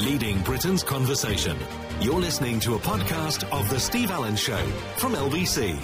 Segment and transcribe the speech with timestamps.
[0.00, 1.56] leading Britain's conversation.
[2.00, 4.56] You're listening to a podcast of The Steve Allen Show
[4.96, 5.78] from LBC.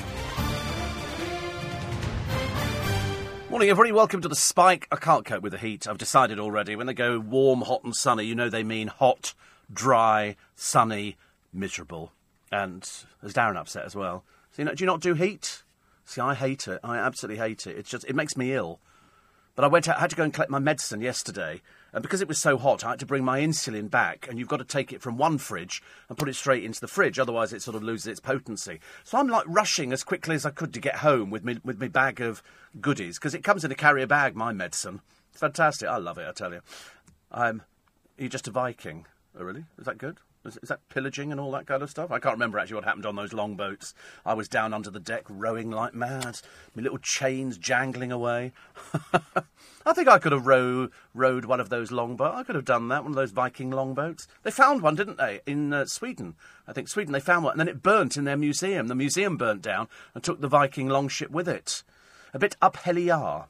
[3.51, 3.93] Morning, everybody.
[3.93, 4.89] Welcome to the Spike.
[4.91, 5.87] I can't cope with the heat.
[5.87, 6.77] I've decided already.
[6.77, 9.35] When they go warm, hot, and sunny, you know they mean hot,
[9.71, 11.19] dry, sunny,
[11.53, 12.13] miserable.
[12.51, 12.89] And
[13.21, 14.25] there's Darren upset as well.
[14.53, 15.63] So, you know, do you not do heat?
[16.07, 16.81] See, I hate it.
[16.83, 17.77] I absolutely hate it.
[17.77, 18.81] It's just, it makes me ill.
[19.57, 21.61] But I went out, I had to go and collect my medicine yesterday,
[21.97, 24.49] and because it was so hot, I had to bring my insulin back, and you've
[24.49, 27.55] got to take it from one fridge and put it straight into the fridge, otherwise
[27.55, 28.81] it sort of loses its potency.
[29.03, 31.81] So I'm like rushing as quickly as I could to get home with me with
[31.81, 32.43] my bag of
[32.83, 34.37] goodies because it comes in a carrier bag.
[34.37, 35.89] My medicine, it's fantastic.
[35.89, 36.29] I love it.
[36.29, 36.61] I tell you.
[37.33, 37.63] I'm.
[38.19, 39.07] Are you just a Viking?
[39.35, 39.65] Oh, really?
[39.79, 40.19] Is that good?
[40.47, 42.11] Is, is, that pillaging and all that kind of stuff?
[42.11, 43.95] I can't remember actually what happened on those long boats.
[44.25, 46.41] I was down under the deck rowing like mad,
[46.75, 48.53] my little chains jangling away.
[49.87, 52.37] I think I could have row, rowed one of those longboats.
[52.37, 54.27] I could have done that, one of those Viking longboats.
[54.43, 56.35] They found one, didn't they, in uh, Sweden?
[56.67, 58.89] I think Sweden, they found one, and then it burnt in their museum.
[58.89, 61.83] The museum burnt down and took the Viking longship with it.
[62.35, 63.45] A bit up Helly Aa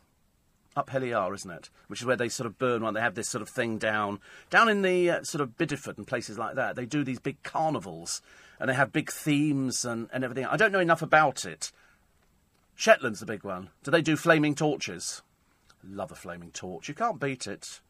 [0.77, 1.71] up Helly Aa, isn't it?
[1.87, 2.95] Which is where they sort of burn one.
[2.95, 6.07] They have this sort of thing down down in the uh, sort of Bideford and
[6.07, 6.77] places like that.
[6.77, 8.21] They do these big carnivals
[8.61, 10.45] and they have big themes and, and everything.
[10.45, 11.73] I don't know enough about it.
[12.77, 13.71] Shetland's the big one.
[13.83, 15.23] Do they do flaming torches?
[15.83, 16.89] Love a flaming torch.
[16.89, 17.81] You can't beat it.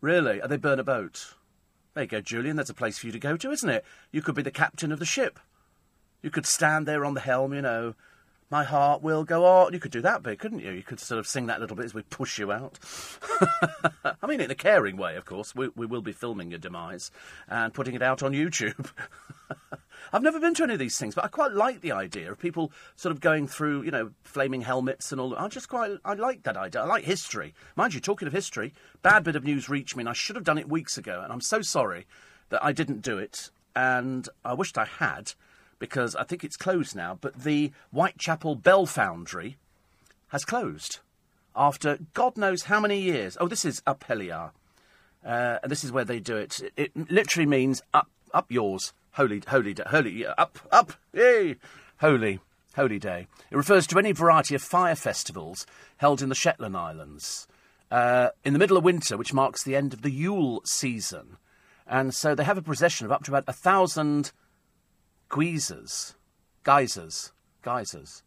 [0.00, 0.40] Really?
[0.40, 1.34] Are they burn a boat?
[1.94, 2.56] There you go, Julian.
[2.56, 3.84] There's a place for you to go to, isn't it?
[4.10, 5.38] You could be the captain of the ship.
[6.22, 7.94] You could stand there on the helm, you know,
[8.54, 9.72] my heart will go on.
[9.72, 10.70] You could do that bit, couldn't you?
[10.70, 12.78] You could sort of sing that little bit as we push you out.
[14.22, 15.56] I mean, in a caring way, of course.
[15.56, 17.10] We, we will be filming your demise
[17.48, 18.92] and putting it out on YouTube.
[20.12, 22.38] I've never been to any of these things, but I quite like the idea of
[22.38, 25.30] people sort of going through, you know, flaming helmets and all.
[25.30, 25.40] That.
[25.40, 26.82] I just quite, I like that idea.
[26.82, 27.54] I like history.
[27.74, 30.44] Mind you, talking of history, bad bit of news reached me, and I should have
[30.44, 32.06] done it weeks ago, and I'm so sorry
[32.50, 35.32] that I didn't do it, and I wished I had
[35.78, 39.56] because I think it's closed now, but the Whitechapel Bell Foundry
[40.28, 41.00] has closed
[41.56, 43.36] after God knows how many years.
[43.40, 44.50] Oh, this is up Helly Aa.
[45.24, 46.60] Uh, and this is where they do it.
[46.76, 46.92] it.
[46.96, 51.56] It literally means up, up yours, holy, holy, holy, up, up, yay,
[52.00, 52.40] holy,
[52.74, 53.26] holy day.
[53.50, 55.66] It refers to any variety of fire festivals
[55.98, 57.48] held in the Shetland Islands
[57.90, 61.36] uh, in the middle of winter, which marks the end of the Yule season.
[61.86, 64.32] And so they have a procession of up to about a thousand
[65.34, 66.14] Guizers.
[66.64, 67.32] Guizers.
[67.64, 68.22] Guizers.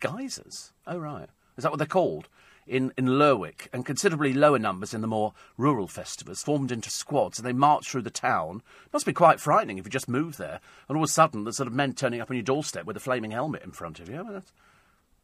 [0.00, 0.70] Guizers?
[0.86, 1.28] Oh, right.
[1.56, 2.28] Is that what they're called?
[2.68, 7.40] In, in Lerwick, and considerably lower numbers in the more rural festivals, formed into squads,
[7.40, 8.62] and they march through the town.
[8.86, 11.42] It must be quite frightening if you just move there, and all of a sudden
[11.42, 13.98] there's sort of men turning up on your doorstep with a flaming helmet in front
[13.98, 14.20] of you.
[14.20, 14.52] I mean, that's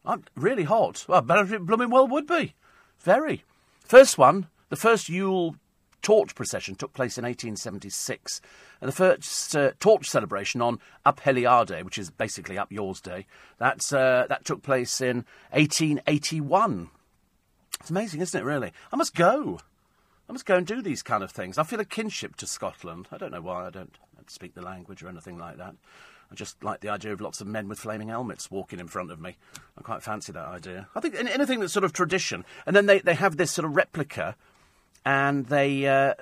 [0.05, 1.05] I'm really hot.
[1.07, 2.55] Well, blooming well would be.
[2.99, 3.45] Very.
[3.85, 5.55] First one, the first Yule
[6.03, 8.41] torch procession took place in 1876.
[8.81, 12.71] And the first uh, torch celebration on Up Helly Aa Day, which is basically Up
[12.71, 13.27] Yours Day,
[13.59, 16.91] that's, uh, that took place in 1881.
[17.81, 18.73] It's amazing, isn't it, really?
[18.93, 19.61] I must go.
[20.29, 21.59] I must go and do these kind of things.
[21.59, 23.09] I feel a kinship to Scotland.
[23.13, 23.67] I don't know why.
[23.67, 23.95] I don't
[24.29, 25.75] speak the language or anything like that.
[26.31, 29.13] I just like the idea of lots of men with flaming helmets walking in front
[29.13, 29.37] of me.
[29.79, 30.89] I quite fancy that idea.
[30.95, 32.45] I think anything that's sort of tradition.
[32.67, 34.35] And then they, they have this sort of replica
[35.07, 36.15] and they, uh,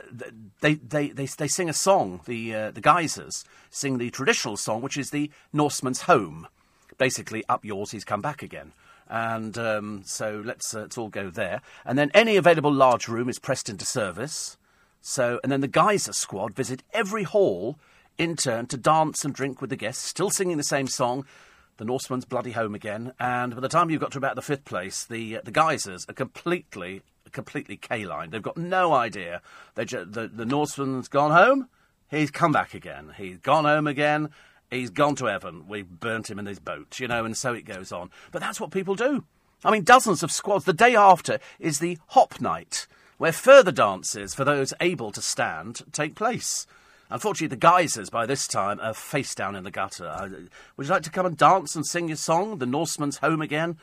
[0.61, 2.21] they, they, they, they sing a song.
[2.27, 6.47] The, uh, the Guizers sing the traditional song, which is the Norseman's Home.
[6.99, 8.73] Basically, up yours, he's come back again.
[9.09, 11.63] And um, so let's, uh, let's all go there.
[11.87, 14.59] And then any available large room is pressed into service.
[15.01, 17.79] So, and then the Guizer squad visit every hall
[18.19, 21.25] in turn to dance and drink with the guests, still singing the same song.
[21.79, 24.65] The Norseman's bloody home again, and by the time you've got to about the fifth
[24.65, 27.03] place, the uh, the Guizers are completely
[27.35, 28.31] completely K-line.
[28.31, 29.43] They've got no idea.
[29.77, 31.69] Ju- the, the Norseman's gone home.
[32.11, 33.13] He's come back again.
[33.19, 34.31] He's gone home again.
[34.71, 35.69] He's gone to heaven.
[35.69, 38.11] We've burnt him in his boat, you know, and so it goes on.
[38.33, 39.25] But that's what people do.
[39.65, 40.65] I mean, dozens of squads.
[40.65, 42.87] The day after is the hop night,
[43.19, 46.67] where further dances for those able to stand take place.
[47.11, 50.07] Unfortunately, the guizers by this time are face down in the gutter.
[50.07, 50.29] Uh,
[50.77, 53.79] would you like to come and dance and sing your song, The Norseman's Home Again?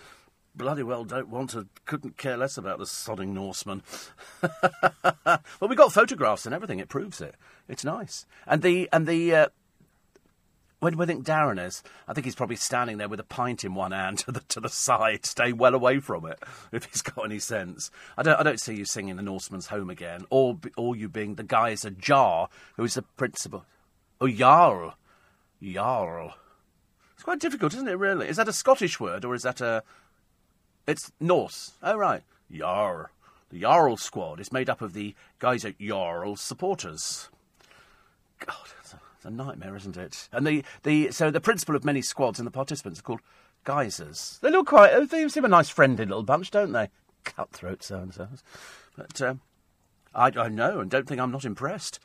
[0.54, 3.84] Bloody well don't want to, couldn't care less about the sodding Norseman.
[4.42, 6.80] well, we got photographs and everything.
[6.80, 7.36] It proves it.
[7.70, 8.26] It's nice.
[8.46, 9.48] And the and the uh,
[10.82, 13.76] when we think Darren is, I think he's probably standing there with a pint in
[13.76, 16.40] one hand to the to the side, staying well away from it,
[16.74, 17.90] if he's got any sense.
[18.18, 21.36] I don't I don't see you singing the Norseman's Home again, or or you being
[21.36, 23.66] the Guizer Jarl who is the principal.
[24.20, 24.96] Oh, Jarl,
[25.64, 26.34] Jarl.
[27.14, 27.98] It's quite difficult, isn't it?
[27.98, 29.84] Really, is that a Scottish word or is that a
[30.88, 31.74] it's Norse.
[31.82, 32.24] Oh, right.
[32.52, 33.08] Jarl.
[33.50, 37.30] The Jarl squad is made up of the Guizer Jarl supporters.
[38.40, 38.96] God, it's
[39.26, 40.30] a, nightmare, isn't it?
[40.32, 43.22] And the, the so the principal of many squads and the participants are called
[43.66, 44.40] guizers.
[44.40, 45.10] They look quite.
[45.10, 46.90] They seem a nice, friendly little bunch, don't they?
[47.24, 48.28] Cutthroat so and so.
[48.98, 49.42] But um,
[50.16, 52.00] I, I know, and don't think I'm not impressed.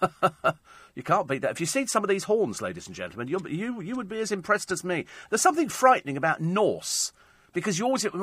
[0.94, 1.50] you can't beat that.
[1.50, 4.20] If you see some of these horns, ladies and gentlemen, you you you would be
[4.20, 5.04] as impressed as me.
[5.30, 7.12] There's something frightening about Norse.
[7.52, 8.18] Because you always, ever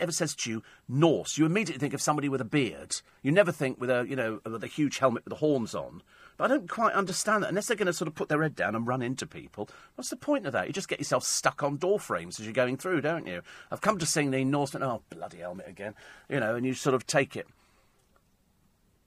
[0.00, 3.00] ever says to you Norse, you immediately think of somebody with a beard.
[3.22, 6.02] You never think with a, you know, with a huge helmet with the horns on.
[6.36, 7.48] But I don't quite understand that.
[7.48, 10.10] Unless they're going to sort of put their head down and run into people, what's
[10.10, 10.68] the point of that?
[10.68, 13.42] You just get yourself stuck on door frames as you're going through, don't you?
[13.72, 14.84] I've come to sing the Norseman.
[14.84, 15.94] Oh, bloody helmet again.
[16.28, 17.48] You know, and you sort of take it.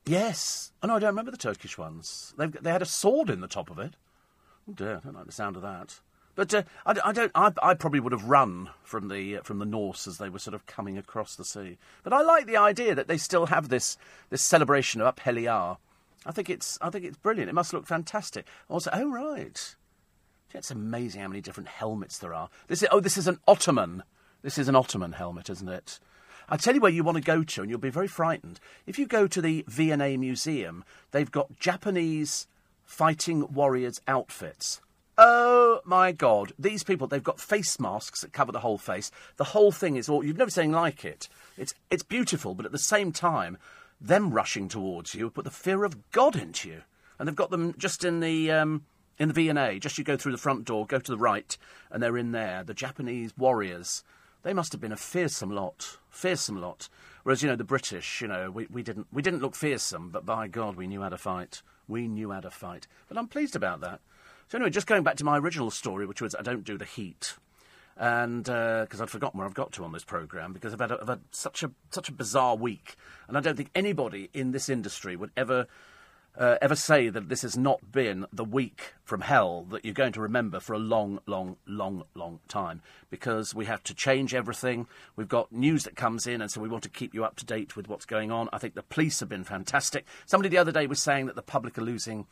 [0.06, 0.74] Yes.
[0.84, 2.34] Oh, no, I don't remember the Turkish ones.
[2.38, 3.94] They've, they had a sword in the top of it.
[4.70, 4.98] Oh, dear.
[4.98, 6.02] I don't like the sound of that.
[6.36, 7.32] But uh, I, I, don't.
[7.36, 10.40] I, I, probably would have run from the uh, from the Norse as they were
[10.40, 11.78] sort of coming across the sea.
[12.04, 13.98] But I like the idea that they still have this
[14.30, 15.76] this celebration of Up Helly Aa.
[16.26, 17.50] I think it's I think it's brilliant.
[17.50, 18.46] It must look fantastic.
[18.70, 19.76] Also, oh right,
[20.54, 22.50] it's amazing how many different helmets there are.
[22.68, 24.04] This is oh this is an Ottoman.
[24.42, 26.00] This is an Ottoman helmet, isn't it?
[26.50, 28.60] I tell you where you want to go to, and you'll be very frightened.
[28.86, 32.48] If you go to the V&A Museum, they've got Japanese
[32.84, 34.82] fighting warriors outfits.
[35.18, 36.54] Oh my God!
[36.58, 39.12] These people, they've got face masks that cover the whole face.
[39.38, 40.24] The whole thing is all.
[40.24, 41.28] You've never seen like it.
[41.58, 43.58] It's it's beautiful, but at the same time,
[44.00, 46.82] them rushing towards you put the fear of God into you.
[47.20, 48.86] And they've got them just in the um,
[49.20, 49.80] in the V&A.
[49.80, 51.56] Just you go through the front door, go to the right,
[51.92, 52.64] and they're in there.
[52.64, 54.04] The Japanese warriors.
[54.44, 56.90] They must have been a fearsome lot, fearsome lot.
[57.22, 60.26] Whereas you know the British, you know, we, we didn't we didn't look fearsome, but
[60.26, 61.62] by God, we knew how to fight.
[61.88, 62.88] We knew how to fight.
[63.08, 64.00] But I'm pleased about that.
[64.52, 66.84] So anyway, just going back to my original story, which was I don't do the
[66.84, 67.36] heat,
[67.96, 70.92] and because uh, I'd forgotten where I've got to on this program, because I've had,
[70.92, 72.98] a, I've had such a such a bizarre week,
[73.30, 75.68] and I don't think anybody in this industry would ever
[76.38, 80.12] uh, ever say that this has not been the week from hell that you're going
[80.12, 84.86] to remember for a long, long, long, long time because we have to change everything.
[85.16, 87.46] We've got news that comes in, and so we want to keep you up to
[87.46, 88.50] date with what's going on.
[88.52, 90.06] I think the police have been fantastic.
[90.26, 92.26] Somebody the other day was saying that the public are losing,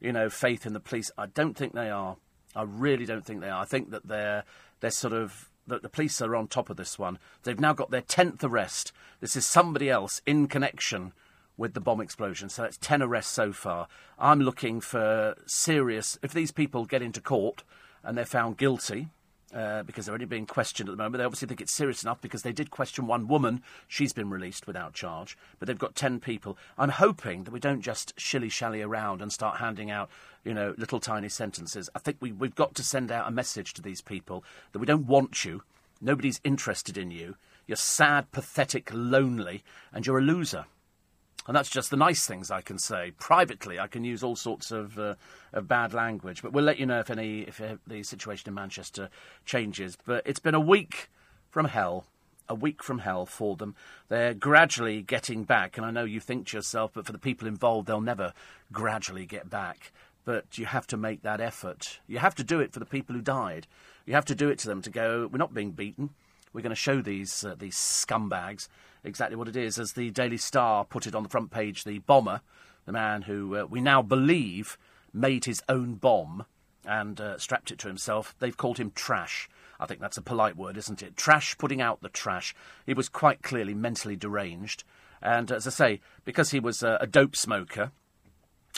[0.00, 1.10] you know, faith in the police.
[1.16, 2.16] I don't think they are.
[2.54, 3.62] I really don't think they are.
[3.62, 4.44] I think that they're
[4.80, 7.18] they're sort of that the police are on top of this one.
[7.42, 8.92] They've now got their tenth arrest.
[9.20, 11.12] This is somebody else in connection
[11.56, 12.48] with the bomb explosion.
[12.48, 13.88] So that's 10 arrests so far.
[14.18, 16.18] I'm looking for serious.
[16.22, 17.62] If these people get into court
[18.02, 19.08] and they're found guilty,
[19.54, 21.18] uh, because they're only being questioned at the moment.
[21.18, 23.62] They obviously think it's serious enough because they did question one woman.
[23.86, 26.58] She's been released without charge, but they've got 10 people.
[26.76, 30.10] I'm hoping that we don't just shilly shally around and start handing out,
[30.44, 31.88] you know, little tiny sentences.
[31.94, 34.86] I think we, we've got to send out a message to these people that we
[34.86, 35.62] don't want you,
[36.00, 37.36] nobody's interested in you,
[37.66, 39.62] you're sad, pathetic, lonely,
[39.92, 40.66] and you're a loser.
[41.46, 43.12] And that's just the nice things I can say.
[43.18, 45.16] Privately, I can use all sorts of, uh,
[45.52, 48.54] of bad language, but we'll let you know if any if uh, the situation in
[48.54, 49.10] Manchester
[49.44, 49.98] changes.
[50.06, 51.10] But it's been a week
[51.50, 52.06] from hell,
[52.48, 53.74] a week from hell for them.
[54.08, 57.46] They're gradually getting back, and I know you think to yourself, but for the people
[57.46, 58.32] involved, they'll never
[58.72, 59.92] gradually get back.
[60.24, 62.00] But you have to make that effort.
[62.06, 63.66] You have to do it for the people who died.
[64.06, 65.28] You have to do it to them to go.
[65.30, 66.10] We're not being beaten.
[66.54, 68.68] We're going to show these uh, these scumbags
[69.04, 69.78] exactly what it is.
[69.78, 72.40] As the Daily Star put it on the front page, the bomber,
[72.86, 74.76] the man who uh, we now believe
[75.12, 76.44] made his own bomb
[76.84, 79.48] and uh, strapped it to himself, they've called him trash.
[79.80, 81.16] I think that's a polite word, isn't it?
[81.16, 82.54] Trash, putting out the trash.
[82.86, 84.84] He was quite clearly mentally deranged.
[85.22, 87.90] And as I say, because he was uh, a dope smoker,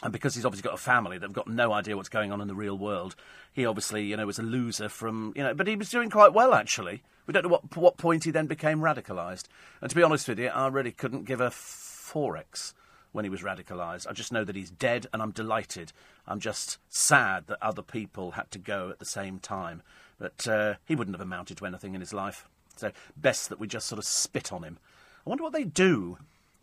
[0.02, 2.48] and because he's obviously got a family that've got no idea what's going on in
[2.48, 3.16] the real world,
[3.52, 6.34] he obviously, you know, was a loser from, you know, but he was doing quite
[6.34, 7.02] well actually.
[7.26, 9.44] We don't know what what point he then became radicalised.
[9.80, 12.72] And to be honest with you, I really couldn't give a forex
[13.12, 14.06] when he was radicalised.
[14.08, 15.92] I just know that he's dead, and I'm delighted.
[16.26, 19.82] I'm just sad that other people had to go at the same time.
[20.18, 22.48] But uh, he wouldn't have amounted to anything in his life.
[22.76, 24.78] So best that we just sort of spit on him.
[25.26, 26.18] I wonder what they do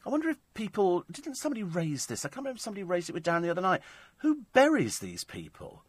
[0.06, 2.26] I wonder if people didn't somebody raise this?
[2.26, 3.82] I can't remember somebody raised it with Dan the other night.
[4.18, 5.84] Who buries these people?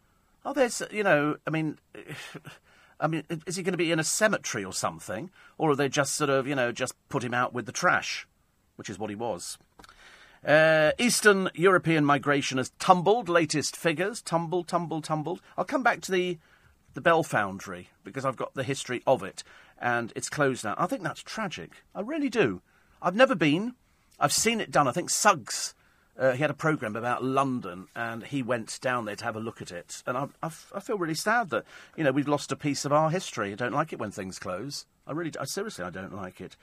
[0.45, 1.79] Oh, there's you know, I mean,
[2.99, 5.89] I mean, is he going to be in a cemetery or something, or are they
[5.89, 8.27] just sort of you know just put him out with the trash,
[8.75, 9.57] which is what he was.
[10.45, 13.27] Uh, Eastern European migration has tumbled.
[13.27, 15.41] Latest figures tumbled, tumbled, tumbled.
[15.57, 16.37] I'll come back to the
[16.93, 19.43] the Bell Foundry because I've got the history of it,
[19.79, 20.75] and it's closed now.
[20.77, 21.83] I think that's tragic.
[21.93, 22.61] I really do.
[23.01, 23.75] I've never been.
[24.19, 24.87] I've seen it done.
[24.87, 25.74] I think Suggs,
[26.17, 29.39] uh, he had a programme about London, and he went down there to have a
[29.39, 30.01] look at it.
[30.05, 32.93] And I, I, I, feel really sad that you know we've lost a piece of
[32.93, 33.51] our history.
[33.51, 34.85] I don't like it when things close.
[35.07, 36.55] I really, I, seriously, I don't like it.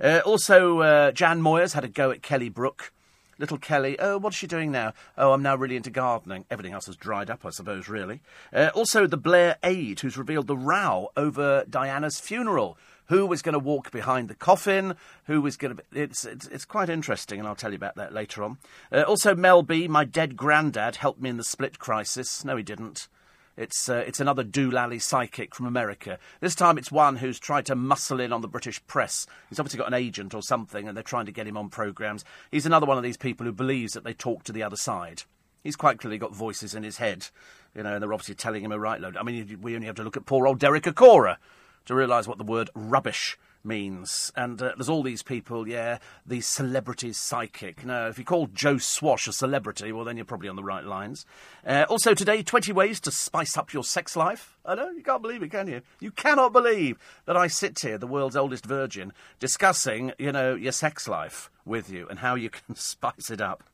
[0.00, 2.92] Uh, also, uh, Jan Moir's had a go at Kelly Brook.
[3.38, 4.92] Little Kelly, oh, what's she doing now?
[5.16, 6.44] Oh, I'm now really into gardening.
[6.50, 8.20] Everything else has dried up, I suppose, really.
[8.52, 12.76] Uh, also, the Blair aide, who's revealed the row over Diana's funeral.
[13.10, 14.94] Who was going to walk behind the coffin?
[15.24, 15.82] Who was going to?
[15.92, 18.58] It's, it's it's quite interesting, and I'll tell you about that later on.
[18.92, 22.44] Uh, also, Mel B, my dead granddad, helped me in the split crisis.
[22.44, 23.08] No, he didn't.
[23.56, 26.20] It's, uh, it's another doolally psychic from America.
[26.38, 29.26] This time it's one who's tried to muscle in on the British press.
[29.48, 32.24] He's obviously got an agent or something, and they're trying to get him on programmes.
[32.52, 35.24] He's another one of these people who believes that they talk to the other side.
[35.64, 37.26] He's quite clearly got voices in his head,
[37.74, 39.16] you know, and they're obviously telling him a right load.
[39.16, 41.38] I mean, we only have to look at poor old Derek Acorah
[41.86, 44.32] to realise what the word rubbish means.
[44.36, 47.84] And uh, there's all these people, yeah, the celebrities psychic.
[47.84, 50.84] Now, if you call Joe Swash a celebrity, well, then you're probably on the right
[50.84, 51.26] lines.
[51.66, 54.56] Uh, also today, 20 ways to spice up your sex life.
[54.64, 55.82] I know, you can't believe it, can you?
[56.00, 60.72] You cannot believe that I sit here, the world's oldest virgin, discussing, you know, your
[60.72, 63.64] sex life with you and how you can spice it up.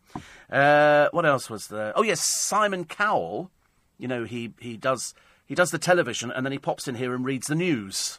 [0.51, 1.93] Uh, what else was there?
[1.97, 3.51] Oh, yes, Simon Cowell.
[3.99, 5.15] You know, he, he does
[5.47, 8.19] he does the television and then he pops in here and reads the news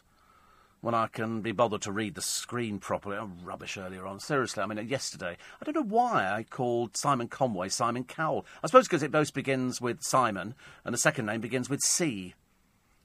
[0.80, 3.16] when I can be bothered to read the screen properly.
[3.16, 4.20] Oh, rubbish earlier on.
[4.20, 8.46] Seriously, I mean, yesterday, I don't know why I called Simon Conway Simon Cowell.
[8.62, 10.54] I suppose because it both begins with Simon
[10.84, 12.34] and the second name begins with C.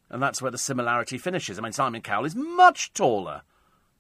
[0.09, 1.57] And that's where the similarity finishes.
[1.57, 3.41] I mean, Simon Cowell is much taller.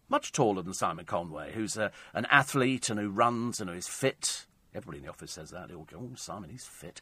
[0.07, 3.87] Much taller than Simon Conway, who's a, an athlete and who runs and who is
[3.87, 4.45] fit.
[4.75, 5.69] Everybody in the office says that.
[5.69, 7.01] They all go, oh, Simon, he's fit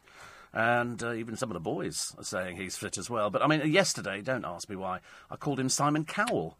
[0.52, 3.30] and uh, even some of the boys are saying he's fit as well.
[3.30, 6.56] But I mean, yesterday, don't ask me why, I called him Simon Cowell.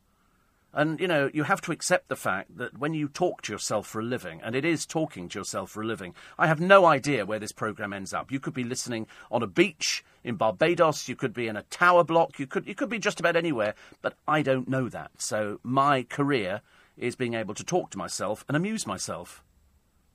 [0.74, 3.86] And, you know, you have to accept the fact that when you talk to yourself
[3.86, 6.86] for a living, and it is talking to yourself for a living, I have no
[6.86, 8.32] idea where this programme ends up.
[8.32, 12.04] You could be listening on a beach in Barbados, you could be in a tower
[12.04, 15.10] block, you could, you could be just about anywhere, but I don't know that.
[15.18, 16.62] So my career
[16.96, 19.42] is being able to talk to myself and amuse myself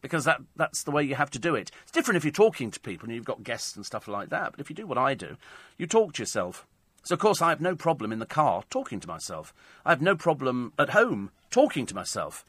[0.02, 1.72] because that, that's the way you have to do it.
[1.84, 4.52] It's different if you're talking to people and you've got guests and stuff like that,
[4.52, 5.38] but if you do what I do,
[5.78, 6.66] you talk to yourself.
[7.04, 9.54] So, of course, I have no problem in the car talking to myself.
[9.86, 12.46] I have no problem at home talking to myself.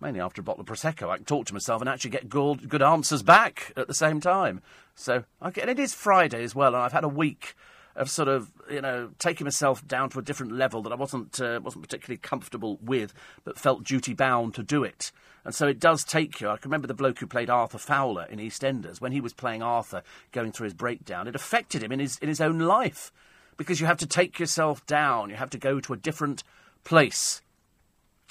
[0.00, 2.68] Mainly after a bottle of Prosecco, I can talk to myself and actually get good,
[2.68, 4.60] good answers back at the same time.
[4.94, 7.54] So, and it is Friday as well, and I've had a week
[7.94, 11.40] of sort of you know taking myself down to a different level that I wasn't
[11.40, 15.12] uh, wasn't particularly comfortable with, but felt duty bound to do it.
[15.44, 16.48] And so it does take you.
[16.48, 19.62] I can remember the bloke who played Arthur Fowler in EastEnders when he was playing
[19.62, 21.26] Arthur, going through his breakdown.
[21.26, 23.12] It affected him in his in his own life
[23.56, 25.30] because you have to take yourself down.
[25.30, 26.44] You have to go to a different
[26.84, 27.42] place.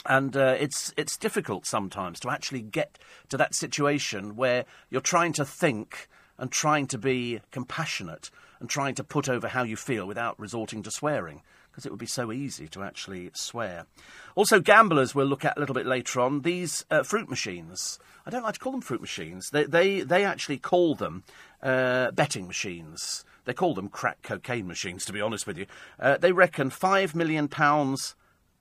[0.06, 2.98] And uh, it's it's difficult sometimes to actually get
[3.30, 8.96] to that situation where you're trying to think and trying to be compassionate and trying
[8.96, 12.32] to put over how you feel without resorting to swearing, because it would be so
[12.32, 13.88] easy to actually swear.
[14.36, 16.42] Also, gamblers we'll look at a little bit later on.
[16.42, 18.00] These uh, fruit machines.
[18.26, 19.50] I don't like to call them fruit machines.
[19.50, 21.24] They, they, they actually call them
[21.62, 23.26] uh, betting machines.
[23.46, 25.66] They call them crack cocaine machines, to be honest with you.
[26.00, 27.50] Uh, they reckon £5 million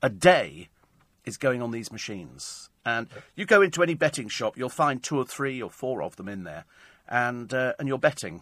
[0.01, 0.69] a day
[1.23, 2.71] is going on these machines.
[2.83, 6.15] And you go into any betting shop, you'll find two or three or four of
[6.15, 6.65] them in there,
[7.07, 8.41] and, uh, and you're betting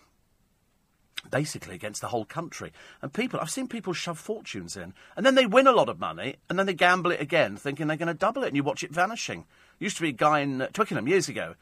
[1.29, 2.71] basically against the whole country.
[3.01, 5.99] And people, I've seen people shove fortunes in, and then they win a lot of
[5.99, 8.63] money, and then they gamble it again, thinking they're going to double it, and you
[8.63, 9.45] watch it vanishing.
[9.79, 11.55] Used to be a guy in uh, Twickenham years ago.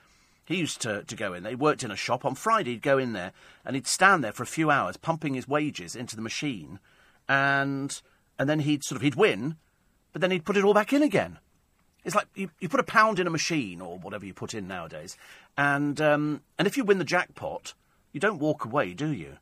[0.46, 1.52] He used to, to go in there.
[1.52, 2.24] He worked in a shop.
[2.24, 3.34] On Friday, he'd go in there,
[3.66, 6.80] and he'd stand there for a few hours, pumping his wages into the machine,
[7.28, 8.02] and
[8.40, 9.58] and then he'd sort of he'd win,
[10.14, 11.40] but then he'd put it all back in again.
[12.06, 14.68] It's like you, you put a pound in a machine or whatever you put in
[14.68, 15.18] nowadays,
[15.58, 17.74] and um, and if you win the jackpot,
[18.14, 19.38] you don't walk away, do you?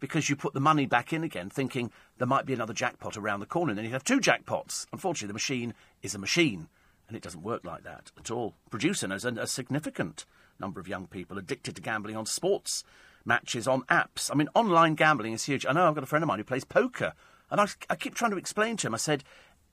[0.00, 3.40] Because you put the money back in again, thinking there might be another jackpot around
[3.40, 4.86] the corner, and then you have two jackpots.
[4.92, 6.68] Unfortunately, the machine is a machine,
[7.08, 8.54] and it doesn't work like that at all.
[8.70, 10.24] Producer knows a, significant
[10.60, 12.84] number of young people addicted to gambling on sports
[13.24, 14.30] matches on apps.
[14.32, 15.66] I mean, online gambling is huge.
[15.66, 17.12] I know I've got a friend of mine who plays poker,
[17.50, 18.94] and I, I keep trying to explain to him.
[18.94, 19.24] I said,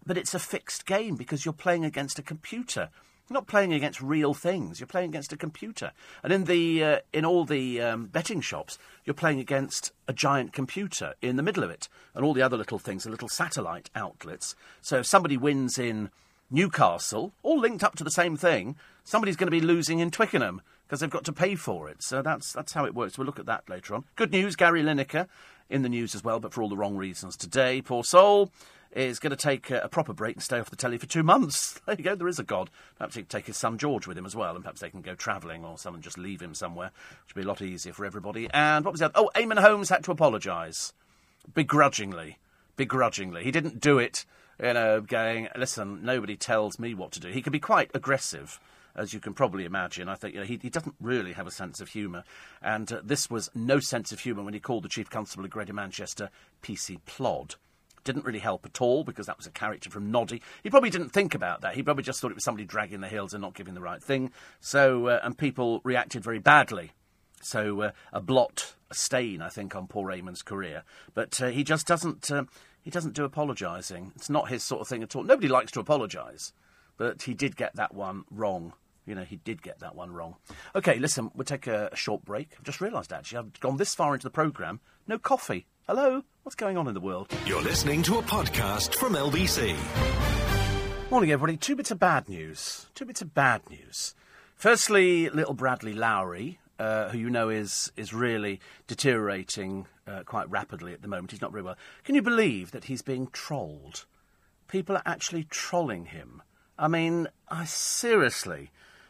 [0.05, 2.89] but it's a fixed game because you're playing against a computer.
[3.27, 4.79] You're not playing against real things.
[4.79, 5.91] You're playing against a computer.
[6.22, 10.53] And in the uh, in all the um, betting shops, you're playing against a giant
[10.53, 13.89] computer in the middle of it, and all the other little things are little satellite
[13.96, 14.55] outlets.
[14.82, 16.12] So if somebody wins in
[16.51, 20.62] Newcastle, all linked up to the same thing, somebody's going to be losing in Twickenham
[20.86, 22.03] because they've got to pay for it.
[22.03, 23.17] So that's that's how it works.
[23.17, 24.03] We'll look at that later on.
[24.15, 25.27] Good news, Gary Lineker
[25.67, 27.82] in the news as well, but for all the wrong reasons today.
[27.82, 28.51] Poor soul
[28.96, 31.24] is going to take a, a, proper break and stay off the telly for two
[31.24, 31.80] months.
[31.86, 32.70] There you go, there is a God.
[32.98, 35.02] Perhaps he can take his son George with him as well, and perhaps they can
[35.02, 36.92] go travelling or someone just leave him somewhere,
[37.25, 38.50] which would be a lot easier for everybody.
[38.52, 39.12] And what was that?
[39.14, 40.94] Oh, Eamonn Holmes had to apologise.
[41.54, 42.40] Begrudgingly.
[42.75, 43.44] Begrudgingly.
[43.44, 44.25] He didn't do it,
[44.62, 47.30] you know, going, listen, nobody tells me what to do.
[47.30, 48.60] He could be quite aggressive
[48.96, 50.08] as you can probably imagine.
[50.08, 52.24] I think you know, he, he doesn't really have a sense of humour,
[52.62, 55.52] and uh, this was no sense of humour when he called the chief constable of
[55.52, 56.30] Greater Manchester
[56.64, 57.56] PC Plod.
[58.06, 60.42] Didn't really help at all because that was a character from Noddy.
[60.64, 61.74] He probably didn't think about that.
[61.74, 64.02] He probably just thought it was somebody dragging the heels and not giving the right
[64.02, 64.32] thing.
[64.62, 66.92] So, uh, and people reacted very badly.
[67.42, 70.84] So, uh, a blot, a stain, I think, on Paul Raymond's career.
[71.14, 72.32] But uh, he just doesn't.
[72.32, 72.46] Uh,
[72.84, 74.14] he doesn't do apologising.
[74.16, 75.24] It's not his sort of thing at all.
[75.24, 76.54] Nobody likes to apologise,
[76.98, 78.74] but he did get that one wrong.
[79.08, 80.36] You know, he did get that one wrong.
[80.76, 82.54] Okay, listen, we'll take a, a short break.
[82.56, 84.80] I've just realised, actually, I've gone this far into the programme.
[85.08, 85.66] No coffee.
[85.88, 86.24] Hello?
[86.46, 87.34] What's going on in the world?
[87.48, 89.75] You're listening to a podcast from LBC.
[91.10, 91.58] Morning, everybody.
[91.58, 92.86] Two bits of bad news.
[92.94, 94.14] Two bits of bad news.
[94.56, 100.94] Firstly, little Bradley Lowery, uh, who you know is is really deteriorating uh, quite rapidly
[100.94, 101.32] at the moment.
[101.32, 101.78] He's not very well.
[102.04, 104.06] Can you believe that he's being trolled?
[104.68, 106.44] People are actually trolling him.
[106.78, 108.70] I mean, I seriously,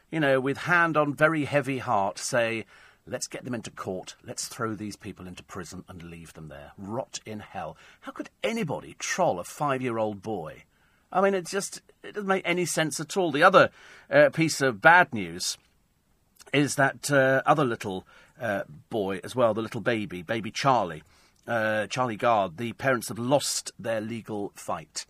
[0.10, 2.63] you know, with hand on very heavy heart, say,
[3.07, 6.71] let's get them into court, let's throw these people into prison and leave them there.
[6.77, 7.77] Rot in hell.
[8.01, 10.63] How could anybody troll a five year old boy?
[11.12, 13.31] I mean, it just it doesn't make any sense at all.
[13.31, 13.69] The other
[14.09, 15.57] uh, piece of bad news
[16.53, 18.07] is that uh, other little
[18.39, 21.03] uh, boy as well, the little baby, baby Charlie,
[21.47, 22.57] uh, Charlie Gard.
[22.57, 25.05] The parents have lost their legal fight.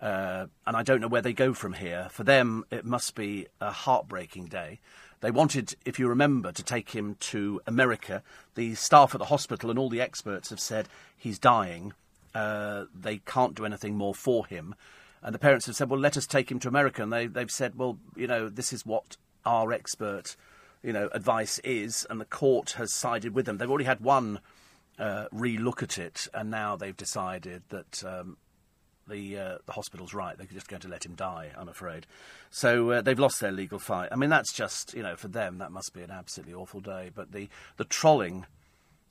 [0.00, 2.08] Uh, and I don't know where they go from here.
[2.10, 4.80] For them, it must be a heartbreaking day.
[5.20, 8.22] They wanted, if you remember, to take him to America.
[8.54, 11.92] The staff at the hospital and all the experts have said he's dying.
[12.34, 14.74] Uh, they can't do anything more for him.
[15.22, 17.02] And the parents have said, well, let us take him to America.
[17.02, 20.36] And they, they've said, well, you know, this is what our expert
[20.86, 23.58] you know, advice is, and the court has sided with them.
[23.58, 24.38] They've already had one
[25.00, 28.36] uh, re-look at it, and now they've decided that um,
[29.08, 30.36] the uh, the hospital's right.
[30.36, 31.50] They're just going to let him die.
[31.56, 32.06] I'm afraid.
[32.50, 34.10] So uh, they've lost their legal fight.
[34.12, 37.10] I mean, that's just you know for them that must be an absolutely awful day.
[37.14, 38.46] But the the trolling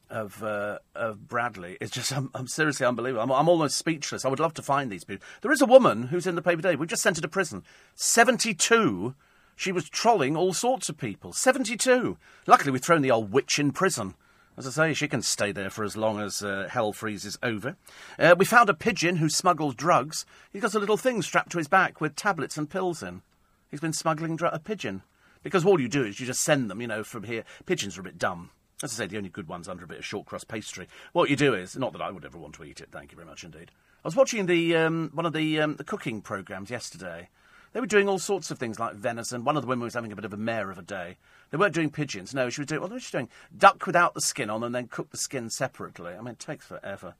[0.10, 3.24] of uh, of Bradley is just I'm, I'm seriously unbelievable.
[3.24, 4.26] I'm, I'm, almost speechless.
[4.26, 5.26] I would love to find these people.
[5.42, 6.76] There is a woman who's in the paper today.
[6.76, 7.64] We've just sent her to prison.
[7.96, 9.16] Seventy two
[9.56, 11.32] she was trolling all sorts of people.
[11.32, 12.18] 72.
[12.46, 14.16] Luckily, we've thrown the old witch in prison.
[14.58, 17.76] As I say, she can stay there for as long as uh, hell freezes over.
[18.18, 20.26] Uh, we found a pigeon who smuggled drugs.
[20.52, 23.22] He's got a little thing strapped to his back with tablets and pills in.
[23.70, 25.02] He's been smuggling dr- a pigeon.
[25.44, 27.44] Because all you do is you just send them, you know, from here.
[27.66, 28.50] Pigeons are a bit dumb.
[28.82, 30.88] As I say, the only good ones under a bit of short crust pastry.
[31.12, 33.18] What you do is, not that I would ever want to eat it, thank you
[33.18, 33.72] very much indeed.
[34.04, 37.30] I was watching the um, one of the um, the cooking programs yesterday,
[37.76, 39.44] they were doing all sorts of things like venison.
[39.44, 41.18] One of the women was having a bit of a mare of a day.
[41.56, 42.34] They weren't doing pigeons.
[42.34, 43.30] No, she was doing, what was she doing?
[43.58, 46.12] Duck without the skin on and then cook the skin separately.
[46.12, 47.16] I mean, it takes forever.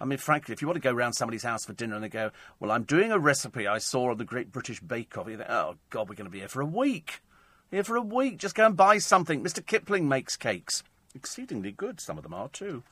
[0.00, 2.08] I mean, frankly, if you want to go round somebody's house for dinner and they
[2.08, 5.36] go, well, I'm doing a recipe I saw on the Great British Bake Off, you
[5.36, 7.22] think, oh, God, we're going to be here for a week.
[7.70, 8.38] Here for a week.
[8.38, 9.44] Just go and buy something.
[9.44, 9.64] Mr.
[9.64, 10.82] Kipling makes cakes.
[11.14, 12.82] Exceedingly good, some of them are, too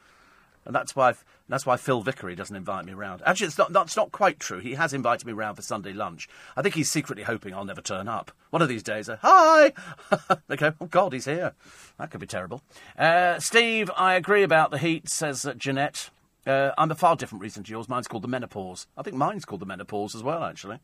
[0.64, 1.14] and that's why
[1.48, 3.22] that's why Phil Vickery doesn't invite me round.
[3.26, 4.60] Actually, it's not that's not quite true.
[4.60, 6.26] He has invited me round for Sunday lunch.
[6.56, 8.30] I think he's secretly hoping I'll never turn up.
[8.50, 9.72] One of these days, uh, hi.
[10.48, 11.52] they go, oh God, he's here.
[11.98, 12.62] That could be terrible.
[12.98, 15.08] Uh, Steve, I agree about the heat.
[15.08, 16.10] Says uh, Jeanette.
[16.46, 17.88] Uh, I'm a far different reason to yours.
[17.88, 18.86] Mine's called the menopause.
[18.96, 20.44] I think mine's called the menopause as well.
[20.44, 20.78] Actually,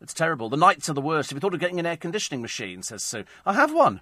[0.00, 0.48] it's terrible.
[0.48, 1.30] The nights are the worst.
[1.30, 2.82] Have you thought of getting an air conditioning machine?
[2.82, 3.24] Says Sue.
[3.46, 4.00] I have one.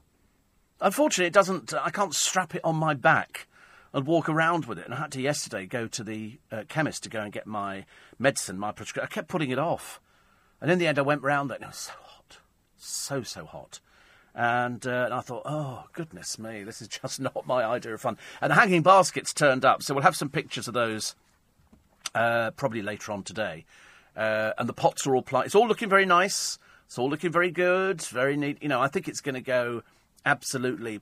[0.81, 1.75] Unfortunately, it doesn't.
[1.75, 3.48] I can't strap it on my back
[3.93, 4.85] and walk around with it.
[4.85, 7.85] And I had to yesterday go to the uh, chemist to go and get my
[8.19, 9.09] medicine, my prescription.
[9.11, 10.01] I kept putting it off.
[10.61, 12.39] And in the end, I went round there and it was so hot.
[12.77, 13.81] So, so hot.
[14.35, 18.01] And, uh, and I thought, oh, goodness me, this is just not my idea of
[18.01, 18.19] fun.
[18.41, 21.15] And the hanging baskets turned up, so we'll have some pictures of those
[22.15, 23.65] uh, probably later on today.
[24.17, 26.59] Uh, and the pots are all pl- It's all looking very nice.
[26.87, 28.63] It's all looking very good, very neat.
[28.63, 29.83] You know, I think it's going to go
[30.25, 31.01] absolutely.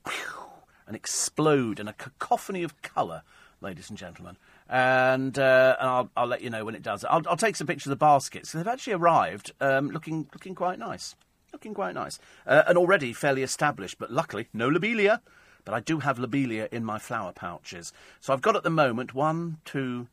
[0.87, 3.22] And explode in a cacophony of colour,
[3.61, 4.37] ladies and gentlemen.
[4.68, 7.05] And, uh, and I'll, I'll, let you know when it does.
[7.05, 8.53] I'll, I'll take some pictures of the baskets.
[8.53, 11.14] They've actually arrived um, looking, looking quite nice.
[11.53, 12.18] Looking quite nice.
[12.46, 15.22] Uh, and already fairly established, but luckily, no lobelia.
[15.64, 17.92] But I do have lobelia in my flower pouches.
[18.20, 20.09] So I've got at the moment one, two,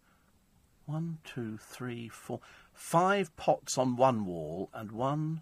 [0.85, 2.39] one, two, three, four,
[2.73, 5.41] five pots on one wall, and one,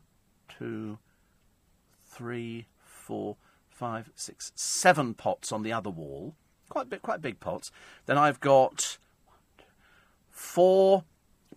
[0.50, 1.00] two,
[2.06, 3.38] three, four,
[3.82, 6.36] five, six, seven pots on the other wall.
[6.70, 7.72] Quite big, quite big pots.
[8.06, 9.00] Then I've got
[10.30, 11.04] four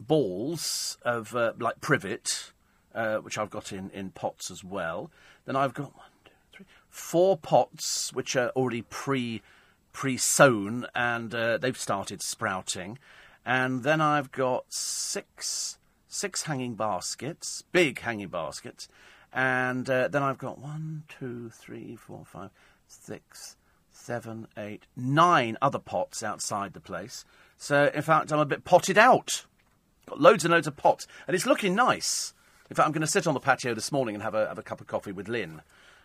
[0.01, 2.53] balls of uh, like privet,
[2.95, 5.11] uh, which I've got in, in pots as well.
[5.45, 9.43] Then I've got one, two, three, four pots which are already pre
[9.93, 12.99] pre sown and uh, they've started sprouting.
[13.45, 15.77] And then I've got six
[16.09, 18.89] six hanging baskets, big hanging baskets,
[19.35, 22.51] And uh, then I've got one, two, three, four, five,
[22.87, 23.57] six,
[23.91, 27.25] seven, eight, nine other pots outside the place.
[27.57, 29.45] So, in fact, I'm a bit potted out.
[30.07, 31.09] Got loads and loads of pots.
[31.27, 32.33] And it's looking nice.
[32.71, 34.59] In fact, I'm going to sit on the patio this morning and have a, have
[34.59, 35.63] a cup of coffee with Lynn.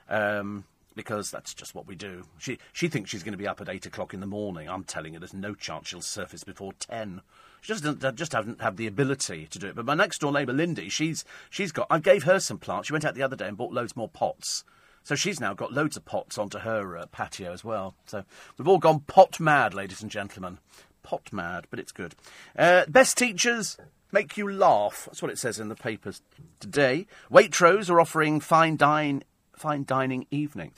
[0.10, 0.65] Um,
[0.96, 2.24] because that's just what we do.
[2.39, 4.68] She she thinks she's going to be up at eight o'clock in the morning.
[4.68, 7.22] I'm telling her there's no chance she'll surface before ten.
[7.62, 9.76] She just doesn't just haven't have the ability to do it.
[9.76, 11.88] But my next door neighbour Lindy, she's she's got.
[11.89, 12.88] I gave her some plants.
[12.88, 14.63] She went out the other day and bought loads more pots.
[15.04, 17.95] So she's now got loads of pots onto her uh, patio as well.
[18.06, 18.24] So
[18.58, 20.60] we've all gone pot mad, ladies and gentlemen.
[21.04, 22.15] Pot mad, but it's good.
[22.58, 23.78] Uh, best teachers
[24.12, 25.06] make you laugh.
[25.06, 26.22] That's what it says in the papers
[26.60, 27.08] today.
[27.32, 30.72] Waitrose are offering fine dine fine dining evening.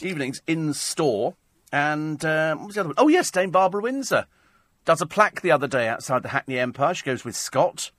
[0.00, 1.34] Evenings in store.
[1.72, 2.96] And um, what was the other one?
[2.98, 4.26] Oh, yes, Dame Barbara Windsor
[4.84, 6.94] does a plaque the other day outside the Hackney Empire.
[6.94, 7.90] She goes with Scott.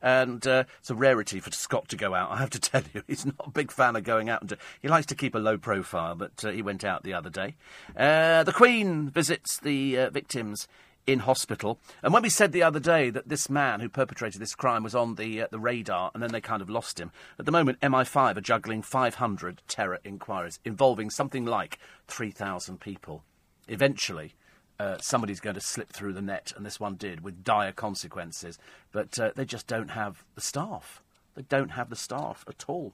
[0.00, 3.02] And uh, it's a rarity for Scott to go out, I have to tell you.
[3.08, 4.42] He's not a big fan of going out.
[4.42, 7.14] And do, he likes to keep a low profile, but uh, he went out the
[7.14, 7.56] other day.
[7.96, 10.68] Uh, the Queen visits the uh, victims
[11.08, 11.80] in hospital.
[12.02, 14.94] And when we said the other day that this man who perpetrated this crime was
[14.94, 17.80] on the uh, the radar, and then they kind of lost him, at the moment
[17.80, 23.24] MI5 are juggling 500 terror inquiries involving something like 3,000 people.
[23.66, 24.34] Eventually.
[24.80, 28.58] Uh, somebody's going to slip through the net, and this one did, with dire consequences.
[28.92, 31.02] But uh, they just don't have the staff.
[31.34, 32.92] They don't have the staff at all.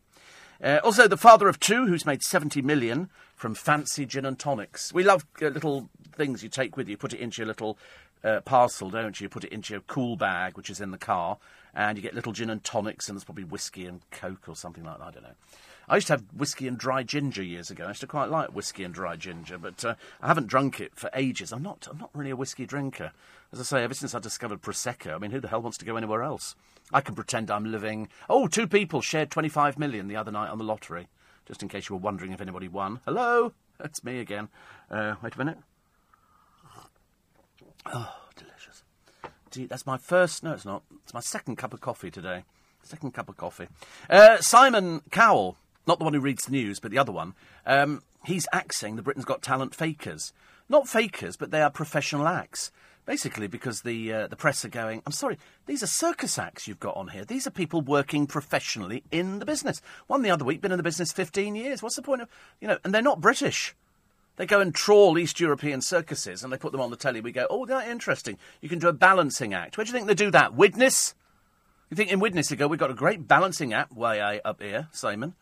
[0.62, 4.92] Uh, also, the father of two, who's made 70 million from fancy gin and tonics.
[4.94, 7.76] We love uh, little things you take with you, put it into your little
[8.22, 9.28] uh, parcel, don't you?
[9.28, 11.38] Put it into your cool bag, which is in the car,
[11.74, 14.84] and you get little gin and tonics, and there's probably whiskey and coke or something
[14.84, 15.04] like that.
[15.04, 15.34] I don't know.
[15.88, 17.84] I used to have whiskey and dry ginger years ago.
[17.84, 20.94] I used to quite like whiskey and dry ginger, but uh, I haven't drunk it
[20.94, 21.52] for ages.
[21.52, 21.86] I'm not.
[21.90, 23.12] I'm not really a whiskey drinker.
[23.52, 25.84] As I say, ever since I discovered prosecco, I mean, who the hell wants to
[25.84, 26.56] go anywhere else?
[26.92, 28.08] I can pretend I'm living.
[28.28, 31.08] Oh, two people shared 25 million the other night on the lottery.
[31.46, 33.00] Just in case you were wondering if anybody won.
[33.04, 34.48] Hello, that's me again.
[34.90, 35.58] Uh, wait a minute.
[37.86, 38.82] Oh, delicious.
[39.50, 40.42] Gee, that's my first.
[40.42, 40.82] No, it's not.
[41.02, 42.44] It's my second cup of coffee today.
[42.82, 43.68] Second cup of coffee.
[44.10, 47.34] Uh, Simon Cowell, not the one who reads the news, but the other one.
[47.66, 50.32] Um, he's axing the Britain's Got Talent fakers.
[50.68, 52.70] Not fakers, but they are professional acts.
[53.06, 56.80] Basically, because the uh, the press are going, I'm sorry, these are circus acts you've
[56.80, 57.26] got on here.
[57.26, 59.82] These are people working professionally in the business.
[60.06, 61.82] One the other week, been in the business 15 years.
[61.82, 62.28] What's the point of,
[62.62, 63.74] you know, and they're not British.
[64.36, 67.20] They go and trawl East European circuses and they put them on the telly.
[67.20, 68.38] We go, oh, that's interesting.
[68.62, 69.76] You can do a balancing act.
[69.76, 70.54] Where do you think they do that?
[70.54, 71.14] Widnes?
[71.90, 74.88] You think in Widnes they go, we've got a great balancing act way up here,
[74.92, 75.34] Simon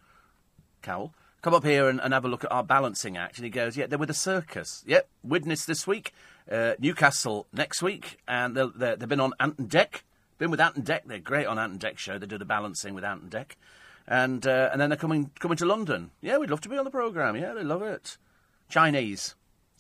[0.82, 1.14] Cowell.
[1.40, 3.36] Come up here and, and, have a look at our balancing act.
[3.36, 4.84] And he goes, yeah, they're with a circus.
[4.86, 6.14] Yep, Widnes this week,
[6.50, 10.02] uh, Newcastle next week, and they have been on Ant and Dec.
[10.38, 11.00] Been with Ant and Dec.
[11.06, 12.18] They're great on Ant and Dec show.
[12.18, 13.52] They do the balancing with Ant and Dec.
[14.06, 16.10] And, uh, and then they're coming, coming to London.
[16.20, 17.36] Yeah, we'd love to be on the programme.
[17.36, 18.18] Yeah, they love it.
[18.68, 19.34] Chinese.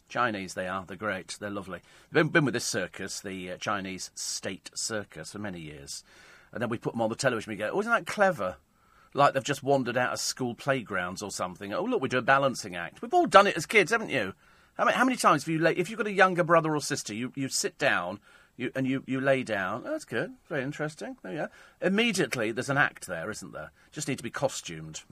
[0.08, 0.84] Chinese, they are.
[0.84, 1.36] They're great.
[1.40, 1.80] They're lovely.
[2.12, 6.04] Been, been with this circus, the uh, Chinese State Circus, for many years.
[6.52, 7.50] And then we put them on the television.
[7.50, 8.56] We go, oh, isn't that clever?
[9.14, 11.72] Like they've just wandered out of school playgrounds or something.
[11.72, 13.02] Oh, look, we do a balancing act.
[13.02, 14.34] We've all done it as kids, haven't you?
[14.74, 16.80] How many, how many times have you, lay, if you've got a younger brother or
[16.80, 18.20] sister, you, you sit down
[18.56, 19.84] you, and you, you lay down.
[19.86, 20.32] Oh, that's good.
[20.48, 21.16] Very interesting.
[21.22, 21.48] There you go.
[21.80, 23.70] Immediately, there's an act there, isn't there?
[23.90, 25.02] Just need to be costumed.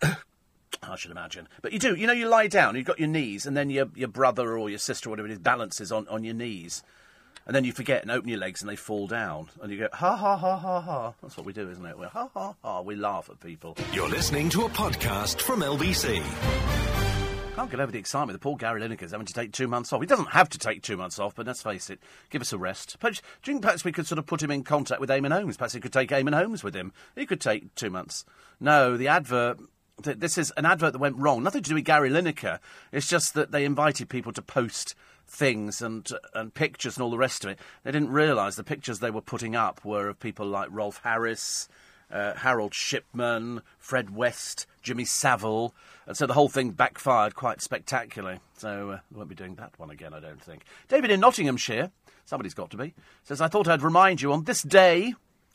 [0.02, 1.48] I should imagine.
[1.60, 3.88] But you do, you know, you lie down, you've got your knees, and then your,
[3.94, 6.82] your brother or your sister or whatever it is balances on, on your knees.
[7.48, 9.48] And then you forget and open your legs and they fall down.
[9.62, 11.14] And you go, ha ha ha ha ha.
[11.22, 11.98] That's what we do, isn't it?
[11.98, 12.82] We're ha ha ha.
[12.82, 13.74] We laugh at people.
[13.94, 16.22] You're listening to a podcast from LBC.
[17.54, 20.02] Can't get over the excitement that poor Gary Lineker's having to take two months off.
[20.02, 22.58] He doesn't have to take two months off, but let's face it, give us a
[22.58, 22.98] rest.
[23.00, 25.32] Perhaps, do you think perhaps we could sort of put him in contact with Eamonn
[25.32, 25.56] Holmes?
[25.56, 26.92] Perhaps he could take Eamonn Holmes with him.
[27.16, 28.26] He could take two months.
[28.60, 29.58] No, the advert
[30.02, 31.42] this is an advert that went wrong.
[31.42, 32.60] Nothing to do with Gary Lineker.
[32.92, 34.94] It's just that they invited people to post
[35.28, 37.58] things and and pictures and all the rest of it.
[37.84, 41.68] They didn't realise the pictures they were putting up were of people like Rolf Harris,
[42.10, 45.74] uh, Harold Shipman, Fred West, Jimmy Savile,
[46.06, 48.40] and so the whole thing backfired quite spectacularly.
[48.56, 50.64] So uh, we won't be doing that one again, I don't think.
[50.88, 51.90] David in Nottinghamshire,
[52.24, 55.14] somebody's got to be, says I thought I'd remind you on this day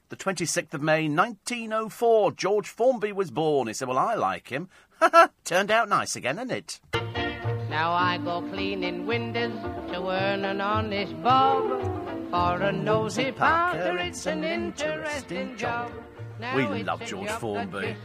[0.10, 3.68] the 26th of May 1904, George Formby was born.
[3.68, 4.70] He said, Well, I like him.
[5.44, 7.13] Turned out nice again, didn't it?
[7.74, 9.60] Now I go cleaning windows
[9.92, 11.64] to earn an honest bob.
[12.30, 15.92] For a nosy Parker, it's an interesting job.
[16.56, 17.96] We love George Formby.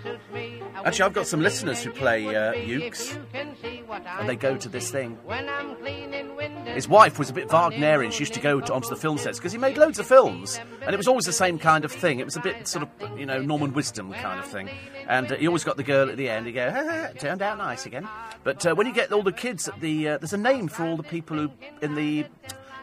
[0.85, 5.19] Actually, I've got some listeners who play uh, ukes, and they go to this thing.
[6.67, 8.13] His wife was a bit Wagnerian.
[8.13, 10.61] She used to go to, onto the film sets because he made loads of films,
[10.83, 12.21] and it was always the same kind of thing.
[12.21, 14.69] It was a bit sort of, you know, Norman Wisdom kind of thing.
[15.09, 16.47] And uh, he always got the girl at the end.
[16.47, 18.09] He go, ha, ha, turned out nice again.
[18.45, 20.85] But uh, when you get all the kids at the, uh, there's a name for
[20.85, 21.51] all the people who
[21.83, 22.27] in the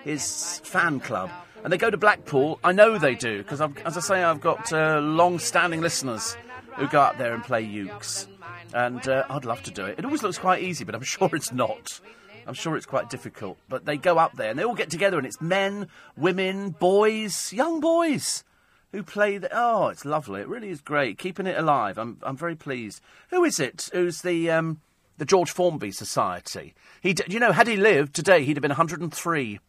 [0.04, 1.32] his fan club
[1.66, 2.60] and they go to Blackpool.
[2.64, 6.38] I know they do because, as I say, I've got uh, long-standing listeners
[6.76, 8.28] who go up there and play ukes,
[8.72, 9.98] and uh, I'd love to do it.
[9.98, 12.00] It always looks quite easy, but I'm sure it's not.
[12.46, 13.58] I'm sure it's quite difficult.
[13.68, 17.52] But they go up there and they all get together, and it's men, women, boys,
[17.52, 18.44] young boys
[18.92, 19.50] who play the.
[19.52, 20.42] Oh, it's lovely.
[20.42, 21.18] It really is great.
[21.18, 21.98] Keeping it alive.
[21.98, 23.02] I'm I'm very pleased.
[23.32, 23.90] Who is it?
[23.92, 24.82] Who's the um,
[25.18, 26.76] the George Formby Society?
[27.02, 29.60] He, you know, had he lived today, he'd have been 103.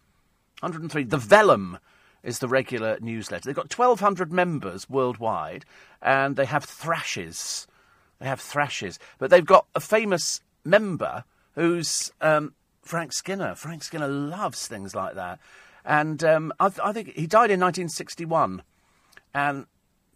[0.60, 1.04] 103.
[1.04, 1.78] The Vellum
[2.22, 3.42] is the regular newsletter.
[3.44, 5.64] They've got 1,200 members worldwide,
[6.02, 7.66] and they have thrashes.
[8.18, 8.98] They have thrashes.
[9.18, 13.54] But they've got a famous member who's um, Frank Skinner.
[13.54, 15.38] Frank Skinner loves things like that.
[15.84, 18.62] And um, I, I think he died in 1961.
[19.34, 19.66] And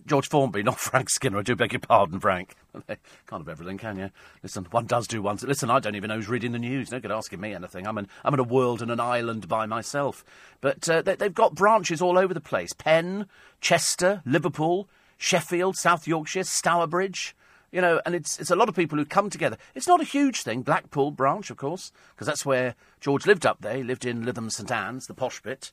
[0.07, 1.39] George Formby, not Frank Skinner.
[1.39, 2.55] I do beg your pardon, Frank.
[2.87, 2.99] Can't
[3.31, 4.11] have everything, can you?
[4.43, 5.39] Listen, one does do one.
[5.43, 6.91] Listen, I don't even know who's reading the news.
[6.91, 7.87] No good asking me anything.
[7.87, 10.25] I'm in, I'm in a world and an island by myself.
[10.61, 13.27] But uh, they, they've got branches all over the place Penn,
[13.61, 17.35] Chester, Liverpool, Sheffield, South Yorkshire, Stourbridge.
[17.73, 19.57] You know, and it's, it's a lot of people who come together.
[19.77, 23.61] It's not a huge thing, Blackpool branch, of course, because that's where George lived up
[23.61, 23.77] there.
[23.77, 25.71] He lived in Lytham St Anne's, the posh bit.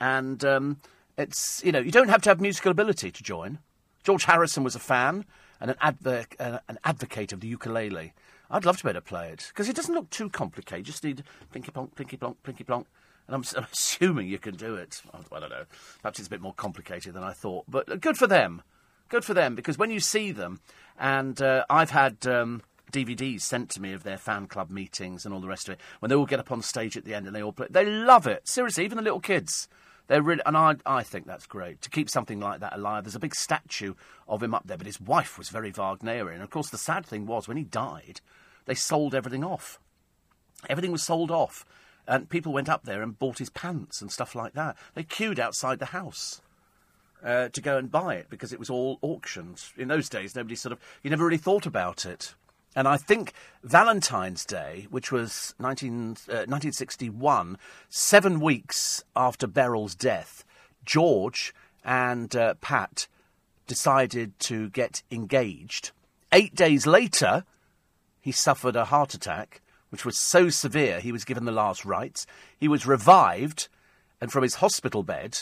[0.00, 0.80] And um,
[1.16, 3.58] it's, you know, you don't have to have musical ability to join.
[4.02, 5.24] George Harrison was a fan
[5.60, 8.12] and an, uh, an advocate of the ukulele.
[8.50, 10.86] I'd love to be able to play it because it doesn't look too complicated.
[10.86, 12.86] You just need plinky plonk, plinky plonk, plinky plonk.
[13.26, 15.00] And I'm, I'm, assuming you can do it.
[15.12, 15.64] I don't know.
[16.02, 17.64] Perhaps it's a bit more complicated than I thought.
[17.68, 18.62] But good for them.
[19.08, 20.60] Good for them because when you see them,
[20.98, 25.34] and uh, I've had um, DVDs sent to me of their fan club meetings and
[25.34, 27.26] all the rest of it, when they all get up on stage at the end
[27.26, 28.48] and they all play, they love it.
[28.48, 29.68] Seriously, even the little kids.
[30.06, 33.04] They're really, and I, I think that's great to keep something like that alive.
[33.04, 33.94] There's a big statue
[34.28, 36.42] of him up there, but his wife was very Wagnerian.
[36.42, 38.20] Of course, the sad thing was when he died,
[38.66, 39.78] they sold everything off.
[40.68, 41.64] Everything was sold off,
[42.06, 44.76] and people went up there and bought his pants and stuff like that.
[44.94, 46.40] They queued outside the house.
[47.22, 49.64] Uh, to go and buy it because it was all auctioned.
[49.78, 52.34] In those days, nobody sort of, you never really thought about it.
[52.76, 53.32] And I think
[53.62, 55.92] Valentine's Day, which was 19,
[56.28, 57.56] uh, 1961,
[57.88, 60.44] seven weeks after Beryl's death,
[60.84, 63.06] George and uh, Pat
[63.66, 65.92] decided to get engaged.
[66.32, 67.44] Eight days later,
[68.20, 69.60] he suffered a heart attack,
[69.90, 72.26] which was so severe he was given the last rites.
[72.58, 73.68] He was revived,
[74.20, 75.38] and from his hospital bed,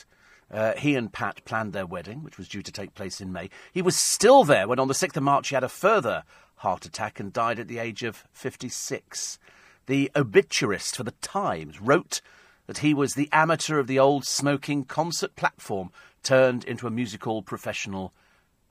[0.52, 3.48] uh, he and Pat planned their wedding, which was due to take place in May.
[3.72, 6.24] He was still there when on the 6th of March he had a further
[6.62, 9.38] heart attack and died at the age of 56.
[9.86, 12.20] The obituarist for the Times wrote
[12.66, 15.90] that he was the amateur of the old smoking concert platform
[16.22, 18.12] turned into a musical professional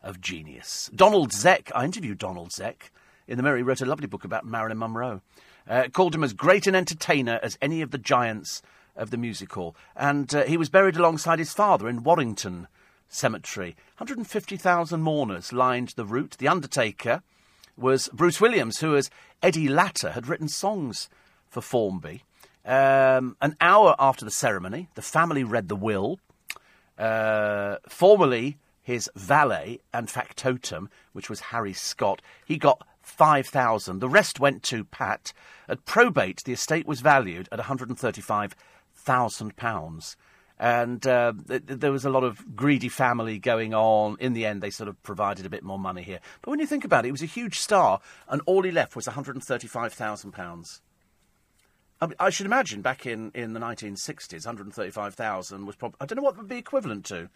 [0.01, 0.89] of genius.
[0.95, 2.89] Donald Zec, I interviewed Donald Zec
[3.27, 3.55] in the.
[3.55, 5.21] He wrote a lovely book about Marilyn Monroe.
[5.69, 8.61] Uh, called him as great an entertainer as any of the giants
[8.95, 9.75] of the music hall.
[9.95, 12.67] And uh, he was buried alongside his father in Warrington
[13.09, 13.75] Cemetery.
[13.97, 16.37] 150,000 mourners lined the route.
[16.39, 17.21] The undertaker
[17.81, 19.09] was Bruce Williams, who, as
[19.41, 21.09] Eddie Latta, had written songs
[21.49, 22.23] for Formby.
[22.65, 26.19] Um, an hour after the ceremony, the family read the will.
[26.97, 33.99] Uh, formerly his valet and factotum, which was Harry Scott, he got 5,000.
[33.99, 35.33] The rest went to Pat.
[35.67, 40.15] At probate, the estate was valued at 135,000 pounds
[40.61, 44.15] and uh, th- there was a lot of greedy family going on.
[44.19, 46.19] In the end, they sort of provided a bit more money here.
[46.43, 48.95] But when you think about it, he was a huge star, and all he left
[48.95, 50.79] was £135,000.
[51.99, 55.97] I, mean, I should imagine back in, in the 1960s, 135,000 was probably.
[55.99, 57.29] I don't know what would be equivalent to.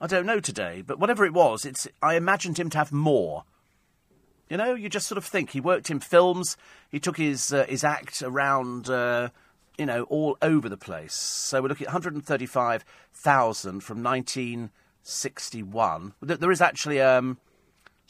[0.00, 1.86] I don't know today, but whatever it was, it's.
[2.02, 3.44] I imagined him to have more.
[4.48, 6.56] You know, you just sort of think he worked in films.
[6.90, 8.88] He took his uh, his act around.
[8.88, 9.28] Uh,
[9.80, 11.14] you know, all over the place.
[11.14, 16.12] So we're looking at 135,000 from 1961.
[16.20, 17.38] There is actually um,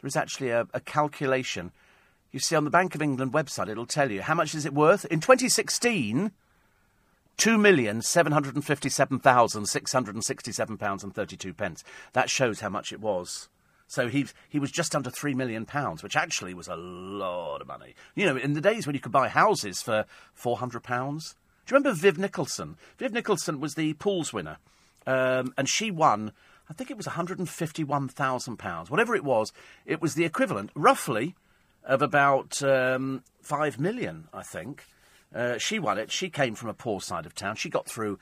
[0.00, 1.70] there is actually a, a calculation.
[2.32, 4.74] You see on the Bank of England website, it'll tell you how much is it
[4.74, 6.32] worth in 2016.
[7.36, 11.84] Two million seven hundred and fifty-seven thousand six hundred and sixty-seven pounds and thirty-two pence.
[12.14, 13.48] That shows how much it was.
[13.86, 17.68] So he he was just under three million pounds, which actually was a lot of
[17.68, 17.94] money.
[18.16, 20.04] You know, in the days when you could buy houses for
[20.34, 22.76] four hundred pounds, do you remember Viv Nicholson?
[22.98, 24.58] Viv Nicholson was the pools winner,
[25.06, 26.32] um, and she won.
[26.68, 28.90] I think it was £151,000.
[28.90, 29.52] Whatever it was,
[29.84, 31.34] it was the equivalent, roughly,
[31.84, 34.84] of about um, 5 million, I think.
[35.34, 36.12] Uh, she won it.
[36.12, 37.56] She came from a poor side of town.
[37.56, 38.18] She got through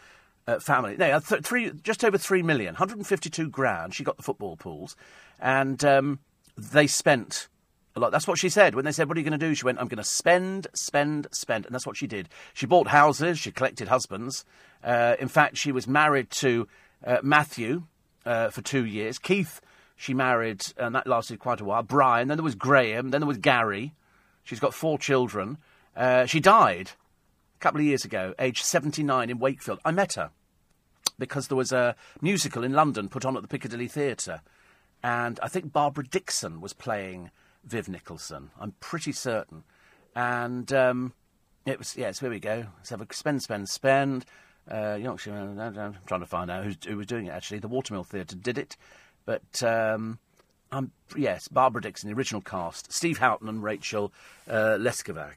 [0.46, 0.96] uh, family.
[0.96, 3.94] No, th- three, just over 3 million, 152 grand.
[3.94, 4.96] She got the football pools.
[5.38, 6.18] And um,
[6.57, 7.48] they spent
[7.98, 8.12] a lot.
[8.12, 8.74] That's what she said.
[8.74, 9.54] When they said, What are you going to do?
[9.54, 11.66] She went, I'm going to spend, spend, spend.
[11.66, 12.28] And that's what she did.
[12.54, 14.44] She bought houses, she collected husbands.
[14.82, 16.66] Uh, in fact, she was married to
[17.04, 17.84] uh, Matthew
[18.24, 19.18] uh, for two years.
[19.18, 19.61] Keith,
[19.96, 21.82] she married, and that lasted quite a while.
[21.82, 23.94] Brian, then there was Graham, then there was Gary.
[24.44, 25.58] She's got four children.
[25.96, 26.92] Uh, she died
[27.56, 29.80] a couple of years ago, aged 79 in Wakefield.
[29.84, 30.30] I met her
[31.18, 34.40] because there was a musical in London put on at the Piccadilly Theatre.
[35.02, 37.30] And I think Barbara Dixon was playing
[37.68, 38.50] Viv Nicholson.
[38.61, 39.64] I'm pretty certain.
[40.14, 41.12] And um,
[41.66, 42.66] it was, yes, here we go.
[42.78, 44.24] Let's have a spend, spend, spend.
[44.70, 47.59] Uh, Yorkshire, I'm trying to find out who was doing it actually.
[47.59, 48.76] The Watermill Theatre did it.
[49.24, 50.18] But um,
[51.16, 52.92] yes, Barbara Dickson, the original cast.
[52.92, 54.12] Steve Houghton and Rachel
[54.48, 55.37] uh, Leskovac.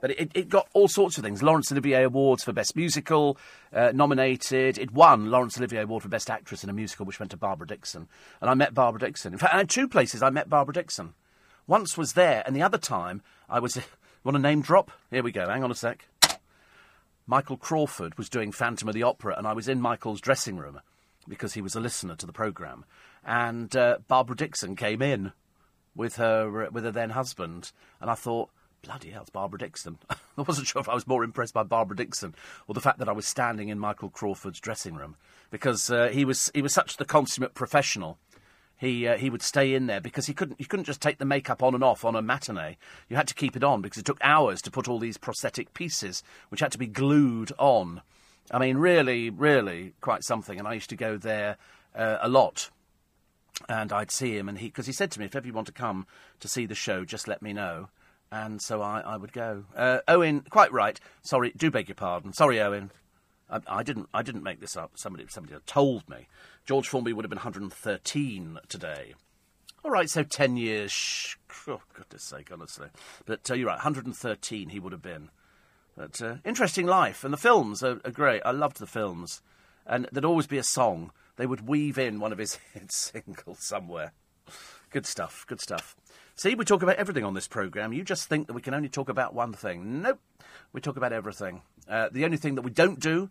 [0.00, 1.42] But it, it, got all sorts of things.
[1.42, 3.36] Laurence Olivier Awards for Best Musical,
[3.72, 4.78] uh, nominated.
[4.78, 7.66] It won Laurence Olivier Award for Best Actress in a Musical, which went to Barbara
[7.66, 8.08] Dickson.
[8.40, 9.34] And I met Barbara Dickson.
[9.34, 11.14] In fact, I had two places I met Barbara Dickson.
[11.70, 13.78] Once was there, and the other time I was.
[14.24, 14.90] Want a name drop?
[15.08, 15.48] Here we go.
[15.48, 16.04] Hang on a sec.
[17.28, 20.80] Michael Crawford was doing Phantom of the Opera, and I was in Michael's dressing room
[21.28, 22.84] because he was a listener to the programme.
[23.24, 25.30] And uh, Barbara Dickson came in
[25.94, 28.50] with her uh, with her then husband, and I thought,
[28.82, 29.98] bloody hell, it's Barbara Dickson.
[30.10, 32.34] I wasn't sure if I was more impressed by Barbara Dickson
[32.66, 35.14] or the fact that I was standing in Michael Crawford's dressing room
[35.52, 38.18] because uh, he was he was such the consummate professional.
[38.80, 41.26] He uh, he would stay in there because he couldn't you couldn't just take the
[41.26, 42.78] makeup on and off on a matinee.
[43.10, 45.74] You had to keep it on because it took hours to put all these prosthetic
[45.74, 48.00] pieces, which had to be glued on.
[48.50, 50.58] I mean, really, really quite something.
[50.58, 51.58] And I used to go there
[51.94, 52.70] uh, a lot
[53.68, 55.66] and I'd see him, and he because he said to me, if ever you want
[55.66, 56.06] to come
[56.40, 57.90] to see the show, just let me know.
[58.32, 59.64] And so I, I would go.
[59.76, 60.98] Uh, Owen, quite right.
[61.22, 62.32] Sorry, do beg your pardon.
[62.32, 62.92] Sorry, Owen.
[63.66, 64.08] I, didn't.
[64.14, 64.92] I didn't make this up.
[64.94, 66.28] Somebody, somebody told me.
[66.64, 69.14] George Formby would have been 113 today.
[69.84, 70.92] All right, so 10 years.
[70.92, 71.36] Shh,
[71.68, 72.88] oh, goodness sake, honestly.
[73.24, 75.30] But uh, you're right, 113 he would have been.
[75.96, 78.42] But uh, interesting life, and the films are, are great.
[78.44, 79.42] I loved the films,
[79.86, 83.58] and there'd always be a song they would weave in one of his hit singles
[83.60, 84.12] somewhere.
[84.90, 85.96] Good stuff, good stuff.
[86.40, 87.92] See, we talk about everything on this programme.
[87.92, 90.00] You just think that we can only talk about one thing.
[90.00, 90.20] Nope,
[90.72, 91.60] we talk about everything.
[91.86, 93.28] Uh, the only thing that we don't do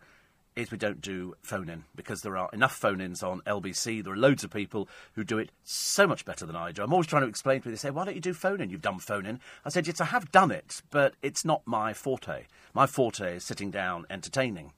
[0.56, 4.04] is we don't do phone in because there are enough phone ins on LBC.
[4.04, 6.84] There are loads of people who do it so much better than I do.
[6.84, 8.70] I'm always trying to explain to people, they say, why don't you do phone in?
[8.70, 9.40] You've done phone in.
[9.66, 12.44] I said, yes, I have done it, but it's not my forte.
[12.76, 14.72] My forte is sitting down entertaining.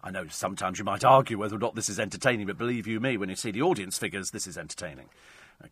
[0.00, 3.00] I know sometimes you might argue whether or not this is entertaining, but believe you
[3.00, 5.08] me, when you see the audience figures, this is entertaining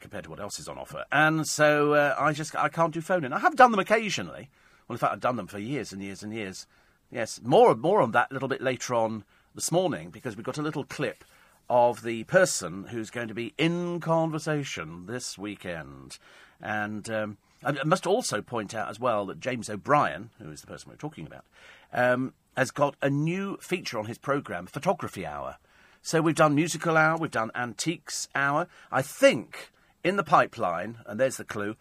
[0.00, 1.04] compared to what else is on offer.
[1.12, 3.32] And so uh, I just I can't do phoning.
[3.32, 4.50] I have done them occasionally.
[4.88, 6.66] Well, in fact, I've done them for years and years and years.
[7.10, 10.58] Yes, more more on that a little bit later on this morning because we've got
[10.58, 11.24] a little clip
[11.68, 16.18] of the person who's going to be in conversation this weekend.
[16.60, 20.66] And um, I must also point out as well that James O'Brien, who is the
[20.66, 21.44] person we're talking about,
[21.92, 25.56] um, has got a new feature on his programme, Photography Hour.
[26.02, 28.68] So we've done Musical Hour, we've done Antiques Hour.
[28.92, 29.72] I think
[30.06, 31.74] in the pipeline, and there's the clue,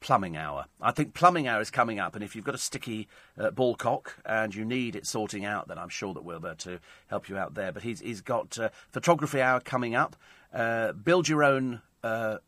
[0.00, 0.66] Plumbing Hour.
[0.80, 3.06] I think Plumbing Hour is coming up, and if you've got a sticky
[3.38, 6.52] uh, ball cock and you need it sorting out, then I'm sure that be able
[6.56, 7.70] to help you out there.
[7.70, 10.16] But he's, he's got uh, Photography Hour coming up.
[10.52, 11.80] Uh, build your own.
[12.02, 12.38] Uh,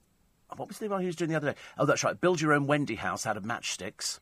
[0.56, 1.58] what was the one he was doing the other day?
[1.78, 2.20] Oh, that's right.
[2.20, 4.18] Build your own Wendy house out of matchsticks.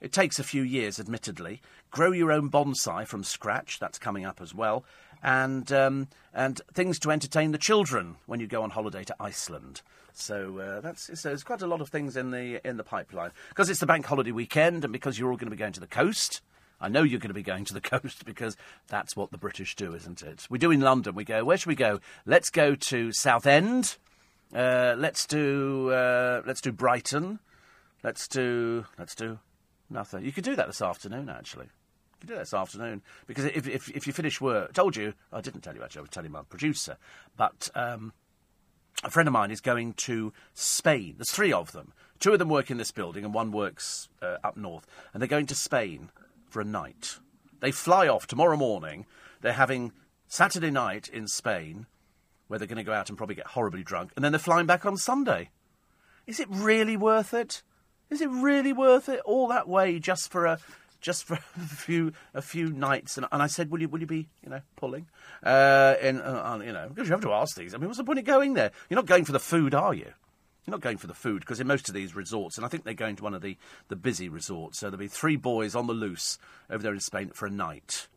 [0.00, 1.62] It takes a few years, admittedly.
[1.92, 3.78] Grow your own bonsai from scratch.
[3.78, 4.84] That's coming up as well.
[5.24, 9.82] And um, and things to entertain the children when you go on holiday to Iceland.
[10.12, 13.30] So uh, that's so there's quite a lot of things in the in the pipeline
[13.48, 15.80] because it's the bank holiday weekend and because you're all going to be going to
[15.80, 16.42] the coast.
[16.80, 18.56] I know you're going to be going to the coast because
[18.88, 20.46] that's what the British do, isn't it?
[20.50, 21.14] We do in London.
[21.14, 21.44] We go.
[21.44, 22.00] Where should we go?
[22.26, 23.96] Let's go to Southend.
[24.54, 27.40] Uh, let's do uh, let's do Brighton.
[28.02, 29.38] Let's do let's do
[29.90, 30.24] Nothing.
[30.24, 31.66] You could do that this afternoon, actually.
[32.24, 35.12] Could do that this afternoon because if if, if you finish work, I told you
[35.30, 35.98] I didn't tell you actually.
[35.98, 36.96] I was telling my producer,
[37.36, 38.14] but um,
[39.02, 41.16] a friend of mine is going to Spain.
[41.18, 41.92] There's three of them.
[42.20, 44.86] Two of them work in this building, and one works uh, up north.
[45.12, 46.08] And they're going to Spain
[46.48, 47.18] for a night.
[47.60, 49.04] They fly off tomorrow morning.
[49.42, 49.92] They're having
[50.26, 51.84] Saturday night in Spain,
[52.48, 54.64] where they're going to go out and probably get horribly drunk, and then they're flying
[54.64, 55.50] back on Sunday.
[56.26, 57.62] Is it really worth it?
[58.08, 60.58] Is it really worth it all that way just for a
[61.04, 64.06] just for a few a few nights, and, and I said, "Will you will you
[64.06, 65.06] be you know pulling?"
[65.42, 67.74] Uh, in uh, you know because you have to ask these.
[67.74, 68.72] I mean, what's the point of going there?
[68.88, 70.12] You're not going for the food, are you?
[70.66, 72.84] You're not going for the food because in most of these resorts, and I think
[72.84, 75.86] they're going to one of the, the busy resorts, so there'll be three boys on
[75.86, 76.38] the loose
[76.70, 78.08] over there in Spain for a night.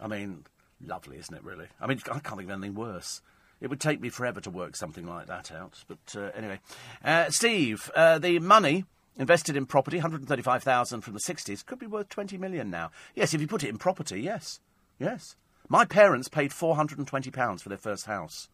[0.00, 0.44] I mean,
[0.80, 1.66] lovely, isn't it, really?
[1.80, 3.22] I mean, I can't think of anything worse.
[3.60, 5.82] It would take me forever to work something like that out.
[5.88, 6.60] But uh, anyway.
[7.04, 8.84] Uh, Steve, uh, the money
[9.16, 12.90] invested in property, 135,000 from the 60s, could be worth 20 million now.
[13.14, 14.60] Yes, if you put it in property, yes.
[14.98, 15.36] Yes.
[15.68, 18.48] My parents paid £420 for their first house.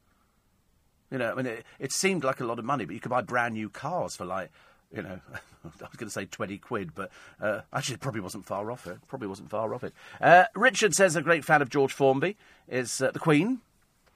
[1.10, 3.10] You know, I mean, it, it seemed like a lot of money, but you could
[3.10, 4.50] buy brand new cars for like,
[4.94, 5.20] you know,
[5.64, 8.86] I was going to say 20 quid, but uh, actually it probably wasn't far off
[8.86, 8.98] it.
[9.08, 9.92] Probably wasn't far off it.
[10.20, 12.36] Uh, Richard says a great fan of George Formby
[12.68, 13.60] is uh, the Queen.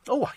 [0.08, 0.30] Oh,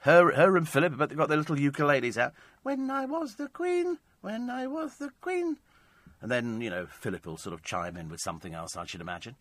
[0.00, 2.34] her, her and Philip, but they've got their little ukuleles out.
[2.62, 5.58] When I was the Queen, when I was the Queen.
[6.20, 9.00] And then, you know, Philip will sort of chime in with something else, I should
[9.00, 9.34] imagine.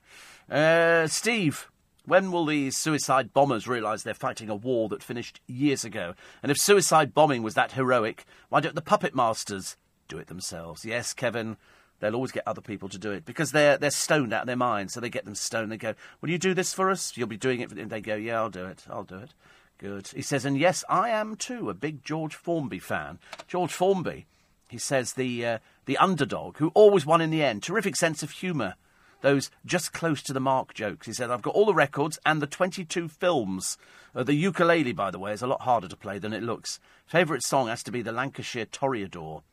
[0.50, 1.72] Uh, Steve,
[2.06, 6.16] when will these suicide bombers realise they're fighting a war that finished years ago?
[6.42, 9.78] And if suicide bombing was that heroic, why don't the puppet masters
[10.08, 10.84] do it themselves?
[10.84, 11.58] Yes, Kevin,
[12.00, 14.56] they'll always get other people to do it because they're they're stoned out of their
[14.56, 14.94] minds.
[14.94, 15.72] So they get them stoned.
[15.72, 17.70] They go, "Will you do this for us?" You'll be doing it.
[17.70, 17.90] For them.
[17.90, 18.86] They go, "Yeah, I'll do it.
[18.90, 19.36] I'll do it."
[19.82, 20.10] Good.
[20.10, 23.18] He says, and yes, I am too a big George Formby fan.
[23.48, 24.28] George Formby,
[24.72, 27.62] he says, the uh, the underdog who always won in the end.
[27.62, 28.76] Terrific sense of humour
[29.22, 31.08] those just close to the mark jokes.
[31.08, 33.78] He said, I've got all the records and the 22 films.
[34.14, 36.80] Uh, the ukulele, by the way, is a lot harder to play than it looks.
[37.06, 39.44] Favourite song has to be the Lancashire Toreador.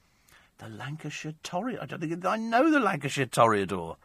[0.58, 1.82] The Lancashire Toreador?
[1.82, 3.96] I don't think I know the Lancashire Toreador.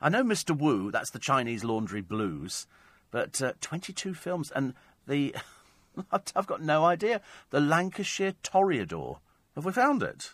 [0.00, 0.56] I know Mr.
[0.56, 2.66] Wu, that's the Chinese Laundry Blues,
[3.10, 4.74] but uh, 22 films and
[5.06, 5.34] the.
[6.34, 7.20] I've got no idea.
[7.50, 9.18] The Lancashire Toreador.
[9.54, 10.32] Have we found it?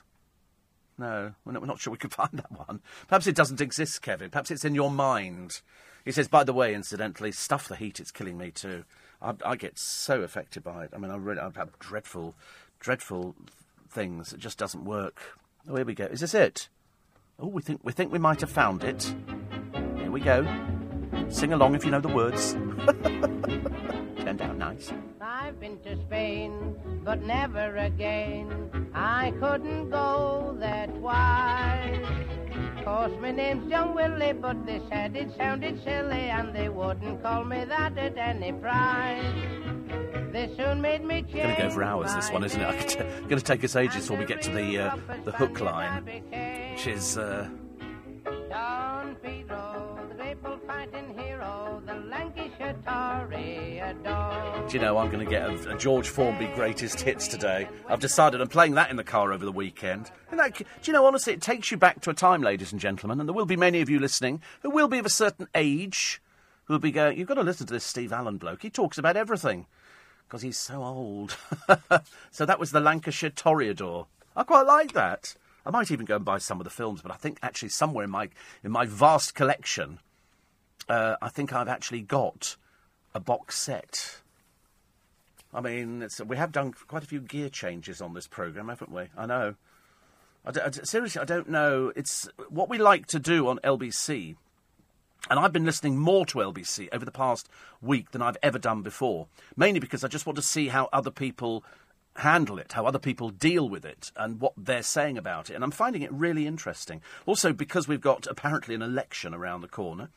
[0.99, 2.81] No, we're not, sure we could find that one.
[3.07, 4.31] Perhaps it doesn't exist, Kevin.
[4.31, 5.61] Perhaps it's in your mind.
[6.05, 8.85] He says, by the way, incidentally, stuff the heat, it's killing me too.
[9.21, 10.91] I, I get so affected by it.
[10.95, 12.35] I mean, I really, I have had dreadful,
[12.81, 13.35] dreadful
[13.91, 14.33] things.
[14.33, 15.21] It just doesn't work.
[15.69, 16.07] Oh, here we go.
[16.07, 16.69] Is this it?
[17.39, 19.15] Oh, we think we think we might have found it.
[19.97, 20.47] Here we go.
[21.29, 22.53] Sing along if you know the words.
[24.25, 24.93] Turned out nice.
[25.49, 28.91] I've been to Spain, but never again.
[28.93, 32.05] I couldn't go there twice.
[32.85, 37.45] Course my name's John Willie, but they said it sounded silly, and they wouldn't call
[37.45, 39.25] me that at any price.
[40.33, 41.33] They soon made me change.
[41.33, 42.75] Going to go for hours, this one, isn't it?
[42.85, 46.05] It's going to take us ages before we get to the uh, the hook line,
[46.05, 47.17] which is.
[47.17, 47.49] Uh...
[48.51, 53.38] Don Pedro, the great bullfighting hero, the Lancashire Toreador.
[54.69, 57.71] Do you know, I'm going to get a, a, George Formby greatest hits today.
[57.89, 60.11] I've decided I'm playing that in the car over the weekend.
[60.31, 62.79] And that, do you know, honestly, it takes you back to a time, ladies and
[62.79, 65.49] gentlemen, and there will be many of you listening who will be of a certain
[65.55, 66.21] age
[66.67, 68.61] who will be going, you've got to listen to this Steve Allen bloke.
[68.61, 69.65] He talks about everything
[70.27, 71.39] because he's so old.
[72.31, 74.05] so that was the Lancashire Toreador.
[74.37, 75.35] I quite like that.
[75.65, 78.05] I might even go and buy some of the films, but I think actually somewhere
[78.05, 78.29] in my
[78.63, 80.01] in my vast collection,
[80.91, 82.57] uh, I think I've actually got
[83.15, 84.21] a box set.
[85.53, 89.05] I mean, we have done quite a few gear changes on this program, haven't we?
[89.17, 89.55] I know.
[90.45, 91.93] I I seriously, I don't know.
[91.97, 94.37] It's what we like to do on LBC,
[95.31, 97.49] and I've been listening more to LBC over the past
[97.81, 99.27] week than I've ever done before.
[99.57, 101.65] Mainly because I just want to see how other people
[102.17, 105.55] handle it, how other people deal with it, and what they're saying about it.
[105.55, 107.01] And I'm finding it really interesting.
[107.27, 110.09] Also, because we've got apparently an election around the corner,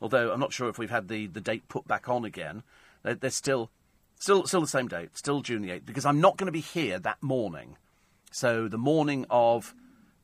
[0.00, 2.62] although I'm not sure if we've had the, the date put back on again.
[3.02, 3.70] They're, they're still,
[4.18, 6.60] still, still the same date, still June the 8th, because I'm not going to be
[6.60, 7.76] here that morning.
[8.30, 9.74] So the morning of.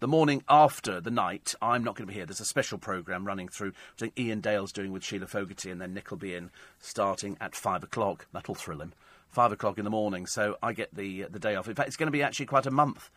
[0.00, 2.26] The morning after the night, I'm not going to be here.
[2.26, 5.70] There's a special programme running through, which I think Iain Dale's doing with Sheila Fogarty,
[5.70, 8.26] and then Nick will be in starting at five o'clock.
[8.32, 8.94] That'll thrill him
[9.32, 11.68] five o'clock in the morning, so I get the the day off.
[11.68, 13.10] In fact, it's going to be actually quite a month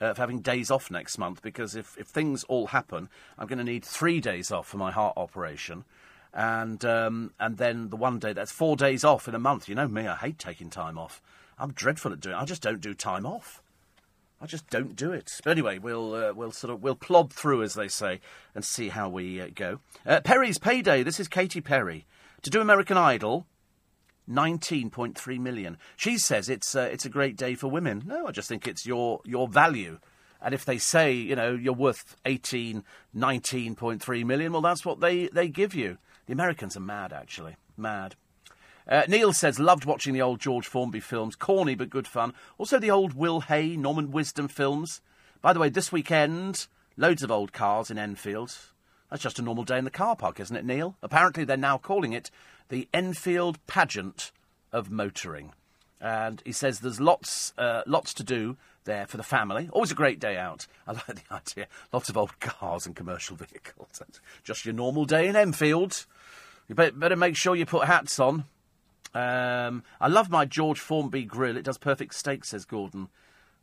[0.00, 3.08] uh, of having days off next month because if, if things all happen,
[3.38, 5.84] I'm going to need three days off for my heart operation.
[6.32, 9.68] And um, and then the one day that's four days off in a month.
[9.68, 11.20] You know me, I hate taking time off.
[11.58, 12.36] I'm dreadful at doing.
[12.36, 12.38] it.
[12.38, 13.62] I just don't do time off.
[14.40, 15.30] I just don't do it.
[15.44, 18.20] But anyway, we'll uh, we'll sort of we'll plod through, as they say,
[18.54, 19.80] and see how we uh, go.
[20.06, 21.02] Uh, Perry's payday.
[21.02, 22.06] This is Katy Perry
[22.42, 23.46] to do American Idol.
[24.28, 25.76] 19.3 million.
[25.96, 28.04] She says it's uh, it's a great day for women.
[28.06, 29.98] No, I just think it's your your value.
[30.40, 32.82] And if they say, you know, you're worth 18,
[33.14, 35.98] 19.3 million, well, that's what they, they give you.
[36.30, 37.56] The Americans are mad, actually.
[37.76, 38.14] Mad.
[38.86, 41.34] Uh, Neil says, loved watching the old George Formby films.
[41.34, 42.34] Corny, but good fun.
[42.56, 45.00] Also, the old Will Hay, Norman Wisdom films.
[45.42, 48.56] By the way, this weekend, loads of old cars in Enfield.
[49.10, 50.94] That's just a normal day in the car park, isn't it, Neil?
[51.02, 52.30] Apparently, they're now calling it
[52.68, 54.30] the Enfield Pageant
[54.70, 55.52] of Motoring.
[56.00, 59.68] And he says there's lots, uh, lots to do there for the family.
[59.72, 60.68] Always a great day out.
[60.86, 61.66] I like the idea.
[61.92, 64.00] Lots of old cars and commercial vehicles.
[64.44, 66.06] Just your normal day in Enfield.
[66.70, 68.44] You better make sure you put hats on.
[69.12, 71.56] Um, I love my George Formby grill.
[71.56, 73.08] It does perfect steak, says Gordon.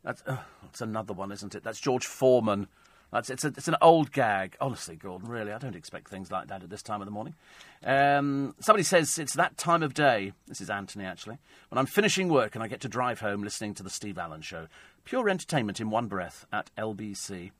[0.04, 1.64] That's, that's another one, isn't it?
[1.64, 2.68] That's George Foreman.
[3.10, 4.58] That's, it's, a, it's an old gag.
[4.60, 7.34] Honestly, Gordon, really, I don't expect things like that at this time of the morning.
[7.82, 10.34] Um, somebody says it's that time of day.
[10.46, 11.38] This is Anthony, actually.
[11.70, 14.42] When I'm finishing work and I get to drive home listening to the Steve Allen
[14.42, 14.66] Show.
[15.06, 17.52] Pure entertainment in one breath at LBC.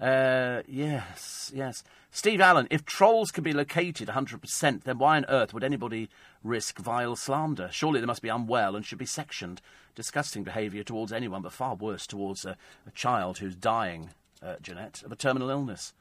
[0.00, 1.84] Uh, yes, yes.
[2.10, 6.08] Steve Allen, if trolls can be located 100%, then why on earth would anybody
[6.42, 7.68] risk vile slander?
[7.72, 9.60] Surely they must be unwell and should be sectioned.
[9.94, 14.10] Disgusting behaviour towards anyone, but far worse towards a, a child who's dying,
[14.42, 15.92] uh, Jeanette, of a terminal illness.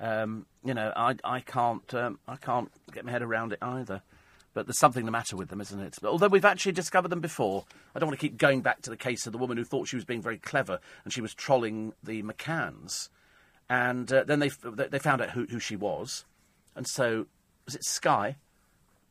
[0.00, 4.02] Um, you know, I, I can't, um, I can't get my head around it either.
[4.54, 5.98] But there's something the matter with them, isn't it?
[6.02, 8.96] Although we've actually discovered them before, I don't want to keep going back to the
[8.96, 11.92] case of the woman who thought she was being very clever and she was trolling
[12.02, 13.08] the McCanns
[13.70, 16.26] and uh, then they they found out who, who she was,
[16.74, 17.26] and so
[17.64, 18.36] was it Sky,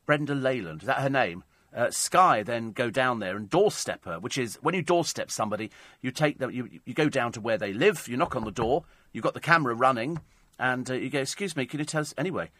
[0.04, 0.82] Brenda Leyland?
[0.82, 1.42] Is that her name?
[1.74, 5.70] Uh, Sky then go down there and doorstep her, which is when you doorstep somebody,
[6.02, 8.50] you take them, you you go down to where they live, you knock on the
[8.50, 10.20] door, you've got the camera running,
[10.58, 12.50] and uh, you go, "Excuse me, can you tell us anyway?"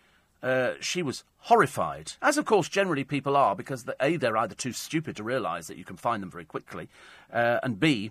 [0.42, 4.54] Uh, she was horrified, as of course generally people are, because the, a they're either
[4.54, 6.88] too stupid to realise that you can find them very quickly,
[7.30, 8.10] uh, and b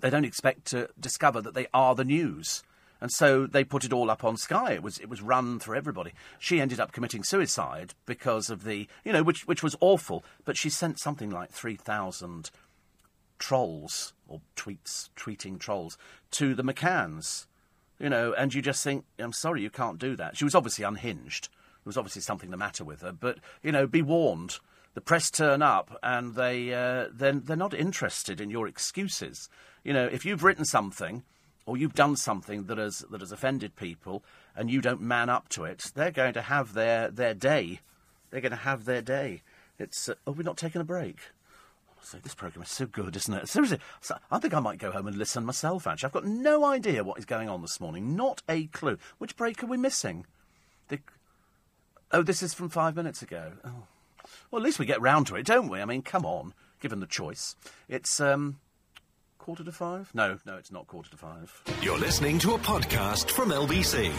[0.00, 2.62] they don't expect to discover that they are the news.
[3.04, 4.72] And so they put it all up on Sky.
[4.72, 6.14] It was it was run for everybody.
[6.38, 10.24] She ended up committing suicide because of the you know which which was awful.
[10.46, 12.50] But she sent something like three thousand
[13.38, 15.98] trolls or tweets tweeting trolls
[16.30, 17.44] to the McCanns,
[17.98, 20.38] you know, and you just think I'm sorry you can't do that.
[20.38, 21.48] She was obviously unhinged.
[21.50, 23.12] There was obviously something the matter with her.
[23.12, 24.60] But you know, be warned.
[24.94, 29.50] The press turn up and they uh, then they're not interested in your excuses.
[29.82, 31.22] You know, if you've written something
[31.66, 34.22] or you've done something that has that has offended people
[34.56, 37.80] and you don't man up to it, they're going to have their their day.
[38.30, 39.42] They're going to have their day.
[39.78, 41.18] It's uh, oh, we're not taking a break.
[42.02, 43.48] So this program is so good, isn't it?
[43.48, 43.78] Seriously,
[44.30, 45.86] I think I might go home and listen myself.
[45.86, 48.14] Actually, I've got no idea what is going on this morning.
[48.14, 48.98] Not a clue.
[49.16, 50.26] Which break are we missing?
[50.88, 50.98] The...
[52.12, 53.52] Oh, this is from five minutes ago.
[53.64, 53.84] Oh.
[54.50, 55.80] Well, at least we get round to it, don't we?
[55.80, 56.52] I mean, come on.
[56.78, 57.56] Given the choice,
[57.88, 58.58] it's um,
[59.44, 60.10] quarter to five?
[60.14, 61.62] No, no, it's not quarter to five.
[61.82, 64.10] You're listening to a podcast from LBC.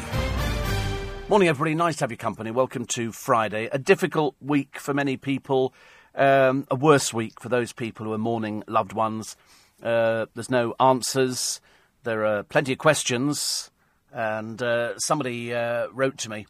[1.30, 1.74] Morning, everybody.
[1.74, 2.52] Nice to have your company.
[2.52, 3.68] Welcome to Friday.
[3.72, 5.74] A difficult week for many people.
[6.14, 9.36] Um, a worse week for those people who are mourning loved ones.
[9.82, 11.60] Uh, there's no answers.
[12.04, 13.72] There are plenty of questions.
[14.14, 16.46] And uh, somebody uh, wrote to me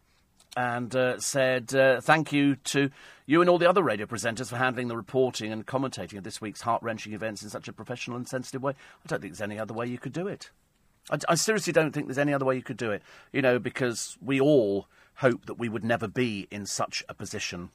[0.57, 2.89] and uh, said uh, thank you to
[3.25, 6.41] you and all the other radio presenters for handling the reporting and commentating of this
[6.41, 8.73] week's heart wrenching events in such a professional and sensitive way.
[8.73, 10.51] I don't think there's any other way you could do it.
[11.09, 13.01] I, I, seriously don't think there's any other way you could do it.
[13.31, 17.69] You know, because we all hope that we would never be in such a position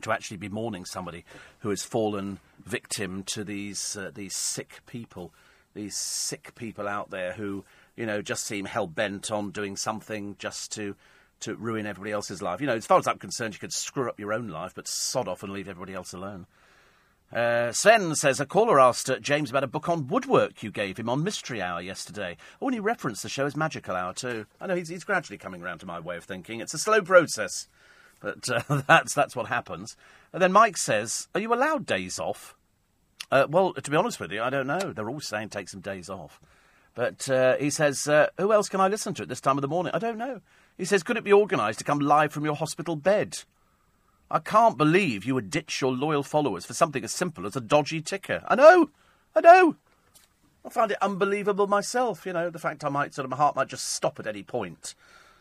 [0.00, 1.24] to actually be mourning somebody
[1.60, 5.32] who has fallen victim to these uh, these sick people,
[5.74, 7.64] these sick people out there who
[7.96, 10.96] you know just seem hell bent on doing something just to
[11.42, 12.60] to ruin everybody else's life.
[12.60, 14.88] You know, as far as I'm concerned, you could screw up your own life, but
[14.88, 16.46] sod off and leave everybody else alone.
[17.32, 20.98] Uh, Sven says a caller asked uh, James about a book on woodwork you gave
[20.98, 22.36] him on Mystery Hour yesterday.
[22.60, 24.44] Oh, and he referenced the show as Magical Hour too.
[24.60, 26.60] I know he's, he's gradually coming around to my way of thinking.
[26.60, 27.68] It's a slow process,
[28.20, 29.96] but uh, that's that's what happens.
[30.34, 32.54] And then Mike says, "Are you allowed days off?"
[33.30, 34.92] Uh, well, to be honest with you, I don't know.
[34.92, 36.38] They're all saying take some days off,
[36.94, 39.62] but uh, he says, uh, "Who else can I listen to at this time of
[39.62, 40.42] the morning?" I don't know.
[40.76, 43.38] He says, Could it be organised to come live from your hospital bed?
[44.30, 47.60] I can't believe you would ditch your loyal followers for something as simple as a
[47.60, 48.42] dodgy ticker.
[48.48, 48.90] I know!
[49.36, 49.76] I know!
[50.64, 53.56] I find it unbelievable myself, you know, the fact I might sort of, my heart
[53.56, 54.94] might just stop at any point.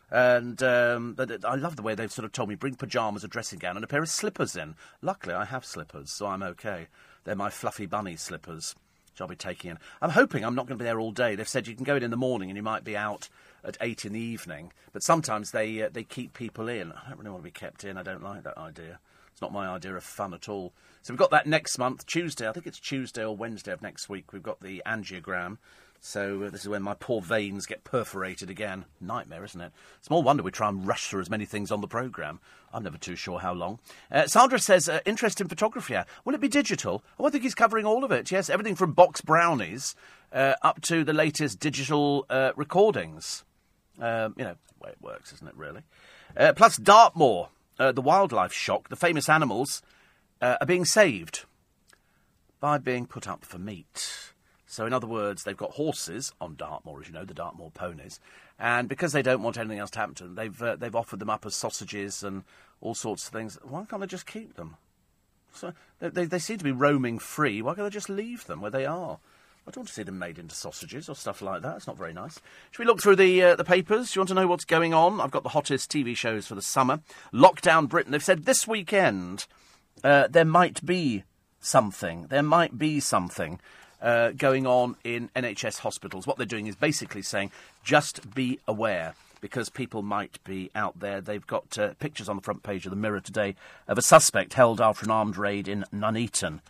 [0.09, 1.15] And um,
[1.45, 3.84] I love the way they've sort of told me bring pyjamas, a dressing gown, and
[3.84, 4.75] a pair of slippers in.
[5.01, 6.88] Luckily, I have slippers, so I'm okay.
[7.23, 8.75] They're my fluffy bunny slippers,
[9.11, 9.77] which I'll be taking in.
[10.01, 11.36] I'm hoping I'm not going to be there all day.
[11.36, 13.29] They've said you can go in in the morning and you might be out
[13.64, 14.72] at eight in the evening.
[14.93, 16.91] But sometimes they uh, they keep people in.
[16.91, 17.97] I don't really want to be kept in.
[17.97, 18.99] I don't like that idea.
[19.32, 20.74] It's not my idea of fun at all.
[21.01, 22.47] So we've got that next month, Tuesday.
[22.47, 24.34] I think it's Tuesday or Wednesday of next week.
[24.34, 25.57] We've got the angiogram.
[26.03, 28.86] So uh, this is when my poor veins get perforated again.
[28.99, 29.72] Nightmare, isn't it?
[30.01, 32.39] Small wonder we try and rush through as many things on the programme.
[32.74, 33.80] I'm never too sure how long.
[34.12, 35.95] Uh, Sandra says, uh, interest in photography.
[36.26, 37.03] Will it be digital?
[37.20, 38.32] Oh, I think he's covering all of it.
[38.32, 39.95] Yes, everything from box brownies
[40.34, 43.43] uh, up to the latest digital uh, recordings.
[43.99, 45.81] Um, you know, the way it works, isn't it, really?
[46.35, 49.81] Uh, plus, Dartmoor, uh, the wildlife shock, the famous animals
[50.41, 51.45] uh, are being saved
[52.59, 54.31] by being put up for meat.
[54.65, 58.19] So, in other words, they've got horses on Dartmoor, as you know, the Dartmoor ponies,
[58.57, 61.19] and because they don't want anything else to happen to them, they've uh, they've offered
[61.19, 62.43] them up as sausages and
[62.79, 63.57] all sorts of things.
[63.63, 64.77] Why can't they just keep them?
[65.53, 67.61] So they, they, they seem to be roaming free.
[67.61, 69.19] Why can't they just leave them where they are?
[69.68, 71.78] I don't want to see them made into sausages or stuff like that.
[71.78, 72.39] It's not very nice.
[72.72, 74.12] Should we look through the uh, the papers?
[74.12, 75.22] Do you want to know what's going on?
[75.22, 77.01] I've got the hottest TV shows for the summer.
[77.32, 78.12] Lockdown Britain.
[78.12, 79.45] They've said this weekend
[80.03, 81.24] uh, there might be
[81.59, 82.28] something.
[82.28, 83.59] There might be something
[84.01, 86.26] uh, going on in NHS hospitals.
[86.26, 87.51] What they're doing is basically saying
[87.84, 91.22] just be aware because people might be out there.
[91.22, 93.55] They've got uh, pictures on the front page of the Mirror today
[93.88, 96.62] of a suspect held after an armed raid in Nuneaton.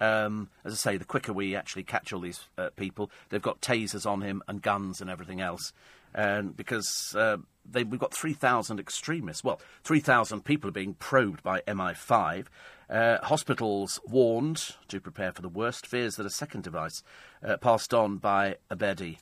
[0.00, 3.60] Um, as I say, the quicker we actually catch all these uh, people, they've got
[3.60, 5.72] tasers on him and guns and everything else.
[6.14, 7.38] And because uh,
[7.70, 9.44] they, we've got 3,000 extremists.
[9.44, 12.46] Well, 3,000 people are being probed by MI5.
[12.88, 15.86] Uh, hospitals warned to prepare for the worst.
[15.86, 17.02] Fears that a second device
[17.44, 19.18] uh, passed on by Abedi.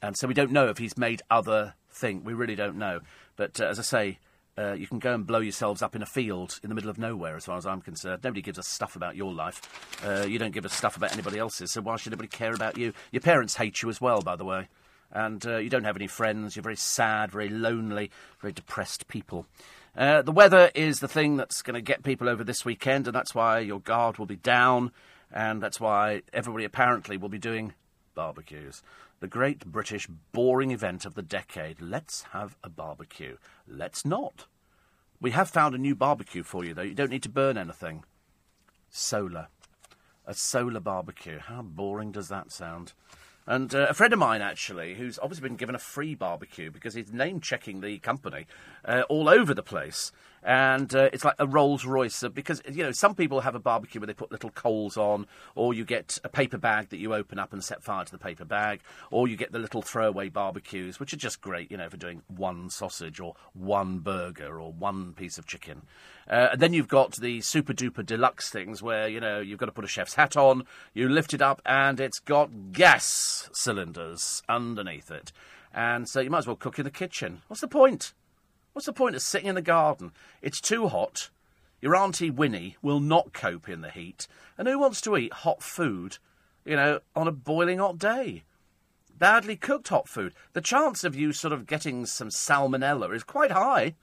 [0.00, 2.24] And so we don't know if he's made other thing.
[2.24, 3.00] We really don't know.
[3.36, 4.18] But uh, as I say,
[4.58, 6.98] uh, you can go and blow yourselves up in a field in the middle of
[6.98, 8.22] nowhere, as far as I'm concerned.
[8.22, 9.60] Nobody gives a stuff about your life.
[10.04, 12.76] Uh, you don't give a stuff about anybody else's, so why should anybody care about
[12.76, 12.92] you?
[13.10, 14.68] Your parents hate you as well, by the way.
[15.10, 16.56] And uh, you don't have any friends.
[16.56, 19.46] You're very sad, very lonely, very depressed people.
[19.96, 23.14] Uh, the weather is the thing that's going to get people over this weekend, and
[23.14, 24.90] that's why your guard will be down,
[25.30, 27.74] and that's why everybody apparently will be doing
[28.14, 28.82] barbecues.
[29.22, 31.80] The great British boring event of the decade.
[31.80, 33.36] Let's have a barbecue.
[33.68, 34.46] Let's not.
[35.20, 36.82] We have found a new barbecue for you, though.
[36.82, 38.02] You don't need to burn anything.
[38.90, 39.46] Solar.
[40.26, 41.38] A solar barbecue.
[41.38, 42.94] How boring does that sound?
[43.46, 46.94] And uh, a friend of mine, actually, who's obviously been given a free barbecue because
[46.94, 48.46] he's name checking the company
[48.84, 50.10] uh, all over the place.
[50.44, 54.00] And uh, it's like a Rolls Royce because, you know, some people have a barbecue
[54.00, 57.38] where they put little coals on, or you get a paper bag that you open
[57.38, 58.80] up and set fire to the paper bag,
[59.10, 62.22] or you get the little throwaway barbecues, which are just great, you know, for doing
[62.26, 65.82] one sausage or one burger or one piece of chicken.
[66.28, 69.66] Uh, and then you've got the super duper deluxe things where, you know, you've got
[69.66, 74.42] to put a chef's hat on, you lift it up, and it's got gas cylinders
[74.48, 75.32] underneath it.
[75.74, 77.42] And so you might as well cook in the kitchen.
[77.48, 78.12] What's the point?
[78.72, 80.12] What's the point of sitting in the garden?
[80.40, 81.30] It's too hot.
[81.80, 84.26] Your Auntie Winnie will not cope in the heat.
[84.56, 86.18] And who wants to eat hot food,
[86.64, 88.44] you know, on a boiling hot day?
[89.18, 90.32] Badly cooked hot food.
[90.52, 93.94] The chance of you sort of getting some salmonella is quite high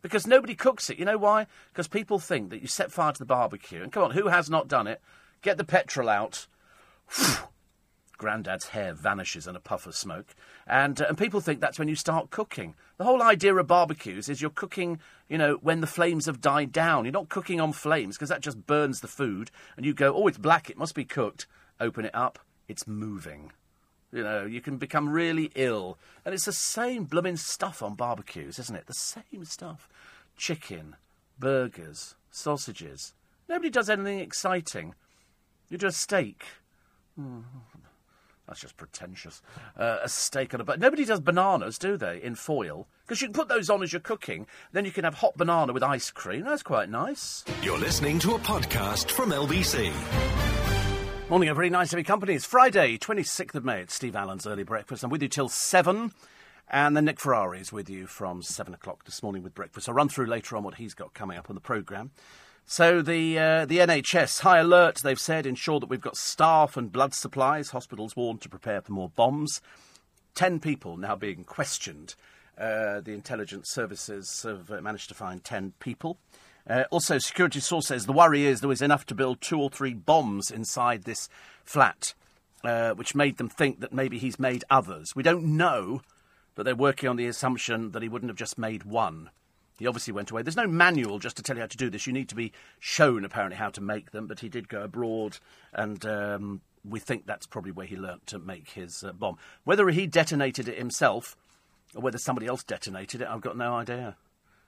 [0.00, 0.98] because nobody cooks it.
[0.98, 1.46] You know why?
[1.72, 3.82] Because people think that you set fire to the barbecue.
[3.82, 5.00] And come on, who has not done it?
[5.42, 6.46] Get the petrol out.
[8.18, 10.34] Grandad's hair vanishes in a puff of smoke.
[10.66, 12.74] And, uh, and people think that's when you start cooking.
[12.96, 16.72] The whole idea of barbecues is you're cooking, you know, when the flames have died
[16.72, 17.04] down.
[17.04, 19.50] You're not cooking on flames because that just burns the food.
[19.76, 21.46] And you go, oh, it's black, it must be cooked.
[21.80, 22.38] Open it up,
[22.68, 23.52] it's moving.
[24.12, 25.98] You know, you can become really ill.
[26.24, 28.86] And it's the same blooming stuff on barbecues, isn't it?
[28.86, 29.88] The same stuff.
[30.36, 30.94] Chicken,
[31.38, 33.12] burgers, sausages.
[33.48, 34.94] Nobody does anything exciting.
[35.68, 36.44] You do a steak.
[37.20, 37.42] Mm,
[38.46, 39.42] that's just pretentious.
[39.78, 42.22] Uh, a steak and a but nobody does bananas, do they?
[42.22, 44.46] In foil, because you can put those on as you're cooking.
[44.72, 46.44] Then you can have hot banana with ice cream.
[46.44, 47.44] That's quite nice.
[47.62, 49.92] You're listening to a podcast from LBC.
[51.30, 52.34] Morning, very nice to be company.
[52.34, 53.80] It's Friday, 26th of May.
[53.80, 55.02] It's Steve Allen's early breakfast.
[55.02, 56.12] I'm with you till seven.
[56.68, 59.88] And then Nick Ferrari is with you from seven o'clock this morning with breakfast.
[59.88, 62.10] I'll run through later on what he's got coming up on the programme.
[62.66, 65.00] So the uh, the NHS high alert.
[65.02, 67.70] They've said ensure that we've got staff and blood supplies.
[67.70, 69.60] Hospitals warned to prepare for more bombs.
[70.34, 72.14] Ten people now being questioned.
[72.56, 76.18] Uh, the intelligence services have uh, managed to find ten people.
[76.68, 79.68] Uh, also, security source says the worry is there was enough to build two or
[79.68, 81.28] three bombs inside this
[81.64, 82.14] flat,
[82.64, 85.14] uh, which made them think that maybe he's made others.
[85.14, 86.00] We don't know,
[86.54, 89.28] but they're working on the assumption that he wouldn't have just made one.
[89.78, 90.42] He obviously went away.
[90.42, 92.06] There's no manual just to tell you how to do this.
[92.06, 94.26] You need to be shown, apparently, how to make them.
[94.26, 95.38] But he did go abroad,
[95.72, 99.38] and um, we think that's probably where he learnt to make his uh, bomb.
[99.64, 101.36] Whether he detonated it himself
[101.94, 104.16] or whether somebody else detonated it, I've got no idea.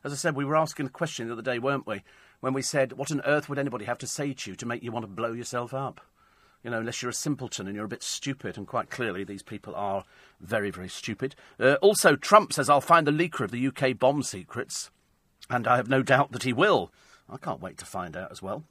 [0.02, 2.02] As I said, we were asking a question the other day, weren't we?
[2.40, 4.82] When we said, what on earth would anybody have to say to you to make
[4.82, 6.00] you want to blow yourself up?
[6.62, 9.42] You know, unless you're a simpleton and you're a bit stupid, and quite clearly these
[9.42, 10.04] people are
[10.40, 11.34] very, very stupid.
[11.60, 14.90] Uh, also, Trump says, I'll find the leaker of the UK bomb secrets.
[15.48, 16.90] And I have no doubt that he will.
[17.28, 18.64] I can't wait to find out as well.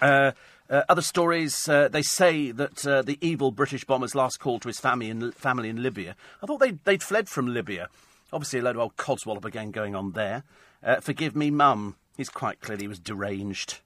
[0.00, 0.32] Uh,
[0.68, 4.68] uh, other stories, uh, they say that uh, the evil British bomber's last call to
[4.68, 6.16] his family in, family in Libya.
[6.42, 7.88] I thought they'd, they'd fled from Libya.
[8.32, 10.42] Obviously, a load of old codswallop again going on there.
[10.82, 11.96] Uh, forgive me, mum.
[12.16, 13.80] He's quite clearly he was deranged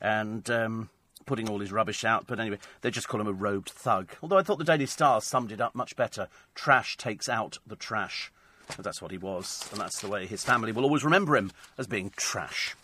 [0.00, 0.90] and um,
[1.26, 2.26] putting all his rubbish out.
[2.26, 4.10] But anyway, they just call him a robed thug.
[4.22, 6.28] Although I thought the Daily Star summed it up much better.
[6.54, 8.32] Trash takes out the trash.
[8.78, 11.86] That's what he was, and that's the way his family will always remember him as
[11.86, 12.76] being trash.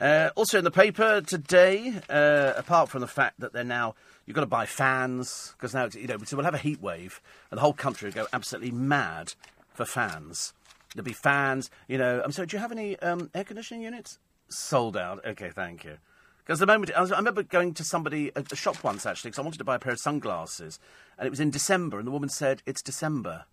[0.00, 3.94] Uh, also in the paper today, uh, apart from the fact that they're now
[4.26, 7.20] you've got to buy fans because now you know so we'll have a heat wave
[7.50, 9.34] and the whole country will go absolutely mad
[9.74, 10.52] for fans.
[10.94, 12.20] There'll be fans, you know.
[12.22, 14.18] I'm sorry, do you have any um, air conditioning units?
[14.48, 15.24] Sold out.
[15.24, 15.96] Okay, thank you.
[16.44, 19.38] Because the moment I, was, I, remember going to somebody a shop once actually because
[19.38, 20.78] I wanted to buy a pair of sunglasses,
[21.16, 23.44] and it was in December, and the woman said it's December,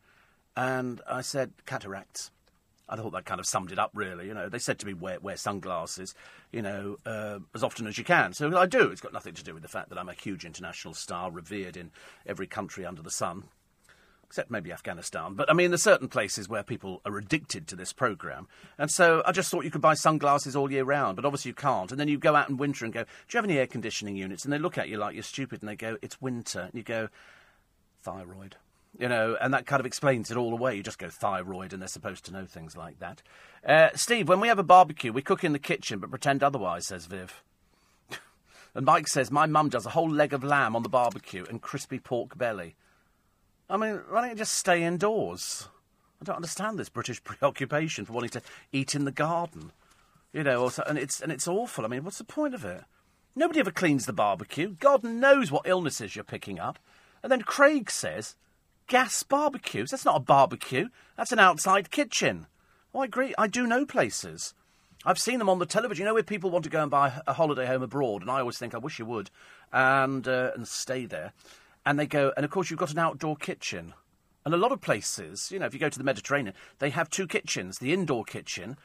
[0.59, 2.31] and I said cataracts.
[2.89, 4.27] I thought that kind of summed it up, really.
[4.27, 6.13] You know, they said to me, wear, wear sunglasses,
[6.51, 8.33] you know, uh, as often as you can.
[8.33, 8.89] So I do.
[8.89, 11.77] It's got nothing to do with the fact that I'm a huge international star, revered
[11.77, 11.91] in
[12.25, 13.45] every country under the sun
[14.25, 15.33] except maybe Afghanistan.
[15.33, 18.47] But I mean, there's certain places where people are addicted to this program,
[18.77, 21.55] and so I just thought you could buy sunglasses all year round, but obviously you
[21.55, 21.89] can't.
[21.89, 24.15] And then you go out in winter and go, "Do you have any air conditioning
[24.15, 26.75] units?" And they look at you like you're stupid, and they go, "It's winter," and
[26.75, 27.09] you go,
[28.03, 28.57] "Thyroid."
[28.97, 30.75] You know, and that kind of explains it all away.
[30.75, 33.21] You just go thyroid, and they're supposed to know things like that.
[33.65, 36.87] Uh, Steve, when we have a barbecue, we cook in the kitchen, but pretend otherwise,
[36.87, 37.43] says Viv.
[38.73, 41.61] and Mike says, My mum does a whole leg of lamb on the barbecue and
[41.61, 42.75] crispy pork belly.
[43.69, 45.67] I mean, why don't you just stay indoors?
[46.21, 49.71] I don't understand this British preoccupation for wanting to eat in the garden.
[50.33, 51.85] You know, and it's and it's awful.
[51.85, 52.83] I mean, what's the point of it?
[53.35, 54.75] Nobody ever cleans the barbecue.
[54.79, 56.77] God knows what illnesses you're picking up.
[57.23, 58.35] And then Craig says,
[58.89, 59.91] gas barbecues.
[59.91, 60.89] That's not a barbecue.
[61.15, 62.47] That's an outside kitchen.
[62.93, 63.33] Oh, I agree.
[63.37, 64.53] I do know places.
[65.05, 66.03] I've seen them on the television.
[66.03, 68.39] You know, where people want to go and buy a holiday home abroad, and I
[68.41, 69.29] always think, I wish you would,
[69.71, 71.31] and uh, and stay there
[71.85, 73.93] and they go, and of course you've got an outdoor kitchen.
[74.45, 77.09] And a lot of places, you know, if you go to the Mediterranean, they have
[77.09, 78.77] two kitchens the indoor kitchen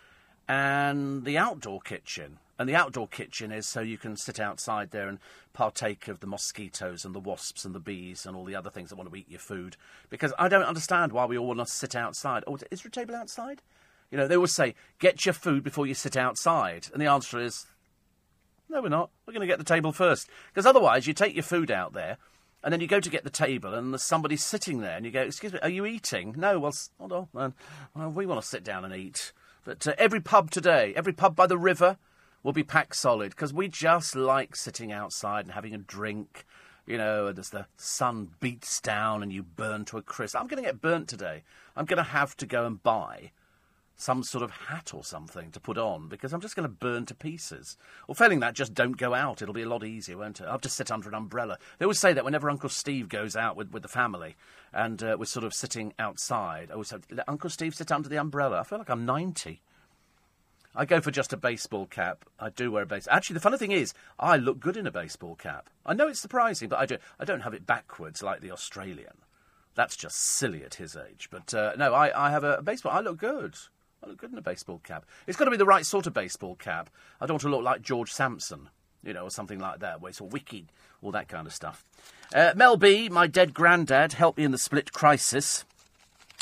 [0.49, 2.39] and the outdoor kitchen.
[2.57, 5.19] And the outdoor kitchen is so you can sit outside there and
[5.53, 8.91] partake of the mosquitoes and the wasps and the bees and all the other things
[8.91, 9.77] that want to eat your food.
[10.09, 12.45] Because I don't understand why we all want to sit outside.
[12.47, 13.61] Oh, is there a table outside?
[14.13, 16.87] You know, they always say, get your food before you sit outside.
[16.93, 17.67] And the answer is,
[18.69, 19.11] no, we're not.
[19.27, 20.29] We're going to get the table first.
[20.53, 22.19] Because otherwise, you take your food out there
[22.65, 25.13] and then you go to get the table, and there's somebody sitting there, and you
[25.13, 27.53] go, "Excuse me, are you eating?" No, well, hold on, man.
[27.95, 29.33] Well, we want to sit down and eat.
[29.65, 31.97] But uh, every pub today, every pub by the river,
[32.43, 36.47] will be packed solid because we just like sitting outside and having a drink.
[36.87, 40.37] You know, as the sun beats down and you burn to a crisp.
[40.37, 41.43] I'm going to get burnt today.
[41.75, 43.31] I'm going to have to go and buy
[43.97, 47.07] some sort of hat or something to put on because I'm just going to burn
[47.07, 47.77] to pieces.
[48.09, 49.41] Or failing that, just don't go out.
[49.41, 50.47] It'll be a lot easier, won't it?
[50.47, 51.59] I'll just sit under an umbrella.
[51.79, 54.37] They always say that whenever Uncle Steve goes out with, with the family
[54.73, 58.09] and uh, we're sort of sitting outside, I always say, let Uncle Steve sit under
[58.09, 58.61] the umbrella.
[58.61, 59.61] I feel like I'm 90.
[60.77, 62.25] I go for just a baseball cap.
[62.41, 63.07] I do wear a base.
[63.09, 65.71] Actually, the funny thing is, I look good in a baseball cap.
[65.87, 66.97] I know it's surprising, but I do.
[67.21, 69.19] I don't have it backwards like the Australian.
[69.77, 71.29] That's just silly at his age.
[71.31, 72.93] But uh, no, I, I have a, a baseball.
[72.93, 73.55] I look good.
[74.05, 75.07] I look good in a baseball cap.
[75.27, 76.91] It's got to be the right sort of baseball cap.
[77.21, 78.69] I don't want to look like George Sampson,
[79.03, 80.67] you know, or something like that, where it's all wicked,
[81.03, 81.85] all that kind of stuff.
[82.35, 85.65] Uh, Mel B, my dead granddad, helped me in the split crisis.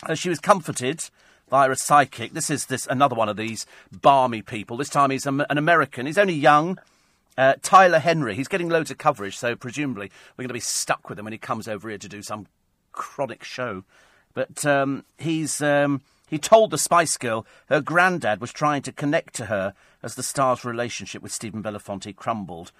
[0.04, 1.08] Uh, she was comforted
[1.48, 2.32] via a psychic.
[2.32, 4.76] This is this another one of these balmy people.
[4.76, 6.06] This time he's an American.
[6.06, 6.78] He's only young.
[7.38, 8.34] Uh, Tyler Henry.
[8.34, 11.32] He's getting loads of coverage, so presumably we're going to be stuck with him when
[11.32, 12.46] he comes over here to do some
[12.90, 13.84] chronic show.
[14.34, 16.02] But um, he's um,
[16.32, 20.22] he told the Spice Girl her granddad was trying to connect to her as the
[20.22, 22.72] star's relationship with Stephen Belafonte crumbled.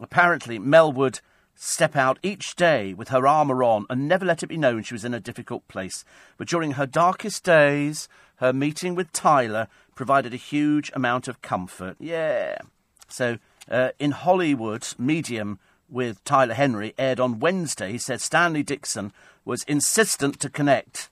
[0.00, 1.20] Apparently, Mel would
[1.54, 4.92] step out each day with her armour on and never let it be known she
[4.92, 6.04] was in a difficult place.
[6.36, 11.94] But during her darkest days, her meeting with Tyler provided a huge amount of comfort.
[12.00, 12.58] Yeah.
[13.06, 13.38] So,
[13.70, 17.92] uh, in Hollywood, Medium with Tyler Henry aired on Wednesday.
[17.92, 19.12] He said Stanley Dixon
[19.44, 21.08] was insistent to connect.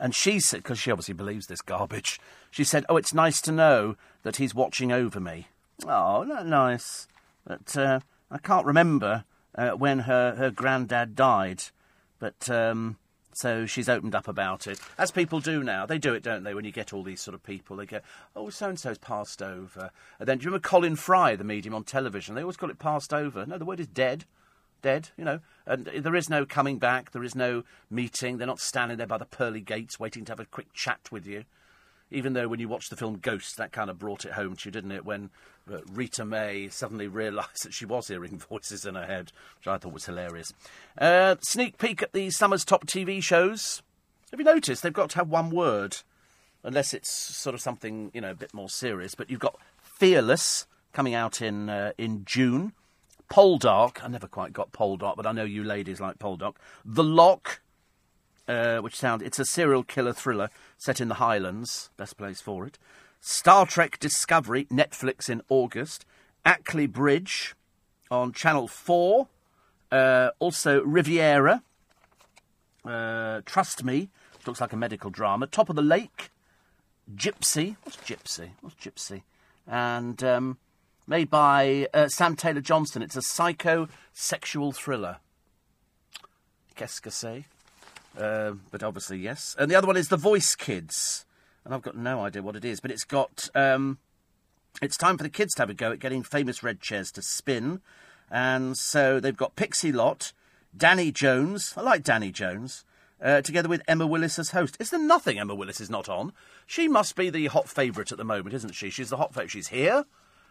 [0.00, 2.18] And she said, because she obviously believes this garbage,
[2.50, 5.48] she said, Oh, it's nice to know that he's watching over me.
[5.86, 7.06] Oh, not nice.
[7.46, 9.24] But uh, I can't remember
[9.54, 11.64] uh, when her, her granddad died.
[12.18, 12.96] But um,
[13.34, 15.86] so she's opened up about it, as people do now.
[15.86, 16.54] They do it, don't they?
[16.54, 18.00] When you get all these sort of people, they go,
[18.36, 21.74] "Oh, so and so's passed over." And then do you remember Colin Fry, the medium
[21.74, 22.34] on television?
[22.34, 23.46] They always call it passed over.
[23.46, 24.26] No, the word is dead
[24.80, 28.60] dead, you know, and there is no coming back, there is no meeting, they're not
[28.60, 31.44] standing there by the pearly gates waiting to have a quick chat with you.
[32.10, 34.68] Even though when you watch the film Ghost, that kind of brought it home to
[34.68, 35.04] you, didn't it?
[35.04, 35.30] When
[35.72, 39.78] uh, Rita May suddenly realised that she was hearing voices in her head, which I
[39.78, 40.52] thought was hilarious.
[40.98, 43.82] Uh, sneak peek at the summer's top TV shows.
[44.30, 45.98] Have you noticed they've got to have one word?
[46.62, 49.14] unless it's sort of something you know a bit more serious.
[49.14, 52.72] But you've got Fearless coming out in uh, in June.
[53.30, 56.56] Poldark, I never quite got Poldark, but I know you ladies like Poldark.
[56.84, 57.60] The Lock,
[58.48, 62.66] uh, which sound it's a serial killer thriller set in the Highlands, best place for
[62.66, 62.78] it.
[63.20, 66.04] Star Trek Discovery, Netflix in August.
[66.44, 67.54] Ackley Bridge
[68.10, 69.28] on Channel Four.
[69.92, 71.62] Uh, also Riviera.
[72.84, 74.08] Uh, Trust Me,
[74.46, 75.46] looks like a medical drama.
[75.46, 76.30] Top of the Lake.
[77.14, 77.76] Gypsy.
[77.82, 78.50] What's Gypsy?
[78.60, 79.22] What's Gypsy?
[79.66, 80.58] And um,
[81.10, 83.02] made by uh, Sam Taylor Johnson.
[83.02, 85.16] It's a psycho-sexual thriller.
[86.76, 87.44] Qu'est-ce que c'est?
[88.16, 89.56] Uh, but obviously, yes.
[89.58, 91.26] And the other one is The Voice Kids.
[91.64, 93.48] And I've got no idea what it is, but it's got.
[93.56, 93.98] Um,
[94.80, 97.22] it's time for the kids to have a go at getting famous red chairs to
[97.22, 97.80] spin.
[98.30, 100.32] And so they've got Pixie Lott,
[100.76, 101.74] Danny Jones.
[101.76, 102.84] I like Danny Jones.
[103.20, 104.76] Uh, together with Emma Willis as host.
[104.78, 106.32] Is there nothing Emma Willis is not on?
[106.66, 108.88] She must be the hot favourite at the moment, isn't she?
[108.90, 109.50] She's the hot favourite.
[109.50, 110.06] She's here,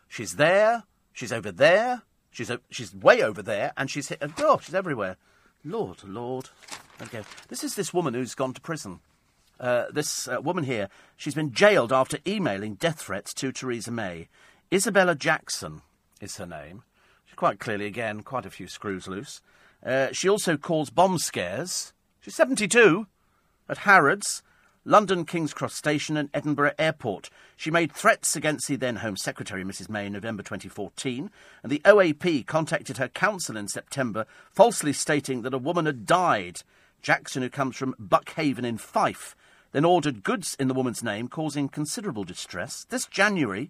[0.09, 0.83] she's there,
[1.13, 4.21] she's over there, she's she's way over there, and she's hit.
[4.39, 5.15] Oh, she's everywhere.
[5.63, 6.49] Lord, Lord.
[7.01, 8.99] Okay, this is this woman who's gone to prison.
[9.59, 14.27] Uh, this uh, woman here, she's been jailed after emailing death threats to Theresa May.
[14.73, 15.81] Isabella Jackson
[16.21, 16.83] is her name.
[17.25, 19.41] She's quite clearly, again, quite a few screws loose.
[19.85, 21.93] Uh, she also calls bomb scares.
[22.21, 23.07] She's 72
[23.67, 24.43] at Harrods,
[24.85, 27.29] London King's Cross Station, and Edinburgh Airport.
[27.57, 31.29] She made threats against the then Home Secretary, Mrs May, in November 2014,
[31.61, 36.61] and the OAP contacted her counsel in September, falsely stating that a woman had died.
[37.01, 39.35] Jackson, who comes from Buckhaven in Fife,
[39.71, 42.85] then ordered goods in the woman's name, causing considerable distress.
[42.89, 43.69] This January,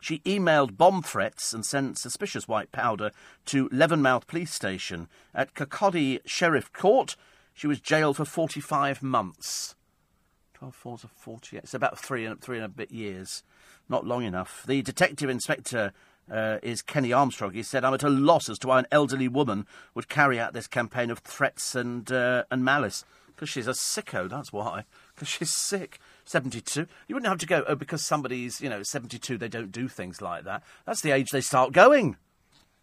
[0.00, 3.12] she emailed bomb threats and sent suspicious white powder
[3.46, 5.08] to Levenmouth Police Station.
[5.34, 7.16] At Kirkcaldy Sheriff Court,
[7.54, 9.74] she was jailed for 45 months.
[10.66, 11.62] 12 fours of 48.
[11.62, 13.44] It's about three and, three and a bit years.
[13.88, 14.64] Not long enough.
[14.66, 15.92] The detective inspector
[16.28, 17.52] uh, is Kenny Armstrong.
[17.52, 20.54] He said, I'm at a loss as to why an elderly woman would carry out
[20.54, 23.04] this campaign of threats and, uh, and malice.
[23.28, 24.86] Because she's a sicko, that's why.
[25.14, 26.00] Because she's sick.
[26.24, 26.88] 72.
[27.06, 30.20] You wouldn't have to go, oh, because somebody's, you know, 72, they don't do things
[30.20, 30.64] like that.
[30.84, 32.16] That's the age they start going.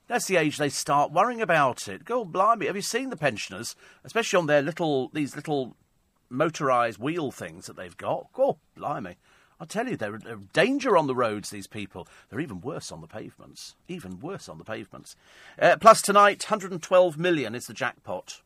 [0.07, 2.05] That's the age they start worrying about it.
[2.05, 3.75] God blimey, have you seen the pensioners,
[4.05, 5.75] especially on their little, these little
[6.33, 8.27] motorised wheel things that they've got?
[8.37, 9.15] Oh, blimey.
[9.59, 12.07] I tell you, they're a danger on the roads, these people.
[12.29, 13.75] They're even worse on the pavements.
[13.87, 15.15] Even worse on the pavements.
[15.57, 18.41] Uh, plus, tonight, 112 million is the jackpot.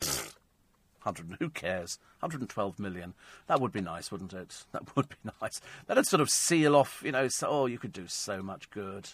[0.00, 1.98] 100, who cares?
[2.20, 3.14] 112 million.
[3.46, 4.64] That would be nice, wouldn't it?
[4.72, 5.60] That would be nice.
[5.86, 9.08] That'd sort of seal off, you know, so, oh, you could do so much good.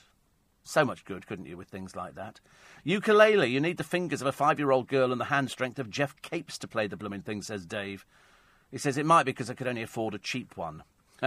[0.63, 2.41] So much good, couldn't you, with things like that?
[2.85, 5.79] Ukulele, you need the fingers of a five year old girl and the hand strength
[5.79, 8.05] of Geoff Capes to play the blooming thing, says Dave.
[8.71, 10.85] He says it might be because I could only afford a cheap one.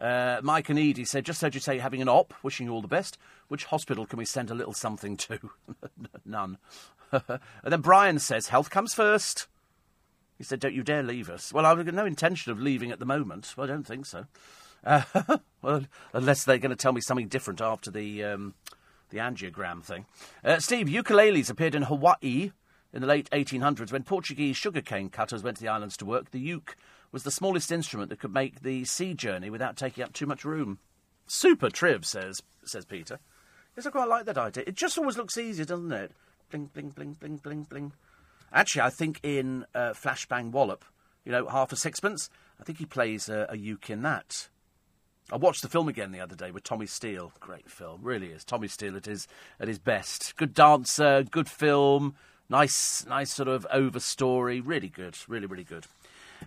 [0.00, 2.82] uh, Mike and Edie said, just heard you say having an op, wishing you all
[2.82, 3.18] the best.
[3.48, 5.38] Which hospital can we send a little something to?
[6.24, 6.58] None.
[7.12, 9.48] and then Brian says, health comes first.
[10.38, 11.52] He said, don't you dare leave us.
[11.52, 13.54] Well, I've no intention of leaving at the moment.
[13.56, 14.26] Well, I don't think so.
[14.84, 15.02] Uh,
[15.62, 18.54] well, unless they're going to tell me something different after the um,
[19.10, 20.06] the angiogram thing.
[20.44, 22.52] Uh, Steve, ukuleles appeared in Hawaii
[22.92, 26.30] in the late 1800s when Portuguese sugarcane cutters went to the islands to work.
[26.30, 26.76] The uke
[27.12, 30.44] was the smallest instrument that could make the sea journey without taking up too much
[30.44, 30.78] room.
[31.26, 33.18] Super triv, says says Peter.
[33.76, 34.64] Yes, I quite like that idea.
[34.66, 36.12] It just always looks easier, doesn't it?
[36.50, 37.92] Bling, bling, bling, bling, bling, bling.
[38.52, 40.84] Actually, I think in uh, Flashbang Wallop,
[41.24, 42.30] you know, half a sixpence,
[42.60, 44.48] I think he plays a, a uke in that.
[45.32, 47.32] I watched the film again the other day with Tommy Steele.
[47.40, 48.44] Great film, really is.
[48.44, 49.26] Tommy Steele at his
[49.58, 50.36] at his best.
[50.36, 52.14] Good dancer, good film,
[52.48, 54.60] nice nice sort of over story.
[54.60, 55.86] Really good, really really good.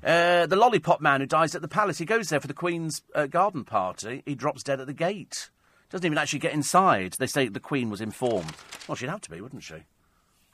[0.03, 1.97] Uh, the lollipop man who dies at the palace.
[1.97, 4.21] He goes there for the Queen's uh, garden party.
[4.25, 5.49] He drops dead at the gate.
[5.89, 7.13] Doesn't even actually get inside.
[7.13, 8.53] They say the Queen was informed.
[8.87, 9.85] Well, she'd have to be, wouldn't she?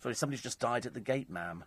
[0.01, 1.65] Sorry, somebody's just died at the gate, ma'am.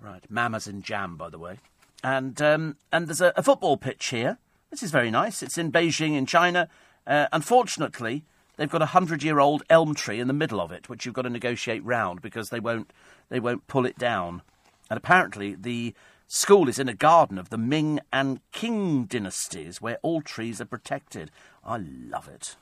[0.00, 1.58] Right, mama's in jam, by the way.
[2.04, 4.38] And um, and there's a, a football pitch here.
[4.70, 5.42] This is very nice.
[5.42, 6.68] It's in Beijing, in China.
[7.06, 8.24] Uh, unfortunately,
[8.56, 11.30] they've got a hundred-year-old elm tree in the middle of it, which you've got to
[11.30, 12.92] negotiate round because they won't
[13.28, 14.42] they won't pull it down.
[14.90, 15.94] And apparently, the
[16.26, 20.66] school is in a garden of the Ming and Qing dynasties, where all trees are
[20.66, 21.30] protected.
[21.64, 22.56] I love it.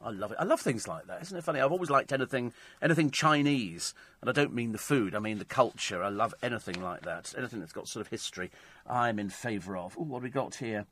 [0.00, 0.38] I love it.
[0.38, 1.22] I love things like that.
[1.22, 1.60] Isn't it funny?
[1.60, 5.12] I've always liked anything, anything Chinese, and I don't mean the food.
[5.12, 6.04] I mean the culture.
[6.04, 7.34] I love anything like that.
[7.36, 8.52] Anything that's got sort of history.
[8.86, 9.96] I'm in favour of.
[9.98, 10.86] Ooh, what have we got here?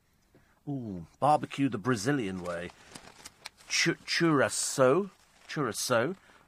[0.67, 2.69] Ooh, barbecue the Brazilian way.
[3.69, 5.09] Ch- churrasco,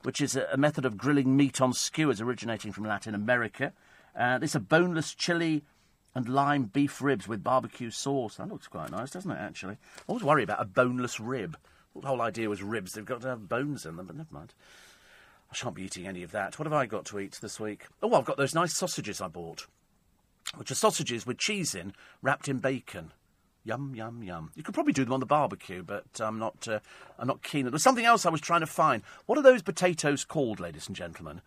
[0.03, 3.71] which is a, a, method of grilling meat on skewers originating from Latin America.
[4.15, 5.63] Uh, is a boneless chili
[6.13, 8.35] and lime beef ribs with barbecue sauce.
[8.35, 9.75] That looks quite nice, doesn't it, actually?
[9.75, 11.57] I always worry about a boneless rib.
[11.95, 14.53] The whole idea was ribs, they've got to have bones in them, but never mind.
[15.51, 16.59] I shan't be eating any of that.
[16.59, 17.85] What have I got to eat this week?
[18.03, 19.67] Oh, I've got those nice sausages I bought,
[20.55, 23.11] which are sausages with cheese in, wrapped in bacon.
[23.69, 24.51] Yum, yum, yum.
[24.55, 26.79] You could probably do them on the barbecue, but I'm not, uh,
[27.19, 27.65] I'm not keen.
[27.65, 29.03] There was something else I was trying to find.
[29.27, 31.41] What are those potatoes called, ladies and gentlemen?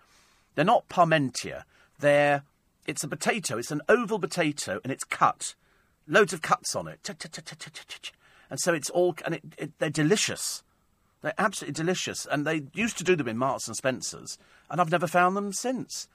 [0.55, 1.65] They're not parmentier.
[1.99, 2.45] They're
[2.87, 3.59] it's a potato.
[3.59, 5.57] It's an oval potato, and it's cut.
[6.07, 7.11] Loads of cuts on it.
[8.51, 10.63] And so it's all, and it, it, they're delicious.
[11.23, 12.25] They're absolutely delicious.
[12.25, 14.39] And they used to do them in Marks and Spencer's,
[14.71, 16.07] and I've never found them since.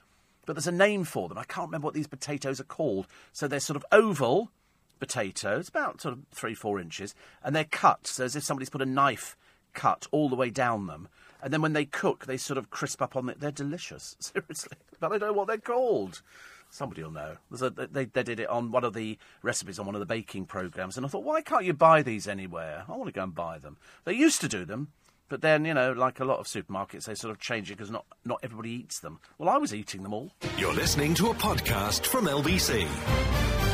[0.46, 1.36] But there's a name for them.
[1.36, 3.06] I can't remember what these potatoes are called.
[3.34, 4.50] So they're sort of oval
[4.98, 8.06] potatoes, about sort of three, four inches, and they're cut.
[8.06, 9.36] So as if somebody's put a knife
[9.74, 11.08] cut all the way down them.
[11.42, 13.40] And then when they cook, they sort of crisp up on it.
[13.40, 14.76] They're delicious, seriously.
[14.98, 16.22] But I don't know what they're called.
[16.70, 17.36] Somebody will know.
[17.60, 20.44] A, they, they did it on one of the recipes on one of the baking
[20.44, 22.84] programs, and I thought, why can't you buy these anywhere?
[22.88, 23.78] I want to go and buy them.
[24.04, 24.88] They used to do them,
[25.30, 27.90] but then you know, like a lot of supermarkets, they sort of change it because
[27.90, 29.20] not not everybody eats them.
[29.38, 30.32] Well, I was eating them all.
[30.58, 33.67] You're listening to a podcast from LBC.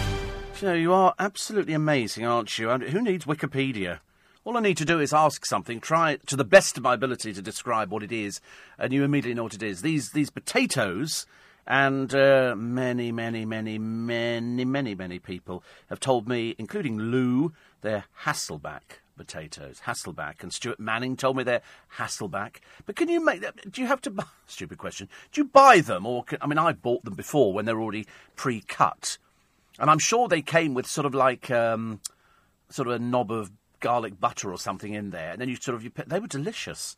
[0.65, 2.71] You know, you are absolutely amazing, aren't you?
[2.71, 3.99] who needs Wikipedia?
[4.45, 7.35] All I need to do is ask something, try to the best of my ability
[7.35, 8.41] to describe what it is,
[8.79, 9.83] and you immediately know what it is.
[9.83, 11.27] These these potatoes
[11.67, 17.53] and uh, many, many, many, many, many, many people have told me, including Lou,
[17.83, 19.83] they're Hasselback potatoes.
[19.85, 20.43] Hasselback.
[20.43, 21.61] And Stuart Manning told me they're
[21.99, 22.57] Hasselback.
[22.87, 23.71] But can you make that?
[23.71, 24.25] Do you have to buy.
[24.47, 25.11] Stupid question.
[25.31, 26.07] Do you buy them?
[26.07, 29.19] Or, can, I mean, I bought them before when they're already pre cut.
[29.79, 31.51] And I'm sure they came with sort of like.
[31.51, 32.01] Um,
[32.75, 35.33] sort of a knob of garlic butter or something in there.
[35.33, 35.85] And then you sort of.
[35.85, 36.97] You, they were delicious.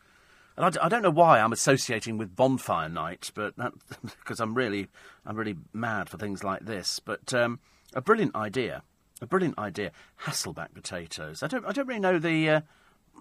[0.57, 3.55] And I d- I don't know why I'm associating with bonfire night, but
[4.03, 4.89] because I'm really,
[5.27, 6.99] I'm really mad for things like this.
[6.99, 7.61] But um,
[7.93, 8.83] a brilliant idea,
[9.21, 9.93] a brilliant idea.
[10.23, 11.43] Hasselback potatoes.
[11.43, 12.61] I don't, I don't really know the, uh,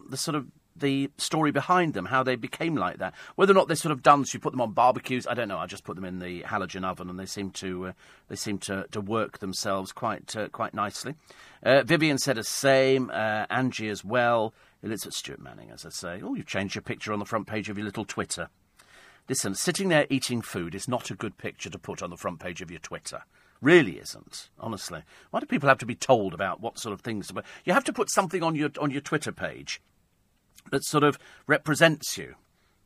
[0.10, 3.14] the sort of the story behind them, how they became like that.
[3.36, 5.48] Whether or not they're sort of done, so you put them on barbecues, I don't
[5.48, 5.58] know.
[5.58, 7.92] I just put them in the halogen oven, and they seem to uh,
[8.28, 11.16] they seem to, to work themselves quite uh, quite nicely.
[11.64, 13.10] Uh, Vivian said the same.
[13.10, 14.54] Uh, Angie as well.
[14.84, 16.22] Elizabeth Stuart Manning, as I say.
[16.24, 18.50] Oh, you've changed your picture on the front page of your little Twitter.
[19.28, 22.40] Listen, sitting there eating food is not a good picture to put on the front
[22.40, 23.24] page of your Twitter.
[23.62, 25.02] Really isn't, honestly.
[25.32, 27.32] Why do people have to be told about what sort of things?
[27.64, 29.82] You have to put something on your on your Twitter page
[30.72, 32.36] that sort of represents you.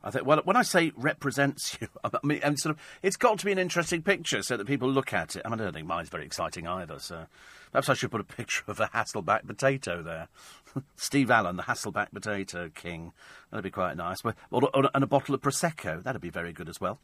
[0.02, 3.38] I think, well, when I say represents you, I mean, and sort of, it's got
[3.38, 5.42] to be an interesting picture so that people look at it.
[5.44, 7.26] I, mean, I don't think mine's very exciting either, so
[7.70, 10.28] perhaps I should put a picture of a Hasselback potato there.
[10.96, 13.12] Steve Allen, the Hasselback potato king.
[13.50, 14.22] That'd be quite nice.
[14.24, 16.02] Or, or, and a bottle of Prosecco.
[16.02, 16.98] That'd be very good as well.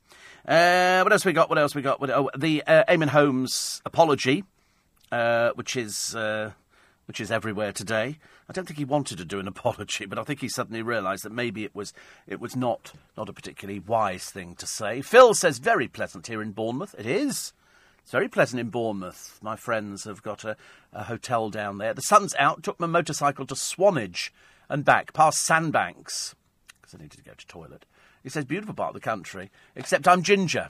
[0.46, 1.50] Uh, what else we got?
[1.50, 2.00] What else we got?
[2.00, 4.44] What, oh, the uh, Eamonn Holmes apology,
[5.12, 6.52] uh, which is uh,
[7.06, 8.18] which is everywhere today.
[8.48, 11.24] I don't think he wanted to do an apology, but I think he suddenly realised
[11.24, 11.92] that maybe it was
[12.26, 15.02] it was not not a particularly wise thing to say.
[15.02, 16.94] Phil says very pleasant here in Bournemouth.
[16.98, 17.52] It is.
[18.02, 19.40] It's very pleasant in Bournemouth.
[19.42, 20.56] My friends have got a,
[20.92, 21.92] a hotel down there.
[21.92, 22.62] The sun's out.
[22.62, 24.32] Took my motorcycle to Swanage
[24.68, 26.36] and back past Sandbanks
[26.80, 27.84] because I needed to go to toilet.
[28.22, 30.68] He says beautiful part of the country, except I'm ginger.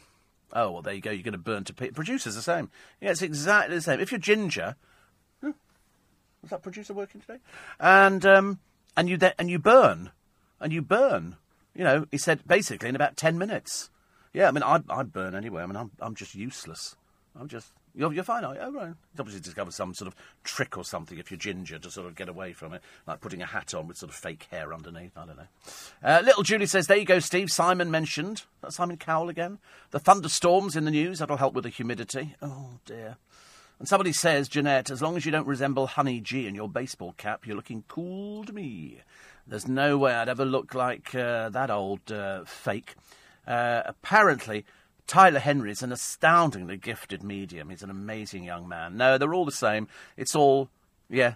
[0.52, 1.10] Oh well, there you go.
[1.10, 2.70] You're going to burn to pe- producers the same.
[3.00, 4.00] Yeah, it's exactly the same.
[4.00, 4.76] If you're ginger,
[6.46, 7.38] was that producer working today?
[7.80, 8.60] And um,
[8.96, 10.10] and you and you burn,
[10.60, 11.36] and you burn.
[11.74, 13.90] You know, he said basically in about ten minutes.
[14.32, 15.62] Yeah, I mean, I I burn anyway.
[15.62, 16.94] I mean, I'm I'm just useless.
[17.38, 18.60] I'm just you're, you're fine, are you?
[18.60, 18.92] Oh, right.
[19.10, 22.14] He's obviously discovered some sort of trick or something if you're ginger to sort of
[22.14, 25.16] get away from it, like putting a hat on with sort of fake hair underneath.
[25.16, 25.48] I don't know.
[26.04, 27.50] Uh, little Julie says, There you go, Steve.
[27.50, 28.44] Simon mentioned.
[28.60, 29.58] That's Simon Cowell again.
[29.90, 31.18] The thunderstorms in the news.
[31.18, 32.36] That'll help with the humidity.
[32.42, 33.16] Oh, dear.
[33.78, 37.14] And somebody says, Jeanette, as long as you don't resemble Honey G in your baseball
[37.18, 39.00] cap, you're looking cool to me.
[39.46, 42.94] There's no way I'd ever look like uh, that old uh, fake.
[43.46, 44.64] Uh, apparently,
[45.06, 47.68] Tyler Henry is an astoundingly gifted medium.
[47.68, 48.96] He's an amazing young man.
[48.96, 49.88] No, they're all the same.
[50.16, 50.68] It's all,
[51.08, 51.34] yeah.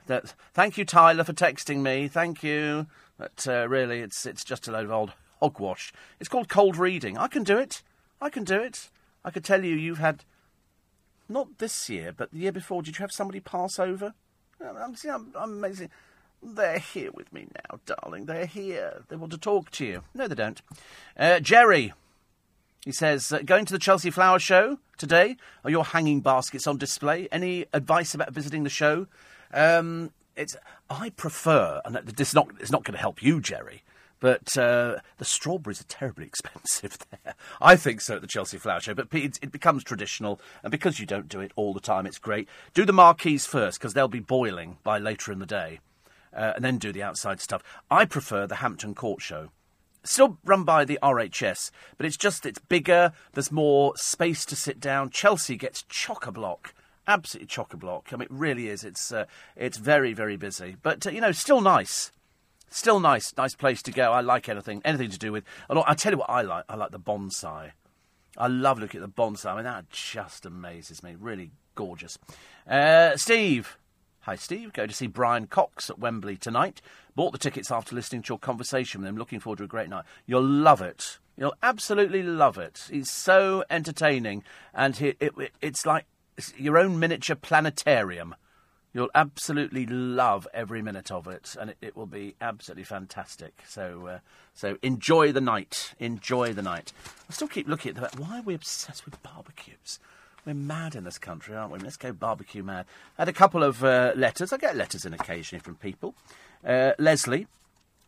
[0.54, 2.08] Thank you, Tyler, for texting me.
[2.08, 2.86] Thank you.
[3.16, 5.92] But uh, really, it's it's just a load of old hogwash.
[6.18, 7.18] It's called cold reading.
[7.18, 7.82] I can do it.
[8.18, 8.88] I can do it.
[9.24, 10.24] I could tell you you've had
[11.30, 14.14] not this year, but the year before, did you have somebody pass over?
[14.60, 15.90] I'm, I'm, I'm amazing.
[16.42, 18.26] They're here with me now, darling.
[18.26, 19.02] They're here.
[19.08, 20.02] They want to talk to you.
[20.14, 20.60] No, they don't.
[21.16, 21.92] Uh, Jerry,
[22.84, 25.36] he says, uh, going to the Chelsea Flower Show today.
[25.64, 27.28] Are your hanging baskets on display?
[27.30, 29.06] Any advice about visiting the show?
[29.52, 30.56] Um, it's
[30.88, 33.82] I prefer, and this is not it's not going to help you, Jerry,
[34.20, 37.34] But uh, the strawberries are terribly expensive there.
[37.60, 41.00] I think so at the Chelsea Flower Show, but it, it, becomes traditional, and because
[41.00, 42.48] you don't do it all the time, it's great.
[42.74, 45.80] Do the marquees first, because they'll be boiling by later in the day,
[46.34, 47.62] uh, and then do the outside stuff.
[47.90, 49.48] I prefer the Hampton Court Show.
[50.02, 54.80] Still run by the RHS, but it's just, it's bigger, there's more space to sit
[54.80, 55.10] down.
[55.10, 56.74] Chelsea gets chock a block
[57.06, 58.10] absolutely chock a block.
[58.12, 58.84] I mean, it really is.
[58.84, 59.24] It's uh,
[59.56, 62.12] it's very very busy, but uh, you know, still nice.
[62.70, 64.12] Still nice, nice place to go.
[64.12, 65.44] I like anything, anything to do with.
[65.68, 66.64] I tell you what, I like.
[66.68, 67.72] I like the bonsai.
[68.38, 69.52] I love looking at the bonsai.
[69.52, 71.16] I mean, that just amazes me.
[71.18, 72.16] Really gorgeous.
[72.68, 73.76] Uh, Steve,
[74.20, 74.72] hi Steve.
[74.72, 76.80] Going to see Brian Cox at Wembley tonight.
[77.16, 79.16] Bought the tickets after listening to your conversation with him.
[79.16, 80.04] Looking forward to a great night.
[80.26, 81.18] You'll love it.
[81.36, 82.88] You'll absolutely love it.
[82.90, 86.04] He's so entertaining, and he, it, it, it's like
[86.56, 88.36] your own miniature planetarium.
[88.92, 93.62] You'll absolutely love every minute of it, and it, it will be absolutely fantastic.
[93.68, 94.18] So, uh,
[94.52, 95.94] so enjoy the night.
[96.00, 96.92] Enjoy the night.
[97.28, 100.00] I still keep looking at the why are we obsessed with barbecues?
[100.44, 101.78] We're mad in this country, aren't we?
[101.78, 102.86] Let's go barbecue mad.
[103.16, 104.52] I had a couple of uh, letters.
[104.52, 106.14] I get letters in occasionally from people.
[106.66, 107.46] Uh, Leslie,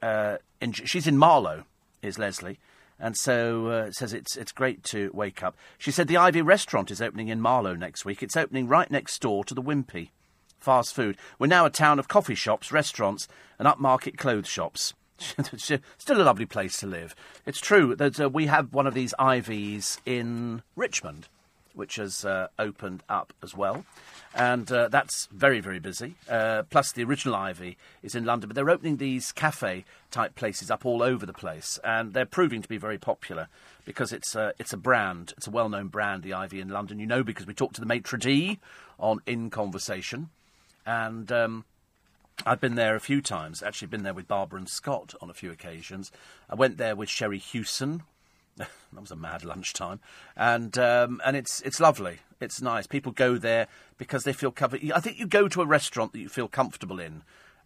[0.02, 1.64] uh, in, she's in Marlow,
[2.00, 2.58] is Leslie,
[2.98, 5.54] and so uh, says it's it's great to wake up.
[5.78, 8.20] She said the Ivy restaurant is opening in Marlow next week.
[8.20, 10.08] It's opening right next door to the Wimpy
[10.62, 11.16] fast food.
[11.38, 14.94] We're now a town of coffee shops, restaurants, and upmarket clothes shops.
[15.98, 17.14] Still a lovely place to live.
[17.46, 21.28] It's true that uh, we have one of these IVs in Richmond,
[21.74, 23.84] which has uh, opened up as well.
[24.34, 26.14] And uh, that's very, very busy.
[26.28, 30.70] Uh, plus, the original Ivy is in London, but they're opening these cafe type places
[30.70, 33.48] up all over the place, and they're proving to be very popular
[33.84, 36.98] because it's a, it's a brand, it's a well known brand, the Ivy in London.
[36.98, 38.58] You know, because we talked to the maitre d'
[38.98, 40.30] on In Conversation
[40.86, 41.64] and um,
[42.44, 43.62] I've been there a few times.
[43.62, 46.10] Actually, been there with Barbara and Scott on a few occasions.
[46.48, 48.02] I went there with Sherrie Hewson.
[48.56, 50.00] that was a mad lunchtime,
[50.36, 52.18] and um, and it's it's lovely.
[52.40, 52.86] It's nice.
[52.86, 54.90] People go there because they feel covered.
[54.92, 57.22] I think you go to a restaurant that you feel comfortable in,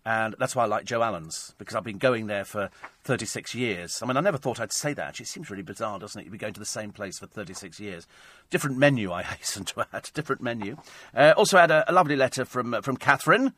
[0.07, 2.71] and that's why I like Joe Allen's because I've been going there for
[3.03, 4.01] 36 years.
[4.01, 5.09] I mean, I never thought I'd say that.
[5.09, 6.25] Actually, it seems really bizarre, doesn't it?
[6.25, 8.07] You'd be going to the same place for 36 years.
[8.49, 10.11] Different menu, I hasten to add.
[10.15, 10.77] Different menu.
[11.13, 13.53] Uh, also had a, a, lovely letter from uh, from Catherine,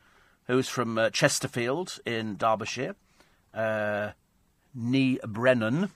[0.47, 2.95] who's from uh, Chesterfield in Derbyshire.
[3.53, 4.11] Uh,
[4.73, 5.91] Nee Brennan.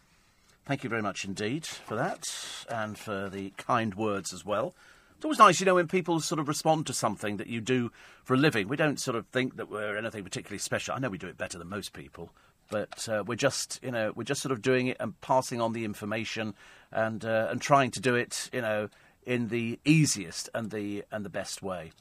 [0.65, 2.25] Thank you very much indeed for that,
[2.69, 4.75] and for the kind words as well.
[5.23, 7.93] It's always nice, you know, when people sort of respond to something that you do
[8.25, 8.67] for a living.
[8.67, 10.93] We don't sort of think that we're anything particularly special.
[10.93, 12.33] I know we do it better than most people,
[12.69, 15.71] but uh, we're just, you know, we're just sort of doing it and passing on
[15.71, 16.55] the information
[16.91, 18.89] and uh, and trying to do it, you know,
[19.25, 21.93] in the easiest and the and the best way.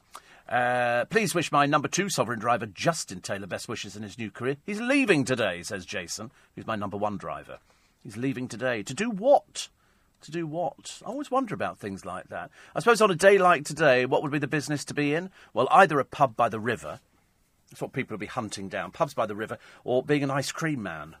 [0.49, 4.31] Uh, please wish my number two sovereign driver, Justin Taylor, best wishes in his new
[4.31, 4.57] career.
[4.65, 7.59] He's leaving today, says Jason, who's my number one driver.
[8.03, 8.83] He's leaving today.
[8.83, 9.69] To do what?
[10.23, 11.01] To do what?
[11.05, 12.49] I always wonder about things like that.
[12.73, 15.29] I suppose on a day like today, what would be the business to be in?
[15.53, 17.01] Well, either a pub by the river.
[17.69, 18.91] That's what people would be hunting down.
[18.91, 19.57] Pubs by the river.
[19.83, 21.17] Or being an ice cream man.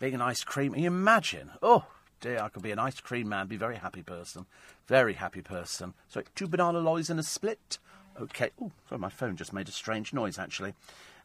[0.00, 0.72] Being an ice cream.
[0.72, 1.52] Can you imagine?
[1.62, 1.84] Oh,
[2.20, 4.46] dear, I could be an ice cream man, be a very happy person.
[4.88, 5.94] Very happy person.
[6.08, 7.78] So, two banana lollies and a split.
[8.20, 8.50] Okay.
[8.60, 10.74] Oh, sorry, my phone just made a strange noise, actually.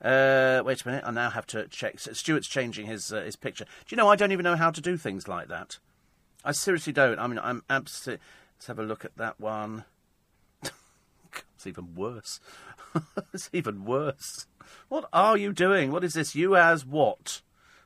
[0.03, 1.99] Uh, wait a minute, I now have to check.
[1.99, 3.65] Stuart's changing his uh, his picture.
[3.65, 5.79] Do you know, I don't even know how to do things like that.
[6.43, 7.19] I seriously don't.
[7.19, 8.23] I mean, I'm absolutely.
[8.57, 9.85] Let's have a look at that one.
[10.63, 12.39] it's even worse.
[13.33, 14.47] it's even worse.
[14.87, 15.91] What are you doing?
[15.91, 16.35] What is this?
[16.35, 17.41] You as what?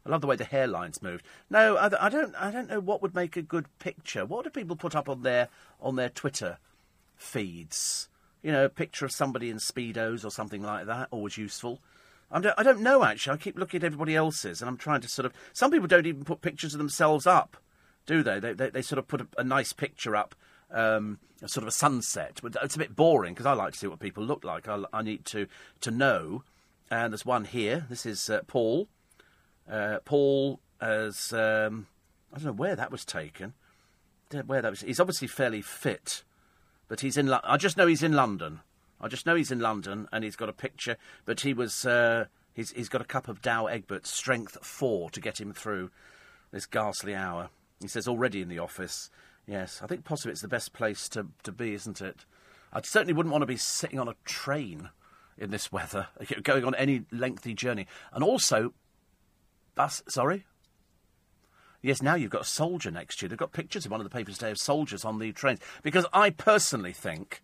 [0.06, 1.26] I love the way the hairlines moved.
[1.50, 2.36] No, I, I, don't.
[2.36, 4.26] I don't know what would make a good picture.
[4.26, 5.48] What do people put up on their
[5.82, 6.58] on their Twitter
[7.16, 8.10] feeds?
[8.42, 11.08] You know, a picture of somebody in speedos or something like that.
[11.12, 11.80] Always useful.
[12.30, 13.36] I don't, I don't know actually.
[13.36, 15.34] I keep looking at everybody else's, and I'm trying to sort of.
[15.54, 17.58] Some people don't even put pictures of themselves up,
[18.06, 18.40] do they?
[18.40, 20.36] They, they, they sort of put a, a nice picture up,
[20.72, 22.40] um, sort of a sunset.
[22.62, 24.68] It's a bit boring because I like to see what people look like.
[24.68, 25.48] I, I need to
[25.82, 26.44] to know.
[26.92, 27.86] And there's one here.
[27.90, 28.88] This is uh, Paul.
[29.70, 31.88] Uh, Paul as um,
[32.32, 33.54] I don't know where that was taken.
[34.46, 34.82] Where that was.
[34.82, 36.24] He's obviously fairly fit,
[36.88, 37.32] but he's in.
[37.32, 38.62] I just know he's in London.
[39.00, 41.86] I just know he's in London and he's got a picture, but he was.
[41.86, 45.92] Uh, he's, he's got a cup of Douwe Egbert, strength four, to get him through
[46.52, 47.50] this ghastly hour.
[47.84, 49.10] He says already in the office.
[49.46, 52.26] Yes, I think possibly it's the best place to, to be, isn't it?
[52.72, 54.90] I certainly wouldn't want to be sitting on a train
[55.38, 56.08] in this weather,
[56.44, 57.88] going on any lengthy journey.
[58.14, 58.74] And also,
[59.76, 60.02] bus.
[60.08, 60.46] Sorry?
[61.82, 63.30] Yes, now you've got a soldier next to you.
[63.30, 65.60] They've got pictures in one of the papers today of soldiers on the trains.
[65.82, 67.42] Because I personally think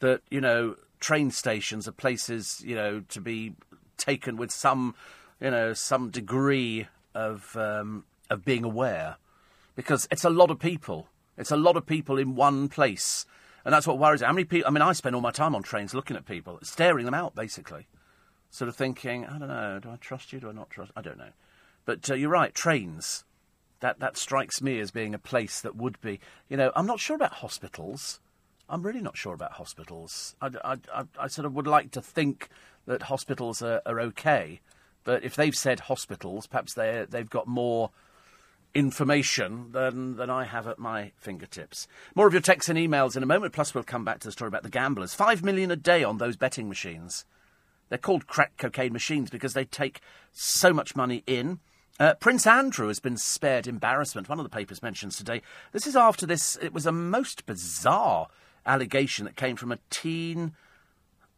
[0.00, 3.54] that, you know, train stations are places, you know, to be
[3.96, 4.94] taken with some,
[5.40, 9.16] you know, some degree of um, of being aware,
[9.74, 11.08] because it's a lot of people.
[11.36, 13.24] It's a lot of people in one place,
[13.64, 14.26] and that's what worries me.
[14.26, 14.68] How many people?
[14.68, 17.34] I mean, I spend all my time on trains looking at people, staring them out,
[17.34, 17.86] basically,
[18.50, 20.40] sort of thinking, I don't know, do I trust you?
[20.40, 20.92] Do I not trust?
[20.96, 21.32] I don't know.
[21.84, 23.24] But uh, you're right, trains.
[23.80, 26.20] That that strikes me as being a place that would be.
[26.48, 28.20] You know, I'm not sure about hospitals.
[28.68, 30.36] I'm really not sure about hospitals.
[30.40, 32.48] I, I, I, I sort of would like to think
[32.86, 34.60] that hospitals are, are okay,
[35.04, 37.90] but if they've said hospitals, perhaps they they've got more
[38.74, 41.88] information than, than I have at my fingertips.
[42.14, 44.32] More of your texts and emails in a moment, plus we'll come back to the
[44.32, 45.14] story about the gamblers.
[45.14, 47.24] Five million a day on those betting machines.
[47.88, 50.00] They're called crack cocaine machines because they take
[50.32, 51.58] so much money in.
[51.98, 54.28] Uh, Prince Andrew has been spared embarrassment.
[54.28, 55.42] One of the papers mentions today.
[55.72, 56.56] This is after this.
[56.62, 58.28] It was a most bizarre
[58.64, 60.54] allegation that came from a teen.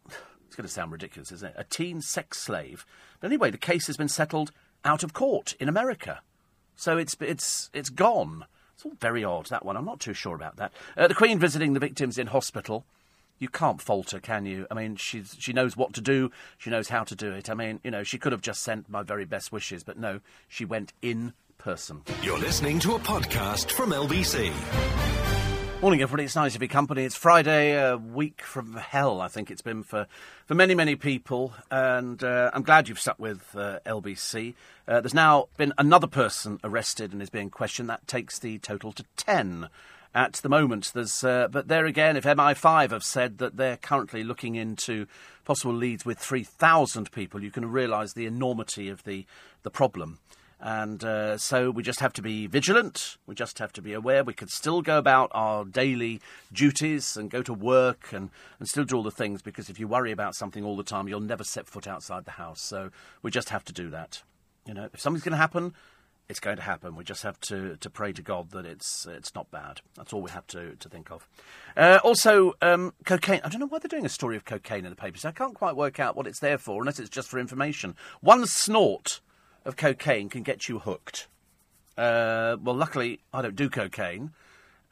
[0.46, 1.54] It's going to sound ridiculous, isn't it?
[1.56, 2.84] A teen sex slave.
[3.20, 4.52] But anyway, the case has been settled
[4.84, 6.20] out of court in America.
[6.76, 8.44] So it's it's it's gone.
[8.74, 9.76] It's all very odd that one.
[9.76, 10.72] I'm not too sure about that.
[10.96, 12.84] Uh, the Queen visiting the victims in hospital.
[13.38, 14.66] You can't falter, can you?
[14.70, 16.30] I mean, she's she knows what to do.
[16.58, 17.50] She knows how to do it.
[17.50, 20.20] I mean, you know, she could have just sent my very best wishes, but no,
[20.48, 22.02] she went in person.
[22.22, 24.52] You're listening to a podcast from LBC.
[25.82, 26.22] Morning, everybody.
[26.22, 27.02] It's nice to be company.
[27.04, 29.20] It's Friday, a week from hell.
[29.20, 30.06] I think it's been for,
[30.46, 34.54] for many, many people, and uh, I'm glad you've stuck with uh, LBC.
[34.86, 37.90] Uh, there's now been another person arrested and is being questioned.
[37.90, 39.70] That takes the total to ten
[40.14, 40.92] at the moment.
[40.94, 45.08] There's, uh, but there again, if MI5 have said that they're currently looking into
[45.44, 49.26] possible leads with 3,000 people, you can realise the enormity of the
[49.64, 50.20] the problem.
[50.64, 53.16] And uh, so we just have to be vigilant.
[53.26, 54.22] We just have to be aware.
[54.22, 56.20] We could still go about our daily
[56.52, 58.30] duties and go to work and,
[58.60, 61.08] and still do all the things because if you worry about something all the time,
[61.08, 62.62] you'll never set foot outside the house.
[62.62, 62.90] So
[63.22, 64.22] we just have to do that.
[64.64, 65.74] You know, if something's going to happen,
[66.28, 66.94] it's going to happen.
[66.94, 69.80] We just have to, to pray to God that it's it's not bad.
[69.96, 71.28] That's all we have to, to think of.
[71.76, 73.40] Uh, also, um, cocaine.
[73.42, 75.24] I don't know why they're doing a story of cocaine in the papers.
[75.24, 77.96] I can't quite work out what it's there for, unless it's just for information.
[78.20, 79.20] One snort
[79.64, 81.28] of cocaine can get you hooked.
[81.96, 84.32] Uh, well, luckily, I don't do cocaine.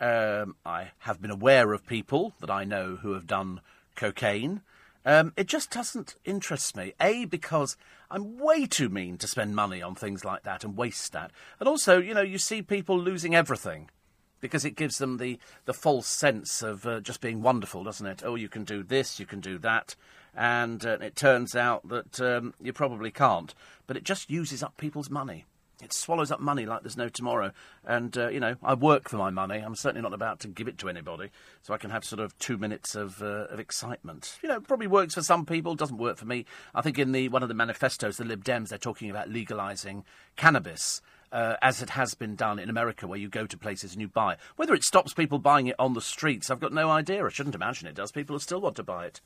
[0.01, 3.61] Um, I have been aware of people that I know who have done
[3.97, 4.63] cocaine.
[5.05, 6.95] Um, it just doesn't interest me.
[7.01, 7.77] A, because
[8.11, 11.33] I'm way too mean to spend money on things like that and waste that.
[11.59, 13.91] And also, you know, you see people losing everything
[14.41, 18.23] because it gives them the, the false sense of uh, just being wonderful, doesn't it?
[18.25, 19.97] Oh, you can do this, you can do that
[20.35, 23.55] and uh, it turns out that um, you probably can't.
[23.87, 25.47] But it just uses up people's money.
[25.83, 27.53] It swallows up money like there's no tomorrow.
[27.85, 29.59] And, uh, you know, I work for my money.
[29.59, 31.31] I'm certainly not about to give it to anybody.
[31.63, 34.39] So I can have sort of two minutes of, uh, of excitement.
[34.43, 36.45] You know, probably works for some people, doesn't work for me.
[36.75, 40.05] I think in the one of the manifestos, the Lib Dems, they're talking about legalising
[40.37, 41.01] cannabis.
[41.33, 44.09] Uh, as it has been done in America, where you go to places and you
[44.09, 44.37] buy.
[44.57, 47.25] Whether it stops people buying it on the streets, I've got no idea.
[47.25, 48.11] I shouldn't imagine it does.
[48.11, 49.21] People still want to buy it.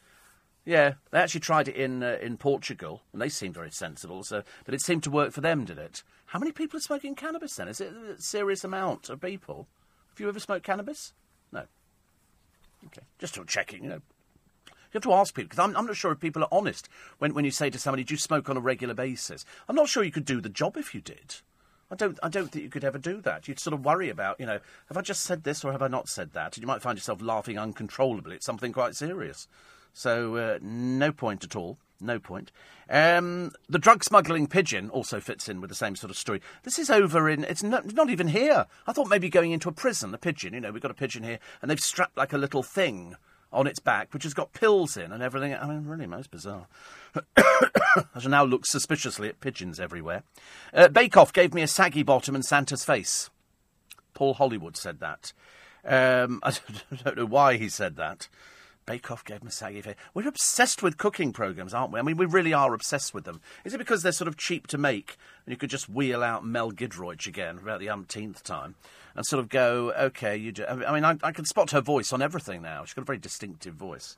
[0.65, 4.25] Yeah, they actually tried it in uh, in Portugal, and they seemed very sensible.
[4.25, 6.03] So, but it seemed to work for them, did it?
[6.27, 7.69] How many people are smoking cannabis then?
[7.69, 9.69] Is it a serious amount of people?
[10.11, 11.13] Have you ever smoked cannabis?
[11.53, 11.65] No.
[12.87, 13.85] Okay, just checking.
[13.85, 14.01] You know,
[14.67, 16.89] you have to ask people because I'm, I'm not sure if people are honest
[17.19, 19.89] when when you say to somebody, "Do you smoke on a regular basis?" I'm not
[19.89, 21.37] sure you could do the job if you did.
[21.91, 23.47] I don't, I don't think you could ever do that.
[23.47, 24.59] You'd sort of worry about, you know,
[24.89, 26.57] have I just said this or have I not said that?
[26.57, 29.47] And you might find yourself laughing uncontrollably at something quite serious.
[29.95, 31.79] So uh, no point at all.
[32.01, 32.51] No point.
[32.91, 36.43] Um, the drug smuggling pigeon also fits in with the same sort of story.
[36.65, 37.45] This is over in.
[37.45, 38.67] It's not, not even here.
[38.87, 40.53] I thought maybe going into a prison, a pigeon.
[40.53, 43.15] You know, we've got a pigeon here, and they've strapped like a little thing
[43.53, 45.55] on its back, which has got pills in and everything.
[45.55, 46.67] I mean, really most bizarre.
[47.37, 50.25] I shall now look suspiciously at pigeons everywhere.
[50.75, 53.31] Uh, Bake Off gave me a saggy bottom and Santa's face.
[54.13, 55.33] Paul Hollywood said that.
[55.85, 56.53] Um, I
[57.05, 58.29] don't know why he said that.
[58.87, 59.95] Bake Off gave face.
[60.13, 61.99] We're obsessed with cooking programmes, aren't we?
[61.99, 63.41] I mean, we really are obsessed with them.
[63.65, 65.17] Is it because they're sort of cheap to make
[65.47, 68.75] and you could just wheel out Mel Giedroyc again about the umpteenth time
[69.15, 70.65] and sort of go, okay, you do.
[70.67, 72.85] I mean, I, I can spot her voice on everything now.
[72.85, 74.17] She's got a very distinctive voice.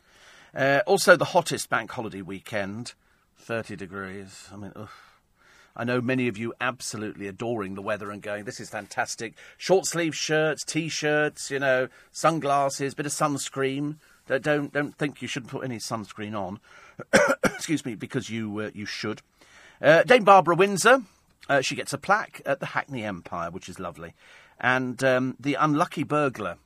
[0.54, 2.94] Uh, also, the hottest bank holiday weekend,
[3.38, 4.48] 30 degrees.
[4.52, 4.88] I mean, ugh.
[5.78, 9.34] I know many of you absolutely adoring the weather and going, this is fantastic.
[9.58, 13.96] Short sleeve shirts, t shirts, you know, sunglasses, bit of sunscreen.
[14.26, 16.60] Don't don't think you shouldn't put any sunscreen on.
[17.44, 19.22] Excuse me, because you uh, you should.
[19.80, 21.02] Uh, Dame Barbara Windsor,
[21.48, 24.14] uh, she gets a plaque at the Hackney Empire, which is lovely.
[24.58, 26.56] And um, the unlucky burglar,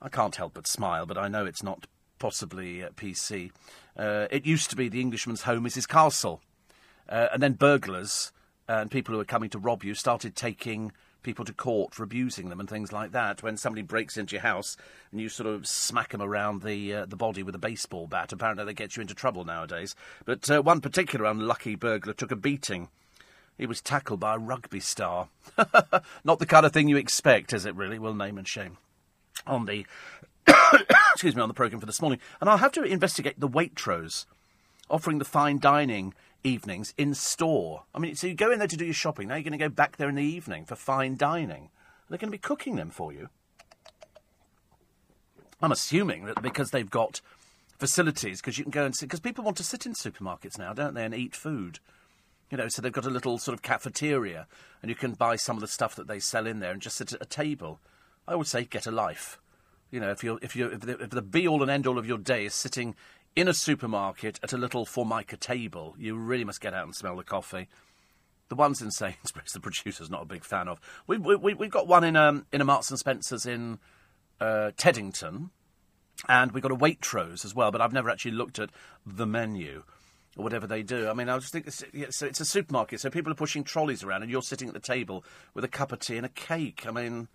[0.00, 1.86] I can't help but smile, but I know it's not
[2.18, 3.50] possibly uh, PC.
[3.96, 6.42] Uh, it used to be the Englishman's home is his castle,
[7.08, 8.32] uh, and then burglars
[8.68, 10.92] and people who were coming to rob you started taking
[11.22, 13.42] people to court for abusing them and things like that.
[13.42, 14.76] When somebody breaks into your house
[15.10, 18.32] and you sort of smack them around the uh, the body with a baseball bat,
[18.32, 19.94] apparently that gets you into trouble nowadays.
[20.24, 22.88] But uh, one particular unlucky burglar took a beating.
[23.56, 25.28] He was tackled by a rugby star.
[26.24, 27.98] Not the kind of thing you expect, is it really?
[27.98, 28.78] Well, name and shame.
[29.46, 29.86] On the
[31.12, 34.26] excuse me on the programme for this morning, and I'll have to investigate the Waitrose
[34.90, 36.14] offering the fine dining
[36.48, 37.84] evenings in store.
[37.94, 39.28] I mean, so you go in there to do your shopping.
[39.28, 41.70] Now you're going to go back there in the evening for fine dining.
[42.08, 43.28] They're going to be cooking them for you.
[45.60, 47.20] I'm assuming that because they've got
[47.78, 50.72] facilities, because you can go and sit, because people want to sit in supermarkets now,
[50.72, 51.80] don't they, and eat food.
[52.50, 54.46] You know, so they've got a little sort of cafeteria,
[54.80, 56.96] and you can buy some of the stuff that they sell in there and just
[56.96, 57.80] sit at a table.
[58.26, 59.38] I would say get a life.
[59.90, 61.98] You know, if you're if you if the, if the be all and end all
[61.98, 62.94] of your day is sitting
[63.38, 67.14] in a supermarket at a little formica table, you really must get out and smell
[67.14, 67.68] the coffee.
[68.48, 70.80] The ones in Sainsbury's, the producer's not a big fan of.
[71.06, 73.78] We, we, we've got one in, um, in a Marks and Spencer's in
[74.40, 75.50] uh, Teddington,
[76.28, 78.70] and we've got a Waitrose as well, but I've never actually looked at
[79.06, 79.84] the menu
[80.36, 81.08] or whatever they do.
[81.08, 84.02] I mean, I just think it's, it's, it's a supermarket, so people are pushing trolleys
[84.02, 85.24] around, and you're sitting at the table
[85.54, 86.86] with a cup of tea and a cake.
[86.88, 87.28] I mean,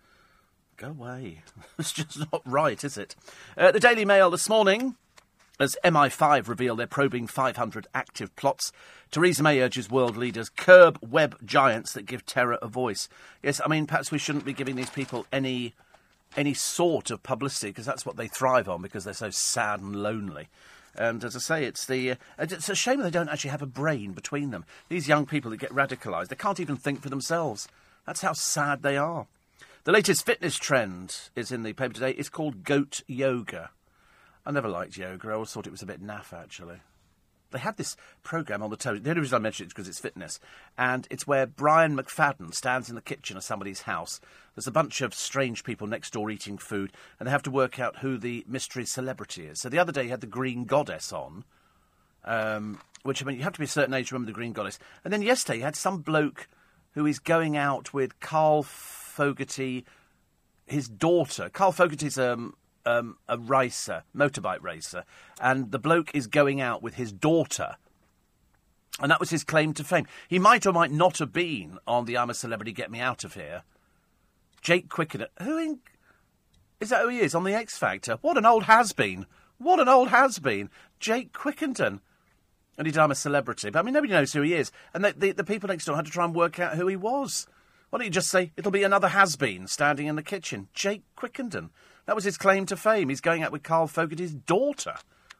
[0.76, 1.44] go away.
[1.78, 3.16] it's just not right, is it?
[3.56, 4.96] Uh, the Daily Mail this morning.
[5.60, 8.72] As MI5 reveal they're probing 500 active plots,
[9.12, 13.08] Theresa May urges world leaders curb web giants that give terror a voice.
[13.40, 15.74] Yes, I mean perhaps we shouldn't be giving these people any
[16.36, 19.94] any sort of publicity because that's what they thrive on because they're so sad and
[19.94, 20.48] lonely.
[20.96, 23.66] And as I say, it's the uh, it's a shame they don't actually have a
[23.66, 24.64] brain between them.
[24.88, 27.68] These young people that get radicalised, they can't even think for themselves.
[28.06, 29.26] That's how sad they are.
[29.84, 32.10] The latest fitness trend is in the paper today.
[32.10, 33.70] It's called goat yoga.
[34.46, 35.28] I never liked yoga.
[35.28, 36.76] I always thought it was a bit naff, actually.
[37.50, 39.04] They had this program on the television.
[39.04, 40.40] The only reason I mention it is because it's fitness,
[40.76, 44.20] and it's where Brian McFadden stands in the kitchen of somebody's house.
[44.54, 47.78] There's a bunch of strange people next door eating food, and they have to work
[47.78, 49.60] out who the mystery celebrity is.
[49.60, 51.44] So the other day, he had the Green Goddess on,
[52.24, 54.52] um, which I mean, you have to be a certain age to remember the Green
[54.52, 54.80] Goddess.
[55.04, 56.48] And then yesterday, he had some bloke
[56.94, 59.84] who is going out with Carl Fogarty,
[60.66, 61.50] his daughter.
[61.50, 62.54] Carl Fogarty's um,
[62.86, 65.04] um, a racer, motorbike racer,
[65.40, 67.76] and the bloke is going out with his daughter.
[69.00, 70.06] And that was his claim to fame.
[70.28, 73.24] He might or might not have been on the I'm a Celebrity, Get Me Out
[73.24, 73.62] of Here.
[74.62, 75.80] Jake Quicken, who in,
[76.80, 78.18] is that who he is on the X Factor?
[78.20, 79.26] What an old has been.
[79.58, 80.70] What an old has been.
[81.00, 82.00] Jake Quickenden.
[82.76, 83.70] And he'd I'm a celebrity.
[83.70, 84.72] But I mean, nobody knows who he is.
[84.92, 86.96] And the, the, the people next door had to try and work out who he
[86.96, 87.46] was.
[87.90, 90.68] Why don't you just say, it'll be another has been standing in the kitchen?
[90.74, 91.70] Jake Quickenden.
[92.06, 93.08] That was his claim to fame.
[93.08, 94.94] He's going out with Carl Fogarty's daughter.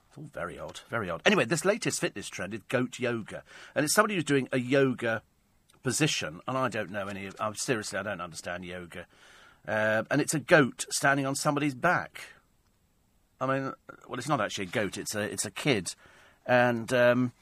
[0.09, 1.23] It's all very odd, very odd.
[1.27, 3.43] Anyway, this latest fitness trend is goat yoga.
[3.75, 5.23] And it's somebody who's doing a yoga
[5.83, 9.07] position, and I don't know any uh, Seriously, I don't understand yoga.
[9.67, 12.23] Uh, and it's a goat standing on somebody's back.
[13.41, 13.73] I mean,
[14.09, 15.95] well, it's not actually a goat, it's a, it's a kid.
[16.47, 16.93] And.
[16.93, 17.33] Um,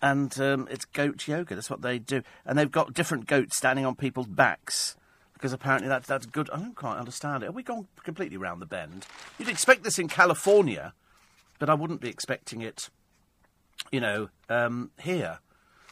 [0.00, 1.56] and um, it's goat yoga.
[1.56, 4.96] That's what they do, and they've got different goats standing on people's backs
[5.38, 6.50] because apparently that's that's good.
[6.50, 7.46] I don't quite understand it.
[7.46, 9.06] Have we gone completely round the bend?
[9.38, 10.94] You'd expect this in California,
[11.60, 12.90] but I wouldn't be expecting it,
[13.92, 15.38] you know, um, here.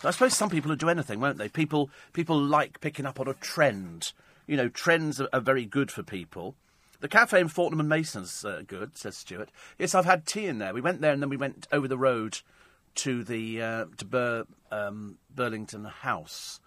[0.04, 1.48] I suppose some people would do anything, won't they?
[1.48, 4.12] People people like picking up on a trend.
[4.48, 6.56] You know, trends are, are very good for people.
[6.98, 9.50] The cafe in Fortnum and Mason's uh, good, says Stuart.
[9.78, 10.74] Yes, I've had tea in there.
[10.74, 12.40] We went there and then we went over the road
[12.96, 16.58] to the uh, to Bur, um, Burlington House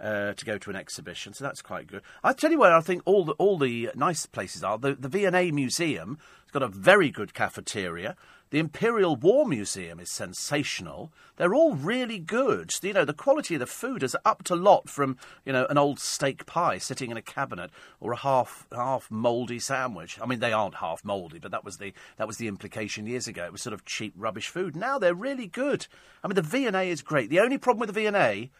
[0.00, 2.02] uh, to go to an exhibition, so that's quite good.
[2.22, 4.78] I tell you where I think all the all the nice places are.
[4.78, 8.16] The the V&A Museum has got a very good cafeteria.
[8.54, 11.12] The Imperial War Museum is sensational.
[11.36, 12.70] They're all really good.
[12.82, 15.76] You know, the quality of the food is upped a lot from you know an
[15.76, 20.20] old steak pie sitting in a cabinet or a half half mouldy sandwich.
[20.22, 23.26] I mean, they aren't half mouldy, but that was the that was the implication years
[23.26, 23.44] ago.
[23.44, 24.76] It was sort of cheap rubbish food.
[24.76, 25.88] Now they're really good.
[26.22, 27.30] I mean, the V&A is great.
[27.30, 28.50] The only problem with the V&A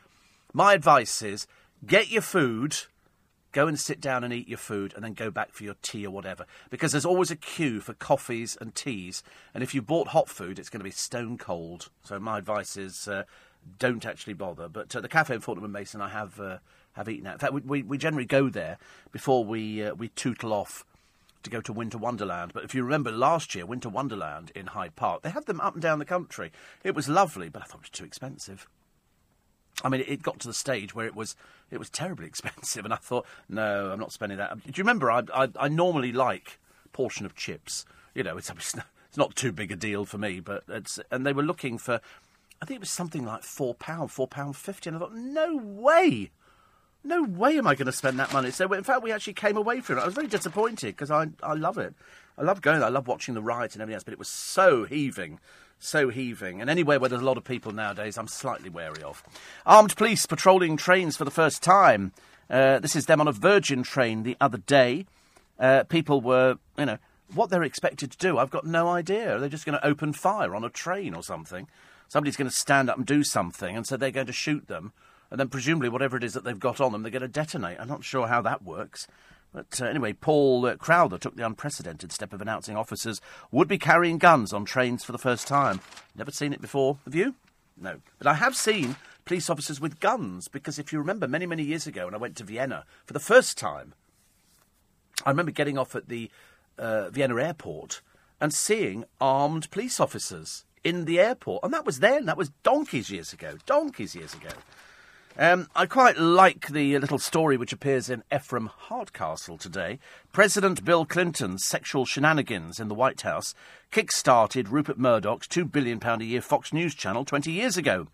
[0.54, 1.46] my advice is
[1.84, 2.76] get your food,
[3.52, 6.06] go and sit down and eat your food, and then go back for your tea
[6.06, 6.46] or whatever.
[6.70, 9.22] Because there's always a queue for coffees and teas,
[9.52, 11.90] and if you bought hot food, it's going to be stone cold.
[12.04, 13.24] So my advice is uh,
[13.78, 14.68] don't actually bother.
[14.68, 16.58] But uh, the cafe in Fortnum and Mason, I have uh,
[16.92, 17.34] have eaten at.
[17.34, 18.78] In fact, we, we, we generally go there
[19.12, 20.84] before we uh, we tootle off
[21.42, 22.52] to go to Winter Wonderland.
[22.54, 25.74] But if you remember last year, Winter Wonderland in Hyde Park, they had them up
[25.74, 26.52] and down the country.
[26.82, 28.68] It was lovely, but I thought it was too expensive.
[29.82, 31.36] I mean, it got to the stage where it was
[31.70, 34.52] it was terribly expensive, and I thought, no, I'm not spending that.
[34.52, 35.10] Um, do you remember?
[35.10, 36.58] I I, I normally like
[36.92, 37.84] portion of chips.
[38.14, 38.76] You know, it's it's
[39.16, 42.00] not too big a deal for me, but it's and they were looking for.
[42.62, 44.86] I think it was something like £4, £4.50.
[44.86, 46.30] And I thought, no way!
[47.02, 48.50] No way am I going to spend that money.
[48.52, 50.00] So, in fact, we actually came away from it.
[50.00, 51.92] I was very disappointed because I, I love it.
[52.38, 52.82] I love going.
[52.82, 55.40] I love watching the riots and everything else, but it was so heaving.
[55.78, 56.60] So heaving.
[56.60, 59.22] And anywhere where there's a lot of people nowadays, I'm slightly wary of.
[59.66, 62.12] Armed police patrolling trains for the first time.
[62.48, 65.06] Uh, this is them on a Virgin train the other day.
[65.58, 66.98] Uh, people were, you know,
[67.32, 69.38] what they're expected to do, I've got no idea.
[69.38, 71.68] They're just going to open fire on a train or something.
[72.08, 74.92] Somebody's going to stand up and do something, and so they're going to shoot them.
[75.30, 77.78] And then, presumably, whatever it is that they've got on them, they're going to detonate.
[77.80, 79.08] I'm not sure how that works.
[79.54, 83.20] But uh, anyway, Paul uh, Crowther took the unprecedented step of announcing officers
[83.52, 85.80] would be carrying guns on trains for the first time.
[86.16, 86.98] Never seen it before.
[87.04, 87.36] Have you?
[87.80, 88.00] No.
[88.18, 91.86] But I have seen police officers with guns, because if you remember many, many years
[91.86, 93.94] ago when I went to Vienna for the first time,
[95.24, 96.30] I remember getting off at the
[96.76, 98.02] uh, Vienna airport
[98.40, 101.62] and seeing armed police officers in the airport.
[101.62, 103.56] And that was then, that was donkeys years ago.
[103.66, 104.50] Donkeys years ago.
[105.36, 109.98] Um, I quite like the little story which appears in Ephraim Hardcastle today.
[110.32, 113.52] President Bill Clinton's sexual shenanigans in the White House
[113.90, 118.06] kick-started Rupert Murdoch's £2 billion a year Fox News channel 20 years ago.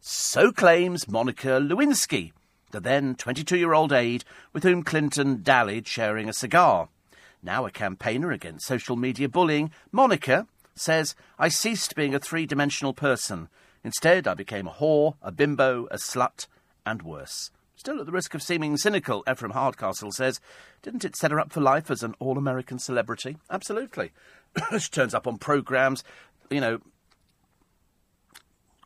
[0.00, 2.32] So claims Monica Lewinsky,
[2.70, 4.24] the then 22 year old aide
[4.54, 6.88] with whom Clinton dallied sharing a cigar.
[7.42, 12.94] Now a campaigner against social media bullying, Monica says, I ceased being a three dimensional
[12.94, 13.48] person.
[13.84, 16.46] Instead, I became a whore, a bimbo, a slut,
[16.84, 17.50] and worse.
[17.74, 20.40] Still at the risk of seeming cynical, Ephraim Hardcastle says,
[20.82, 23.38] Didn't it set her up for life as an all American celebrity?
[23.50, 24.12] Absolutely.
[24.78, 26.04] she turns up on programmes,
[26.50, 26.80] you know,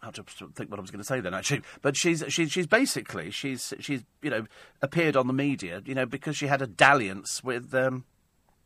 [0.02, 1.62] I to think what I was going to say then, actually.
[1.82, 4.46] But she's she's she's basically she's she's you know
[4.80, 8.04] appeared on the media, you know, because she had a dalliance with um,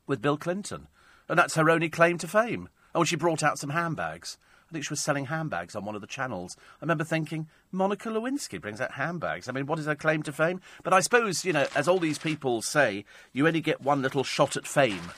[0.07, 0.89] with Bill Clinton,
[1.29, 2.69] and that's her only claim to fame.
[2.95, 4.37] Oh, she brought out some handbags.
[4.71, 6.57] I think she was selling handbags on one of the channels.
[6.81, 9.49] I remember thinking, Monica Lewinsky brings out handbags.
[9.49, 10.61] I mean, what is her claim to fame?
[10.85, 14.23] But I suppose, you know, as all these people say, you only get one little
[14.23, 15.11] shot at fame.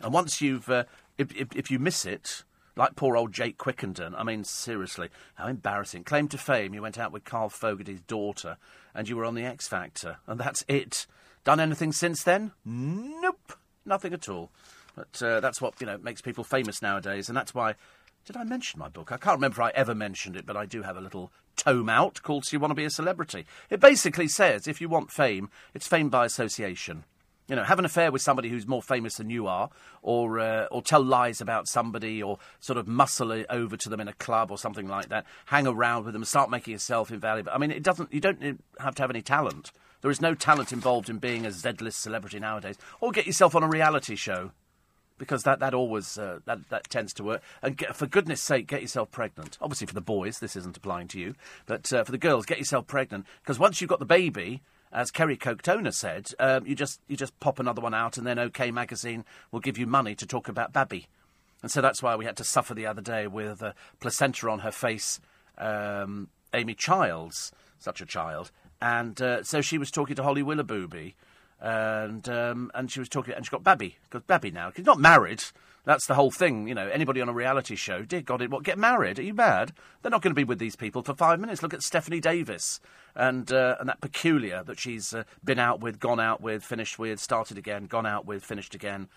[0.00, 0.84] And once you've, uh,
[1.16, 2.44] if, if, if you miss it,
[2.76, 4.14] like poor old Jake Quickenden.
[4.16, 6.04] I mean, seriously, how embarrassing.
[6.04, 8.56] Claim to fame, you went out with Carl Fogarty's daughter
[8.94, 11.06] and you were on the X Factor, and that's it.
[11.44, 12.52] Done anything since then?
[12.64, 13.54] Nope,
[13.84, 14.50] nothing at all.
[14.94, 17.74] But uh, that's what, you know, makes people famous nowadays, and that's why.
[18.28, 19.10] Did I mention my book?
[19.10, 21.88] I can't remember if I ever mentioned it, but I do have a little tome
[21.88, 23.46] out called So You Want to Be a Celebrity.
[23.70, 27.04] It basically says if you want fame, it's fame by association.
[27.48, 29.70] You know, have an affair with somebody who's more famous than you are,
[30.02, 33.98] or uh, or tell lies about somebody, or sort of muscle it over to them
[33.98, 35.24] in a club or something like that.
[35.46, 37.52] Hang around with them, start making yourself invaluable.
[37.54, 38.12] I mean, it doesn't.
[38.12, 39.72] You don't have to have any talent.
[40.02, 42.76] There is no talent involved in being a Z-list celebrity nowadays.
[43.00, 44.52] Or get yourself on a reality show,
[45.18, 47.42] because that that always uh, that that tends to work.
[47.62, 49.58] And get, for goodness' sake, get yourself pregnant.
[49.60, 51.34] Obviously, for the boys, this isn't applying to you,
[51.66, 54.62] but uh, for the girls, get yourself pregnant because once you've got the baby
[54.92, 58.38] as Kerry Katona said, um, you just you just pop another one out, and then
[58.38, 61.06] OK Magazine will give you money to talk about Babby,
[61.62, 64.60] and so that's why we had to suffer the other day with a placenta on
[64.60, 65.20] her face,
[65.58, 68.50] um, Amy Childs, such a child,
[68.80, 71.14] and uh, so she was talking to Holly Willoughby,
[71.60, 74.72] and um, and she was talking, and she got Babby, got Babby now.
[74.74, 75.42] She's not married.
[75.84, 76.86] That's the whole thing, you know.
[76.86, 79.18] Anybody on a reality show, dear God, it what get married?
[79.18, 79.72] Are you mad?
[80.02, 81.62] They're not going to be with these people for five minutes.
[81.62, 82.78] Look at Stephanie Davis
[83.16, 86.98] and uh, and that peculiar that she's uh, been out with, gone out with, finished
[86.98, 89.08] with, started again, gone out with, finished again.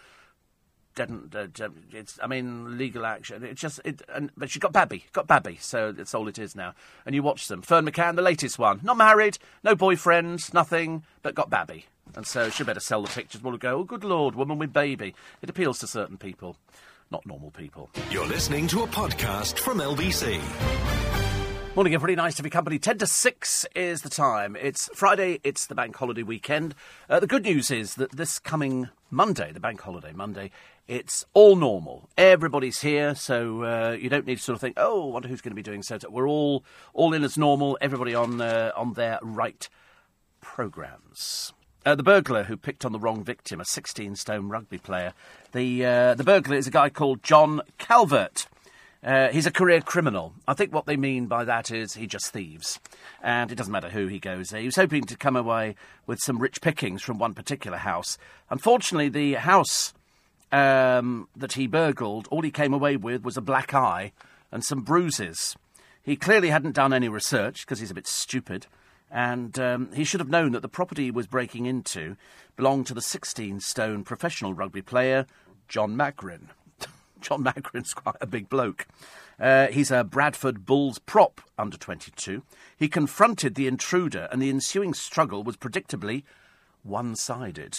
[0.95, 1.47] Didn't uh,
[1.91, 2.17] it's?
[2.21, 3.43] I mean, legal action.
[3.43, 4.01] It's just it.
[4.07, 5.57] And, but she got Babby, got Babby.
[5.59, 6.73] So that's all it is now.
[7.05, 7.61] And you watch them.
[7.61, 11.85] Ferne McCann, the latest one, not married, no boyfriend, nothing, but got Babby.
[12.15, 13.41] And so she better sell the pictures.
[13.41, 15.15] We'll go, oh, good lord, woman with baby.
[15.41, 16.57] It appeals to certain people,
[17.09, 17.89] not normal people.
[18.09, 20.41] You're listening to a podcast from LBC.
[21.73, 22.17] Morning, everybody.
[22.17, 22.79] Nice to be company.
[22.79, 24.57] 10 to 6 is the time.
[24.59, 26.75] It's Friday, it's the bank holiday weekend.
[27.09, 30.51] Uh, the good news is that this coming Monday, the bank holiday Monday,
[30.89, 32.09] it's all normal.
[32.17, 35.39] Everybody's here, so uh, you don't need to sort of think, oh, I wonder who's
[35.39, 35.97] going to be doing so.
[36.09, 39.69] We're all all in as normal, everybody on, uh, on their right
[40.41, 41.53] programmes.
[41.83, 45.13] Uh, the burglar who picked on the wrong victim, a 16 stone rugby player.
[45.51, 48.47] The, uh, the burglar is a guy called John Calvert.
[49.03, 50.33] Uh, he's a career criminal.
[50.47, 52.79] I think what they mean by that is he just thieves.
[53.23, 54.59] And it doesn't matter who he goes there.
[54.59, 55.75] He was hoping to come away
[56.05, 58.19] with some rich pickings from one particular house.
[58.51, 59.95] Unfortunately, the house
[60.51, 64.11] um, that he burgled, all he came away with was a black eye
[64.51, 65.55] and some bruises.
[66.03, 68.67] He clearly hadn't done any research because he's a bit stupid
[69.11, 72.15] and um, he should have known that the property he was breaking into
[72.55, 75.25] belonged to the 16 stone professional rugby player
[75.67, 76.47] John Magrin.
[77.21, 78.87] John Magrin's quite a big bloke.
[79.39, 82.43] Uh, he's a Bradford Bulls prop under 22.
[82.77, 86.23] He confronted the intruder, and the ensuing struggle was predictably
[86.83, 87.77] one sided.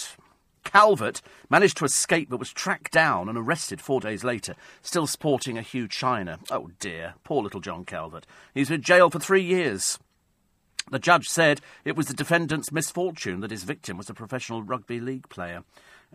[0.63, 5.57] Calvert managed to escape but was tracked down and arrested four days later, still sporting
[5.57, 6.37] a huge shiner.
[6.49, 8.25] Oh dear, poor little John Calvert.
[8.53, 9.99] He's in jail for three years.
[10.91, 14.99] The judge said it was the defendant's misfortune that his victim was a professional rugby
[14.99, 15.63] league player.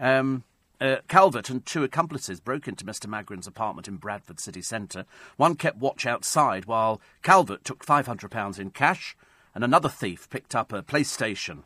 [0.01, 0.45] Um,
[0.81, 3.07] uh, Calvert and two accomplices broke into Mr.
[3.07, 5.05] Magrin's apartment in Bradford city centre.
[5.37, 9.17] One kept watch outside while Calvert took £500 in cash,
[9.55, 11.63] and another thief picked up a PlayStation.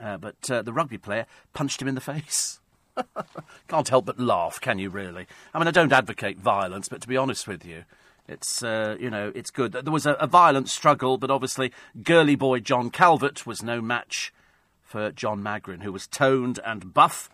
[0.00, 2.60] Uh, but uh, the rugby player punched him in the face.
[3.68, 5.26] Can't help but laugh, can you really?
[5.52, 7.84] I mean, I don't advocate violence, but to be honest with you,
[8.28, 9.72] it's, uh, you know, it's good.
[9.72, 11.72] There was a, a violent struggle, but obviously
[12.02, 14.32] girly boy John Calvert was no match
[14.82, 17.28] for John Magrin, who was toned and buff,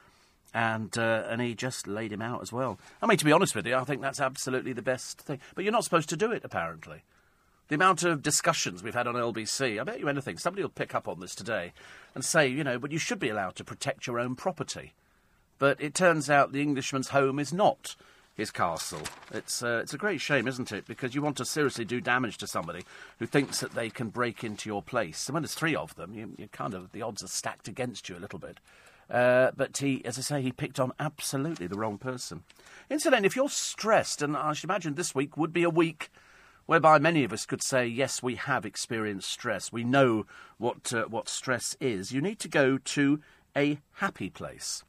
[0.55, 2.79] and uh, and he just laid him out as well.
[3.01, 5.41] I mean, to be honest with you, I think that's absolutely the best thing.
[5.55, 7.03] But you're not supposed to do it, apparently.
[7.69, 10.95] The amount of discussions we've had on LBC, I bet you anything, somebody will pick
[10.95, 11.73] up on this today
[12.15, 14.93] and say, you know, but you should be allowed to protect your own property.
[15.59, 17.97] But it turns out the Englishman's home is not
[18.35, 19.03] his castle.
[19.33, 20.87] It's, uh, it's a great shame, isn't it?
[20.87, 22.85] Because you want to seriously do damage to somebody
[23.19, 25.29] who thinks that they can break into your place.
[25.29, 28.09] And when there's three of them, you, you kind of, the odds are stacked against
[28.09, 28.59] you a little bit.
[29.11, 32.45] Uh, but he, as I say, he picked on absolutely the wrong person.
[32.89, 36.11] Incidentally, if you're stressed, and I should imagine this week would be a week
[36.65, 39.73] whereby many of us could say, yes, we have experienced stress.
[39.73, 40.25] We know
[40.57, 42.13] what, uh, what stress is.
[42.13, 43.21] You need to go to
[43.55, 44.85] a happy place.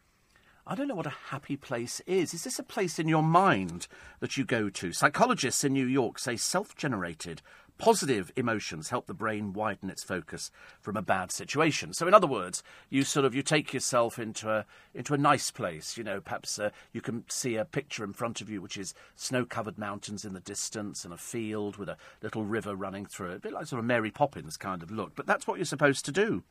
[0.65, 2.33] I don't know what a happy place is.
[2.33, 3.87] Is this a place in your mind
[4.21, 4.93] that you go to?
[4.93, 7.41] Psychologists in New York say self generated,
[7.77, 11.93] positive emotions help the brain widen its focus from a bad situation.
[11.93, 15.51] So, in other words, you sort of you take yourself into a into a nice
[15.51, 15.97] place.
[15.97, 18.93] You know, perhaps uh, you can see a picture in front of you, which is
[19.17, 23.35] snow-covered mountains in the distance and a field with a little river running through it,
[23.35, 25.13] a bit like sort of Mary Poppins kind of look.
[25.13, 26.43] But that's what you're supposed to do.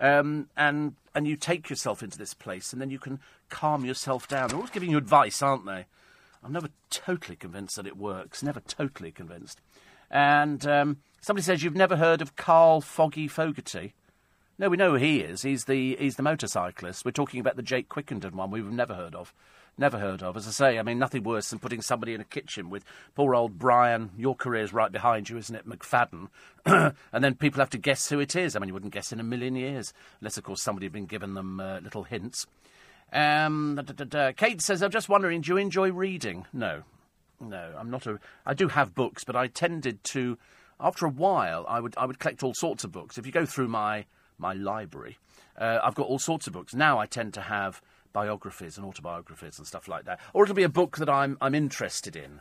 [0.00, 3.20] Um, and and you take yourself into this place, and then you can
[3.50, 4.48] calm yourself down.
[4.48, 5.86] They're always giving you advice, aren't they?
[6.42, 8.42] I'm never totally convinced that it works.
[8.42, 9.60] Never totally convinced.
[10.10, 13.94] And um, somebody says you've never heard of Carl Foggy Fogarty.
[14.58, 15.42] No, we know who he is.
[15.42, 17.04] He's the he's the motorcyclist.
[17.04, 18.50] We're talking about the Jake Quickenden one.
[18.50, 19.34] We've never heard of.
[19.78, 20.36] Never heard of.
[20.36, 22.84] As I say, I mean, nothing worse than putting somebody in a kitchen with
[23.14, 24.10] poor old Brian.
[24.16, 26.28] Your career's right behind you, isn't it, McFadden?
[27.12, 28.54] and then people have to guess who it is.
[28.54, 31.06] I mean, you wouldn't guess in a million years, unless, of course, somebody had been
[31.06, 32.46] given them uh, little hints.
[33.12, 36.46] Um, da, da, da, Kate says, I'm just wondering, do you enjoy reading?
[36.52, 36.82] No.
[37.40, 38.20] No, I'm not a.
[38.44, 40.38] I do have books, but I tended to.
[40.78, 43.16] After a while, I would I would collect all sorts of books.
[43.16, 44.04] If you go through my
[44.36, 45.18] my library,
[45.58, 46.74] uh, I've got all sorts of books.
[46.74, 47.80] Now I tend to have
[48.12, 50.20] biographies and autobiographies and stuff like that.
[50.32, 52.40] Or it'll be a book that I'm, I'm interested in.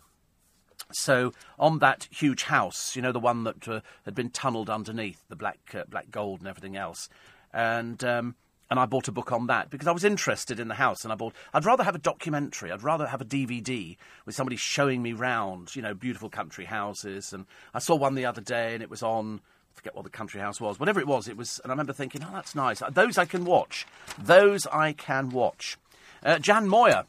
[0.91, 5.24] So on that huge house, you know, the one that uh, had been tunnelled underneath,
[5.30, 7.10] the black, uh, black gold and everything else.
[7.54, 8.36] And, um,
[8.70, 11.12] and I bought a book on that because I was interested in the house and
[11.12, 15.02] I bought, I'd rather have a documentary, I'd rather have a DVD with somebody showing
[15.02, 17.34] me round, you know, beautiful country houses.
[17.34, 19.41] And I saw one the other day and it was on
[19.80, 20.80] forget what the country house was.
[20.80, 21.60] Whatever it was, it was.
[21.64, 22.81] And I remember thinking, oh, that's nice.
[22.91, 23.88] Those I can watch.
[24.22, 25.77] Those I can watch.
[26.23, 27.06] Uh, Jan Moir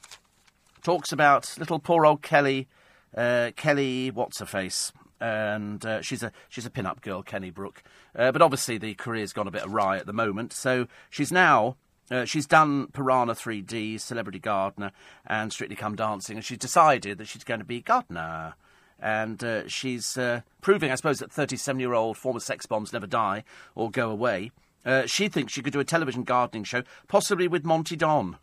[0.82, 2.68] talks about little poor old Kelly,
[3.16, 7.82] uh, Kelly, what's her face, and uh, she's a she's a pin-up girl, Kelly Brook.
[8.16, 11.76] Uh, but obviously the career's gone a bit awry at the moment, so she's now.
[12.10, 14.90] Uh, she's done Piranha 3D, Celebrity Gardener,
[15.26, 18.54] and Strictly Come Dancing, and she's decided that she's going to be gardener
[19.00, 23.06] and uh, she's uh, proving, I suppose, that 37 year old former sex bombs never
[23.06, 23.44] die
[23.74, 24.50] or go away.
[24.84, 28.38] Uh, she thinks she could do a television gardening show, possibly with Monty Don.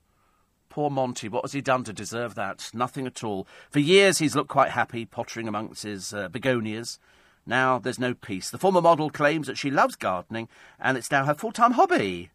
[0.69, 2.69] Poor Monty, what has he done to deserve that?
[2.73, 3.47] Nothing at all.
[3.71, 6.99] For years he's looked quite happy, pottering amongst his uh, begonias.
[7.47, 8.49] Now there's no peace.
[8.49, 12.29] The former model claims that she loves gardening, and it's now her full time hobby.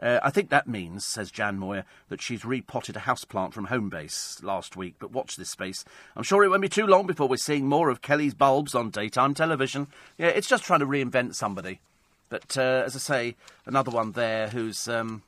[0.00, 4.42] Uh, I think that means, says Jan Moir, that she's repotted a houseplant from Homebase
[4.42, 4.96] last week.
[4.98, 5.84] But watch this space.
[6.16, 8.90] I'm sure it won't be too long before we're seeing more of Kelly's bulbs on
[8.90, 9.86] daytime television.
[10.18, 11.80] Yeah, it's just trying to reinvent somebody.
[12.28, 14.88] But uh, as I say, another one there who's.
[14.88, 15.22] Um,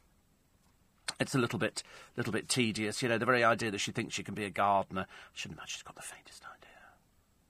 [1.20, 1.82] it's a little bit,
[2.16, 3.02] little bit tedious.
[3.02, 5.02] You know, the very idea that she thinks she can be a gardener.
[5.08, 6.56] I shouldn't imagine she's got the faintest idea.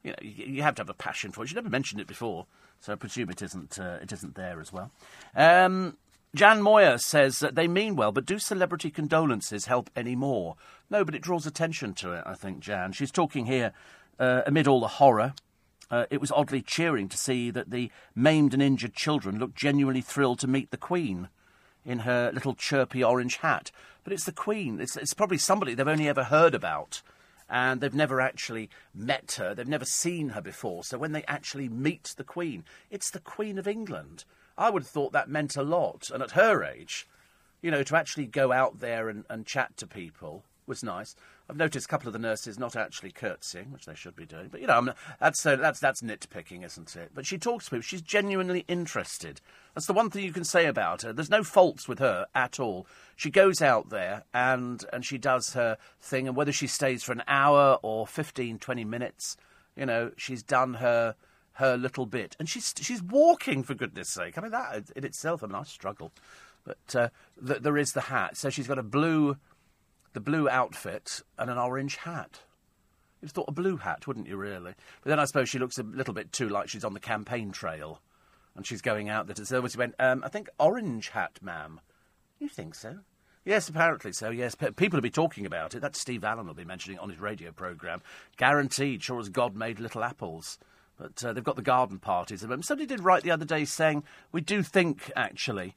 [0.02, 1.48] You know, you, you have to have a passion for it.
[1.48, 2.47] She never mentioned it before,
[2.80, 3.78] so I presume it isn't.
[3.78, 4.90] Uh, it isn't there as well.
[5.34, 5.97] Um,
[6.37, 10.57] Jan Moir says that they mean well, but do celebrity condolences help any more?
[10.91, 12.93] No, but it draws attention to it, I think, Jan.
[12.93, 13.73] She's talking here
[14.19, 15.33] uh, amid all the horror.
[15.91, 20.03] Uh, it was oddly cheering to see that the maimed and injured children looked genuinely
[20.03, 21.31] thrilled to meet the Queen
[21.87, 23.71] in her little chirpy orange hat.
[24.05, 24.79] But it's the Queen.
[24.79, 27.01] It's, it's probably somebody they've only ever heard about.
[27.49, 29.55] and they've never actually met her.
[29.55, 30.85] They've never seen her before.
[30.85, 34.25] So when they actually meet the Queen, it's the Queen of England.
[34.59, 36.11] I would have thought that meant a lot.
[36.11, 37.07] And at her age,
[37.62, 41.15] you know, to actually go out there and, and chat to people was nice.
[41.49, 44.49] I've noticed a couple of the nurses not actually curtsying, which they should be doing.
[44.49, 47.12] But you know, that's so that's that's nitpicking, isn't it?
[47.15, 47.83] But she talks to people.
[47.83, 49.41] She's genuinely interested.
[49.74, 51.12] That's the one thing you can say about her.
[51.12, 52.87] There's no faults with her at all.
[53.15, 57.12] She goes out there and and she does her thing, and whether she stays for
[57.12, 59.37] an hour or 15, 20 minutes,
[59.77, 61.15] you know, she's done her
[61.57, 64.39] her little bit, and she's she's walking for goodness sake.
[64.39, 66.12] I mean, that in itself, I mean, I struggle.
[66.65, 67.09] But uh,
[67.47, 68.37] th- there is the hat.
[68.37, 69.37] So she's got a blue
[70.12, 72.41] the blue outfit and an orange hat.
[73.20, 74.73] You'd have thought a blue hat, wouldn't you, really?
[75.03, 77.53] But then I suppose she looks a little bit too like she's on the campaign
[77.53, 78.01] trail
[78.55, 79.35] and she's going out there.
[79.35, 81.81] to So she went, um, I think orange hat, ma'am.
[82.39, 83.01] You think so?
[83.45, 84.31] Yes, apparently so.
[84.31, 85.81] Yes, people will be talking about it.
[85.81, 88.01] That's Steve Allen will be mentioning on his radio programme.
[88.39, 90.59] Guaranteed, sure as God made little apples.
[90.98, 92.40] But uh, they've got the garden parties.
[92.40, 94.02] Somebody did write the other day saying
[94.32, 95.74] we do think actually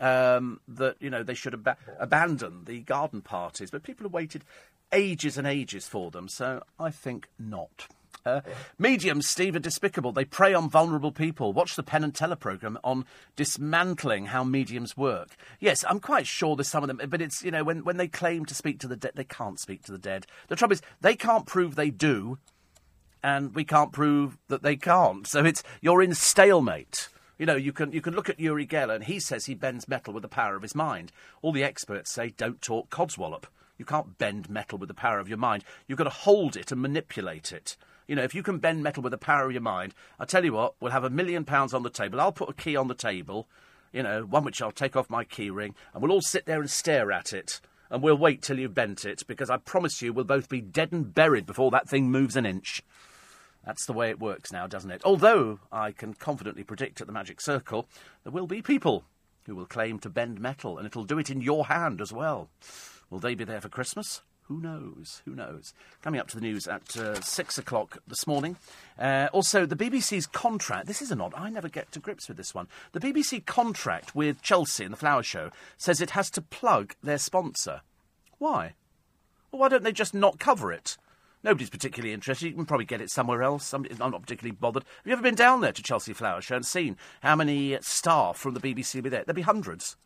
[0.00, 4.44] um, that you know they should ab- abandon the garden parties, but people have waited
[4.92, 7.88] ages and ages for them, so I think not.
[8.24, 8.40] Uh,
[8.78, 10.12] mediums, Steve, are despicable.
[10.12, 11.52] They prey on vulnerable people.
[11.52, 13.04] Watch the Penn and Teller programme on
[13.36, 15.36] dismantling how mediums work.
[15.60, 18.08] Yes, I'm quite sure there's some of them, but it's, you know, when, when they
[18.08, 20.26] claim to speak to the dead, they can't speak to the dead.
[20.48, 22.38] The trouble is, they can't prove they do,
[23.24, 25.26] and we can't prove that they can't.
[25.26, 27.08] So it's, you're in stalemate.
[27.38, 29.88] You know, you can you can look at Uri Geller, and he says he bends
[29.88, 31.10] metal with the power of his mind.
[31.40, 33.44] All the experts say don't talk codswallop.
[33.78, 35.64] You can't bend metal with the power of your mind.
[35.88, 37.76] You've got to hold it and manipulate it.
[38.06, 40.44] You know, if you can bend metal with the power of your mind, I tell
[40.44, 42.20] you what, we'll have a million pounds on the table.
[42.20, 43.48] I'll put a key on the table,
[43.90, 46.60] you know, one which I'll take off my key ring, and we'll all sit there
[46.60, 47.60] and stare at it.
[47.90, 50.92] And we'll wait till you've bent it, because I promise you we'll both be dead
[50.92, 52.82] and buried before that thing moves an inch.
[53.66, 55.02] That's the way it works now, doesn't it?
[55.04, 57.88] Although I can confidently predict at the Magic Circle
[58.22, 59.04] there will be people
[59.46, 62.48] who will claim to bend metal, and it'll do it in your hand as well.
[63.10, 64.22] Will they be there for Christmas?
[64.48, 65.22] Who knows?
[65.24, 65.72] Who knows?
[66.02, 68.56] Coming up to the news at uh, six o'clock this morning.
[68.98, 70.86] Uh, also, the BBC's contract.
[70.86, 71.32] This is an odd.
[71.34, 72.68] I never get to grips with this one.
[72.92, 77.16] The BBC contract with Chelsea and the Flower Show says it has to plug their
[77.16, 77.80] sponsor.
[78.38, 78.74] Why?
[79.50, 80.98] Well, why don't they just not cover it?
[81.44, 82.46] Nobody's particularly interested.
[82.46, 83.72] You can probably get it somewhere else.
[83.74, 84.84] I'm not particularly bothered.
[84.84, 88.38] Have you ever been down there to Chelsea Flower Show and seen how many staff
[88.38, 89.24] from the BBC will be there?
[89.24, 89.98] There'll be hundreds.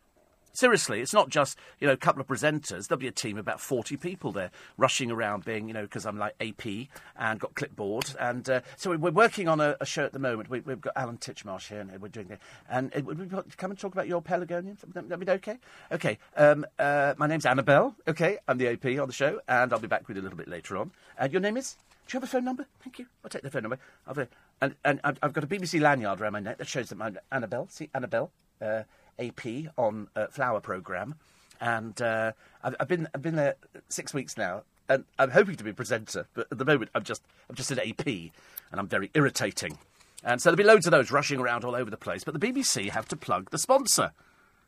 [0.53, 2.87] Seriously, it's not just, you know, a couple of presenters.
[2.87, 6.05] There'll be a team of about 40 people there rushing around being, you know, because
[6.05, 8.15] I'm like AP and got clipboard.
[8.19, 10.49] And uh, so we're working on a, a, show at the moment.
[10.49, 12.39] We, have got Alan Titchmarsh here and we're doing it.
[12.69, 14.77] And uh, would we come and talk about your Pelargonium?
[14.93, 15.57] That be okay?
[15.91, 16.17] Okay.
[16.35, 17.95] Um, uh, my name's Annabelle.
[18.07, 18.37] Okay.
[18.47, 20.47] I'm the AP on the show and I'll be back with you a little bit
[20.47, 20.91] later on.
[21.17, 21.77] And your name is?
[22.07, 22.65] Do you have a phone number?
[22.83, 23.05] Thank you.
[23.23, 23.77] I'll take the phone number.
[24.07, 24.27] I've,
[24.61, 27.67] and, and I've got a BBC lanyard around my neck that shows that my Annabelle.
[27.69, 28.31] See, Annabelle.
[28.59, 28.83] Uh,
[29.19, 31.15] AP on uh, Flower Programme,
[31.61, 32.31] and uh,
[32.63, 33.55] I've, I've, been I've been there
[33.89, 37.03] six weeks now, and I'm hoping to be a presenter, but at the moment I'm
[37.03, 38.31] just I'm just an AP, and
[38.73, 39.77] I'm very irritating,
[40.23, 42.23] and so there'll be loads of those rushing around all over the place.
[42.23, 44.11] But the BBC have to plug the sponsor.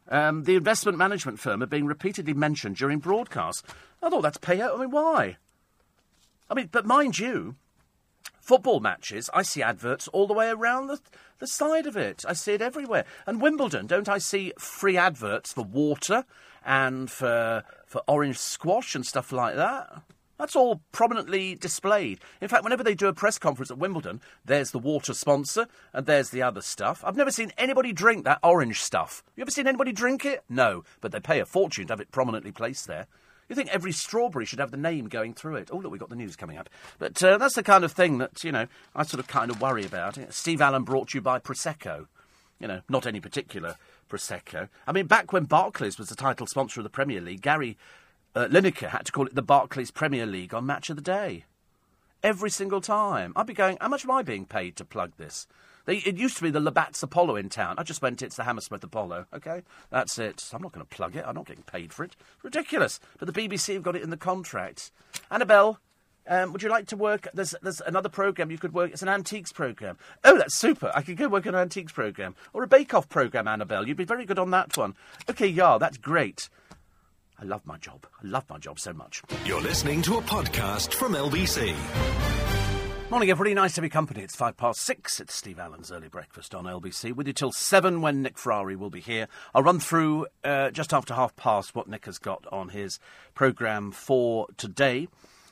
[0.10, 3.64] Um, the investment management firm are being repeatedly mentioned during broadcasts.
[4.02, 4.76] I thought that's payout.
[4.76, 5.38] I mean, why?
[6.50, 7.56] I mean, but mind you,
[8.42, 11.00] football matches, I see adverts all the way around the,
[11.40, 12.26] the side of it.
[12.28, 13.06] I see it everywhere.
[13.26, 16.26] And Wimbledon, don't I see free adverts for water
[16.66, 20.02] and for, for orange squash and stuff like that?
[20.42, 22.20] That's all prominently displayed.
[22.42, 26.08] In fact, whenever they do a press conference at Wimbledon, there's the water sponsor and
[26.08, 27.04] there's the other stuff.
[27.06, 29.24] I've never seen anybody drink that orange stuff.
[29.36, 30.44] You ever seen anybody drink it?
[30.50, 33.06] No, but they pay a fortune to have it prominently placed there.
[33.52, 35.68] You think every strawberry should have the name going through it.
[35.74, 36.70] Oh, look, we've got the news coming up.
[37.00, 39.60] But uh, that's the kind of thing that, you know, I sort of kind of
[39.60, 40.18] worry about.
[40.34, 42.08] Steve Allen brought you by Prosecco.
[42.60, 43.76] You know, not any particular
[44.10, 44.70] Prosecco.
[44.88, 47.78] I mean, back when Barclays was the title sponsor of the Premier League, Gary
[48.36, 51.44] uh, Lineker had to call it the Barclays Premier League on Match of the Day.
[52.24, 53.34] Every single time.
[53.36, 55.46] I'd be going, how much am I being paid to plug this?
[55.86, 57.76] They, it used to be the Labatt's Apollo in town.
[57.78, 59.26] I just went, it's the Hammersmith Apollo.
[59.34, 60.50] Okay, that's it.
[60.54, 61.26] I'm not going to plug it.
[61.28, 62.16] I'm not getting paid for it.
[62.44, 63.00] Ridiculous.
[63.20, 64.92] But the BBC have got it in the contract.
[65.30, 65.80] Annabelle,
[66.28, 67.28] um, would you like to work?
[67.34, 68.92] There's, there's another programme you could work.
[68.92, 69.98] It's an antiques programme.
[70.24, 70.92] Oh, that's super.
[70.96, 72.36] I could go work on an antiques programme.
[72.54, 73.88] Or a bake-off programme, Annabelle.
[73.88, 74.96] You'd be very good on that one.
[75.30, 76.50] Okay, yeah, that's great.
[77.40, 78.06] I love my job.
[78.24, 79.24] I love my job so much.
[79.46, 81.76] You're listening to a podcast from LBC.
[83.12, 83.54] Morning, everybody.
[83.54, 84.22] Nice to be company.
[84.22, 85.20] It's five past six.
[85.20, 87.14] It's Steve Allen's early breakfast on LBC.
[87.14, 89.28] With you till seven when Nick Ferrari will be here.
[89.54, 93.00] I'll run through uh, just after half past what Nick has got on his
[93.36, 95.10] programme for today.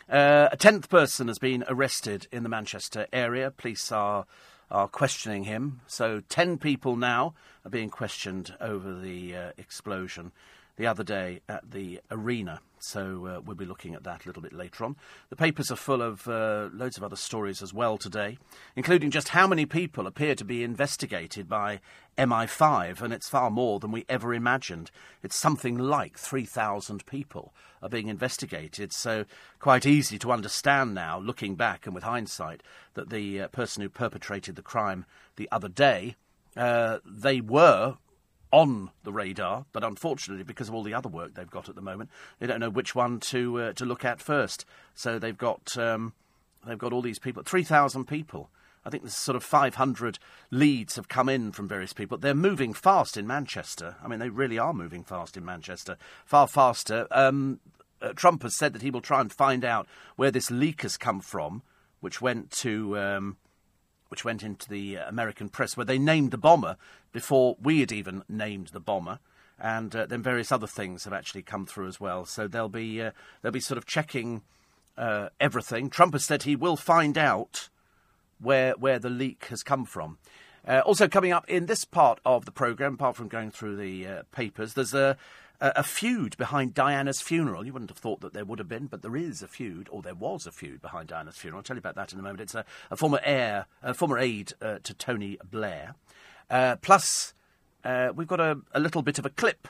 [0.10, 3.52] Uh, a tenth person has been arrested in the Manchester area.
[3.52, 4.26] Police are
[4.72, 5.82] are questioning him.
[5.86, 7.34] So ten people now
[7.66, 10.32] are being questioned over the uh, explosion
[10.80, 12.62] the other day at the arena.
[12.80, 14.96] So uh, we'll be looking at that a little bit later on.
[15.30, 18.38] The papers are full of uh, loads of other stories as well today,
[18.78, 21.82] including just how many people appear to be investigated by
[22.18, 24.90] MI5, and it's far more than we ever imagined.
[25.22, 27.54] It's something like 3,000 people
[27.84, 29.26] are being investigated, so
[29.60, 33.90] quite easy to understand now, looking back and with hindsight, that the uh, person who
[33.90, 36.16] perpetrated the crime the other day,
[36.56, 37.98] uh, they were
[38.52, 41.82] on the radar, but unfortunately, because of all the other work they've got at the
[41.82, 42.10] moment,
[42.40, 44.66] they don't know which one to uh, to look at first.
[44.96, 46.14] So they've got um,
[46.66, 48.50] they've got all these people, three thousand people.
[48.86, 50.20] I think there's sort of 500
[50.52, 52.18] leads have come in from various people.
[52.18, 53.98] They're moving fast in Manchester.
[54.02, 57.06] I mean, they really are moving fast in Manchester, far faster.
[57.12, 57.60] Um,
[58.02, 59.86] uh, Trump has said that he will try and find out
[60.16, 61.62] where this leak has come from,
[62.00, 62.98] which went to.
[62.98, 63.38] Um,
[64.10, 66.78] which went into the uh, American press, where they named the bomber
[67.12, 69.20] before we had even named the bomber.
[69.60, 72.26] And uh, then various other things have actually come through as well.
[72.26, 73.12] So they'll be uh,
[73.42, 74.42] they'll be sort of checking
[74.98, 75.90] uh, everything.
[75.90, 77.70] Trump has said he will find out
[78.40, 80.18] where where the leak has come from.
[80.68, 84.06] Uh, also coming up in this part of the programme, apart from going through the
[84.06, 85.18] uh, papers, there's a,
[85.62, 87.66] a feud behind Diana's funeral.
[87.66, 90.02] You wouldn't have thought that there would have been, but there is a feud, or
[90.02, 91.60] there was a feud behind Diana's funeral.
[91.60, 92.42] I'll tell you about that in a moment.
[92.42, 95.96] It's a, a former heir, a former aide uh, to Tony Blair.
[96.50, 97.34] Uh, plus,
[97.84, 99.68] uh, we've got a, a, little bit of a clip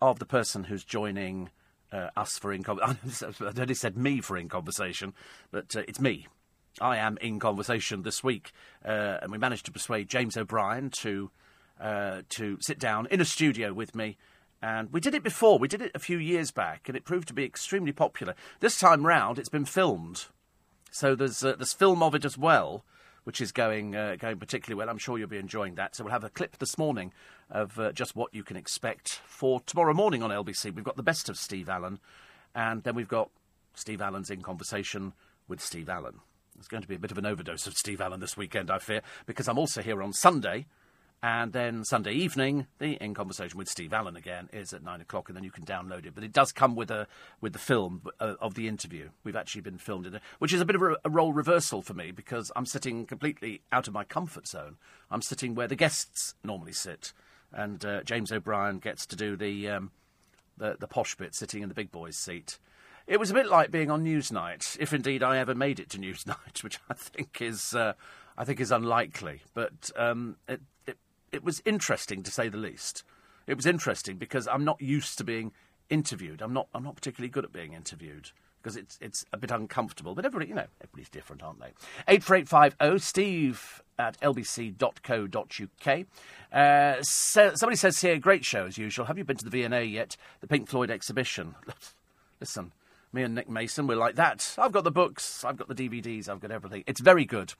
[0.00, 1.50] of the person who's joining
[1.92, 2.64] uh, us for in.
[2.68, 2.96] I
[3.40, 5.12] only said me for in conversation,
[5.50, 6.26] but uh, it's me.
[6.80, 8.52] I am in conversation this week,
[8.84, 11.30] uh, and we managed to persuade James O'Brien to
[12.28, 14.16] to sit down in a studio with me
[14.60, 15.58] and we did it before.
[15.58, 18.34] We did it a few years back, and it proved to be extremely popular.
[18.60, 20.26] This time round, it's been filmed,
[20.90, 22.84] so there's uh, there's film of it as well,
[23.24, 24.90] which is going uh, going particularly well.
[24.90, 25.94] I'm sure you'll be enjoying that.
[25.94, 27.12] So we'll have a clip this morning
[27.50, 30.74] of uh, just what you can expect for tomorrow morning on LBC.
[30.74, 32.00] We've got the best of Steve Allen,
[32.54, 33.30] and then we've got
[33.74, 35.12] Steve Allen's in conversation
[35.46, 36.20] with Steve Allen.
[36.54, 38.78] There's going to be a bit of an overdose of Steve Allen this weekend, I
[38.78, 40.66] fear, because I'm also here on Sunday
[41.22, 45.28] and then Sunday evening, the In Conversation with Steve Allen again is at nine o'clock,
[45.28, 46.14] and then you can download it.
[46.14, 47.08] But it does come with a
[47.40, 49.08] with the film uh, of the interview.
[49.24, 51.82] We've actually been filmed in it, which is a bit of a, a, role reversal
[51.82, 54.76] for me because I'm sitting completely out of my comfort zone.
[55.10, 57.12] I'm sitting where the guests normally sit,
[57.52, 59.90] and uh, James O'Brien gets to do the, um,
[60.56, 62.60] the the posh bit, sitting in the big boys' seat.
[63.08, 65.98] It was a bit like being on Newsnight, if indeed I ever made it to
[65.98, 67.94] Newsnight, which I think is uh,
[68.36, 69.42] I think is unlikely.
[69.52, 70.60] But um, it,
[71.32, 73.02] it was interesting to say the least.
[73.46, 75.52] It was interesting because I'm not used to being
[75.90, 76.42] interviewed.
[76.42, 78.30] I'm not I'm not particularly good at being interviewed
[78.62, 80.14] because it's it's a bit uncomfortable.
[80.14, 81.72] But everybody, you know, everybody's different, aren't they?
[82.06, 82.98] Eight four eight five zero.
[82.98, 86.06] Steve at lbc.co.uk.
[86.52, 89.06] Uh, so, somebody says here, great show as usual.
[89.06, 90.16] Have you been to the V&A yet?
[90.40, 91.56] The Pink Floyd exhibition.
[92.40, 92.72] Listen,
[93.12, 94.54] me and Nick Mason, we're like that.
[94.56, 96.84] I've got the books, I've got the DVDs, I've got everything.
[96.86, 97.54] It's very good.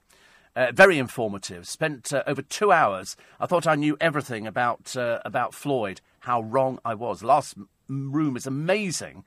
[0.57, 1.69] Uh, very informative.
[1.69, 3.17] Spent uh, over two hours.
[3.39, 6.01] I thought I knew everything about uh, about Floyd.
[6.21, 7.23] How wrong I was.
[7.23, 7.57] Last
[7.89, 9.25] room is amazing.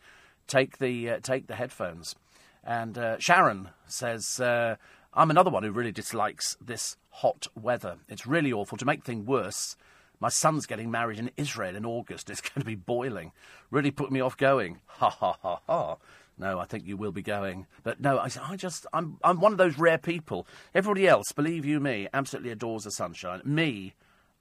[0.47, 2.15] Take the uh, take the headphones.
[2.63, 4.75] And uh, Sharon says, uh,
[5.13, 7.97] "I'm another one who really dislikes this hot weather.
[8.07, 8.77] It's really awful.
[8.77, 9.75] To make things worse,
[10.19, 12.29] my son's getting married in Israel in August.
[12.29, 13.31] It's going to be boiling.
[13.69, 14.79] Really put me off going.
[14.87, 15.97] Ha ha ha ha."
[16.41, 17.67] No, I think you will be going.
[17.83, 20.47] But no, I, I just, I'm, I'm one of those rare people.
[20.73, 23.41] Everybody else, believe you me, absolutely adores the sunshine.
[23.45, 23.93] Me,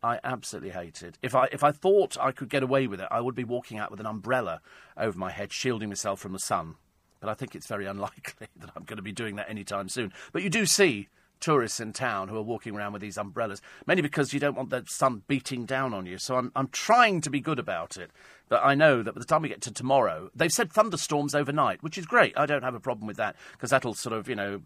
[0.02, 1.18] I absolutely hate it.
[1.22, 3.78] If I, if I thought I could get away with it, I would be walking
[3.78, 4.62] out with an umbrella
[4.96, 6.76] over my head, shielding myself from the sun.
[7.20, 10.10] But I think it's very unlikely that I'm going to be doing that anytime soon.
[10.32, 11.08] But you do see
[11.40, 14.70] tourists in town who are walking around with these umbrellas, mainly because you don't want
[14.70, 16.18] the sun beating down on you.
[16.18, 18.10] So I'm, I'm trying to be good about it.
[18.48, 21.82] But I know that by the time we get to tomorrow, they've said thunderstorms overnight,
[21.82, 22.36] which is great.
[22.36, 24.60] I don't have a problem with that because that'll sort of, you know,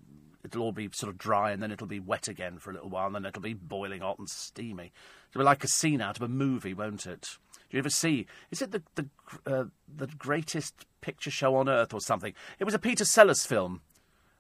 [0.45, 2.89] it'll all be sort of dry and then it'll be wet again for a little
[2.89, 4.93] while and then it'll be boiling hot and steamy.
[5.31, 7.39] It'll be like a scene out of a movie, won't it?
[7.75, 8.27] Do you ever see?
[8.51, 9.09] Is it the the
[9.47, 12.33] uh, the greatest picture show on earth or something?
[12.59, 13.81] It was a Peter Sellers film,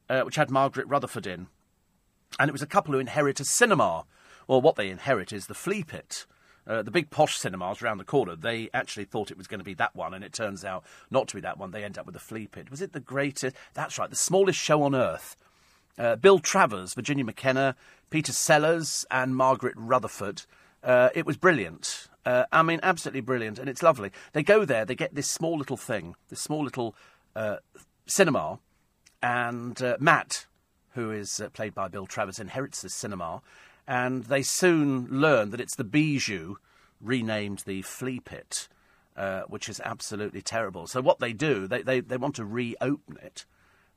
[0.08, 1.48] uh, which had Margaret Rutherford in,
[2.38, 4.04] and it was a couple who inherit a cinema.
[4.46, 6.26] Well, what they inherit is the flea pit.
[6.66, 9.64] Uh, the big posh cinemas around the corner, they actually thought it was going to
[9.64, 11.70] be that one, and it turns out not to be that one.
[11.70, 12.70] They end up with the flea pit.
[12.70, 13.54] Was it the greatest?
[13.74, 15.36] That's right, the smallest show on earth.
[15.98, 17.76] Uh, Bill Travers, Virginia McKenna,
[18.08, 20.42] Peter Sellers, and Margaret Rutherford.
[20.82, 22.08] Uh, it was brilliant.
[22.24, 24.10] Uh, I mean, absolutely brilliant, and it's lovely.
[24.32, 26.96] They go there, they get this small little thing, this small little
[27.36, 27.56] uh,
[28.06, 28.58] cinema,
[29.22, 30.46] and uh, Matt,
[30.94, 33.42] who is uh, played by Bill Travers, inherits this cinema,
[33.86, 36.56] and they soon learn that it's the Bijou,
[37.00, 38.68] renamed the Flea Pit,
[39.16, 40.86] uh, which is absolutely terrible.
[40.86, 43.44] So what they do, they, they, they want to reopen it.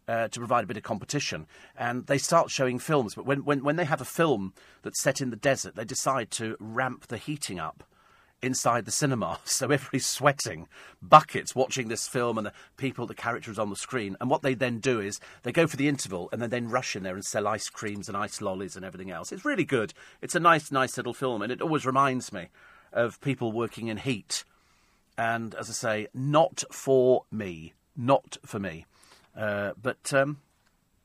[0.09, 1.45] Uh, to provide a bit of competition.
[1.77, 3.13] And they start showing films.
[3.13, 6.31] But when, when, when they have a film that's set in the desert, they decide
[6.31, 7.83] to ramp the heating up
[8.41, 9.39] inside the cinema.
[9.45, 10.67] So everybody's sweating,
[11.01, 14.15] buckets watching this film, and the people, the characters on the screen.
[14.21, 16.95] And what they then do is they go for the interval and then, then rush
[16.95, 19.31] in there and sell ice creams and ice lollies and everything else.
[19.31, 19.93] It's really good.
[20.21, 21.41] It's a nice, nice little film.
[21.41, 22.49] And it always reminds me
[22.93, 24.43] of people working in heat.
[25.17, 27.73] And as I say, not for me.
[27.95, 28.85] Not for me.
[29.35, 30.37] Uh, but um,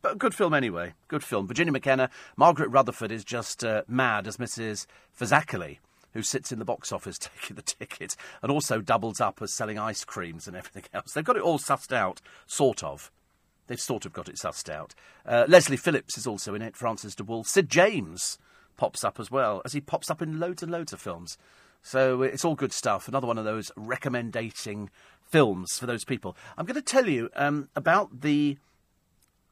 [0.02, 0.94] but good film anyway.
[1.08, 1.46] Good film.
[1.46, 4.86] Virginia McKenna, Margaret Rutherford is just uh, mad as Mrs.
[5.18, 5.78] Fazakerley,
[6.12, 9.78] who sits in the box office taking the tickets and also doubles up as selling
[9.78, 11.12] ice creams and everything else.
[11.12, 13.10] They've got it all sussed out, sort of.
[13.66, 14.94] They've sort of got it sussed out.
[15.24, 16.76] Uh, Leslie Phillips is also in it.
[16.76, 17.46] Francis de Wolff.
[17.46, 18.38] Sid James
[18.76, 21.38] pops up as well, as he pops up in loads and loads of films.
[21.82, 23.08] So it's all good stuff.
[23.08, 24.90] Another one of those recommendating
[25.22, 26.36] films for those people.
[26.56, 28.58] I'm going to tell you um, about the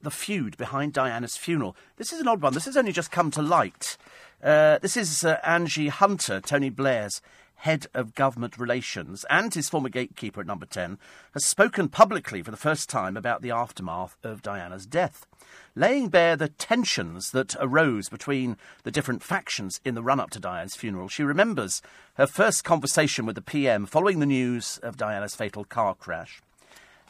[0.02, 1.76] the feud behind Diana's funeral.
[1.96, 2.54] This is an odd one.
[2.54, 3.98] This has only just come to light.
[4.42, 7.20] Uh, this is uh, Angie Hunter, Tony Blair's
[7.56, 10.98] head of government relations, and his former gatekeeper at Number 10,
[11.34, 15.26] has spoken publicly for the first time about the aftermath of Diana's death
[15.74, 20.40] laying bare the tensions that arose between the different factions in the run up to
[20.40, 21.08] Diana's funeral.
[21.08, 21.82] She remembers
[22.14, 26.42] her first conversation with the PM following the news of Diana's fatal car crash.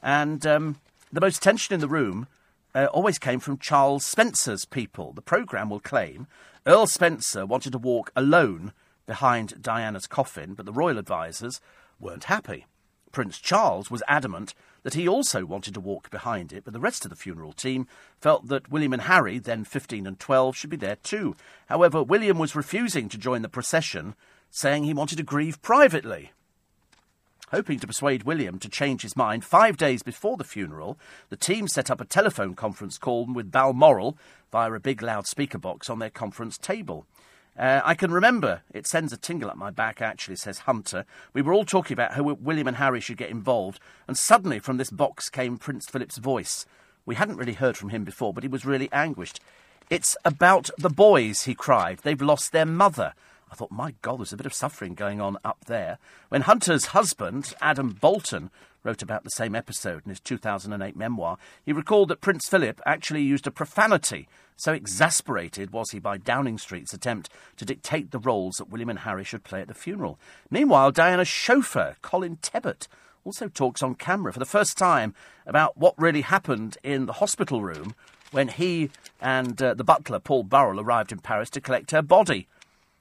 [0.03, 0.77] And um,
[1.13, 2.27] the most tension in the room
[2.75, 5.13] uh, always came from Charles Spencer's people.
[5.13, 6.27] The programme will claim
[6.67, 8.75] Earl Spencer wanted to walk alone
[9.07, 11.59] behind Diana's coffin, but the royal advisers
[11.99, 12.67] weren't happy.
[13.13, 17.05] Prince Charles was adamant that he also wanted to walk behind it, but the rest
[17.05, 17.87] of the funeral team
[18.21, 21.35] felt that William and Harry, then 15 and 12, should be there too.
[21.67, 24.15] However, William was refusing to join the procession,
[24.51, 26.33] saying he wanted to grieve privately.
[27.51, 30.97] Hoping to persuade William to change his mind, five days before the funeral,
[31.31, 34.17] the team set up a telephone conference call with Balmoral
[34.53, 37.07] via a big loudspeaker box on their conference table.
[37.59, 41.05] Uh, I can remember, it sends a tingle up my back, actually, says Hunter.
[41.35, 44.77] We were all talking about how William and Harry should get involved, and suddenly from
[44.77, 46.67] this box came Prince Philip's voice.
[47.05, 49.41] We hadn't really heard from him before, but he was really anguished.
[49.91, 51.99] It's about the boys, he cried.
[51.99, 53.13] They've lost their mother.
[53.51, 55.99] I thought, my God, there's a bit of suffering going on up there.
[56.29, 58.51] When Hunter's husband, Adam Boulton,
[58.83, 63.23] wrote about the same episode in his 2008 memoir, he recalled that Prince Philip actually
[63.23, 64.29] used a profanity.
[64.57, 69.01] So exasperated was he by Downing Street's attempt to dictate the roles that William and
[69.01, 70.19] Harry should play at the funeral.
[70.51, 72.87] Meanwhile, Diana's chauffeur, Colin Tebbutt,
[73.25, 75.15] also talks on camera for the first time
[75.47, 77.95] about what really happened in the hospital room
[78.33, 78.91] when he
[79.21, 82.47] and uh, the butler, Paul Burrell, arrived in Paris to collect her body.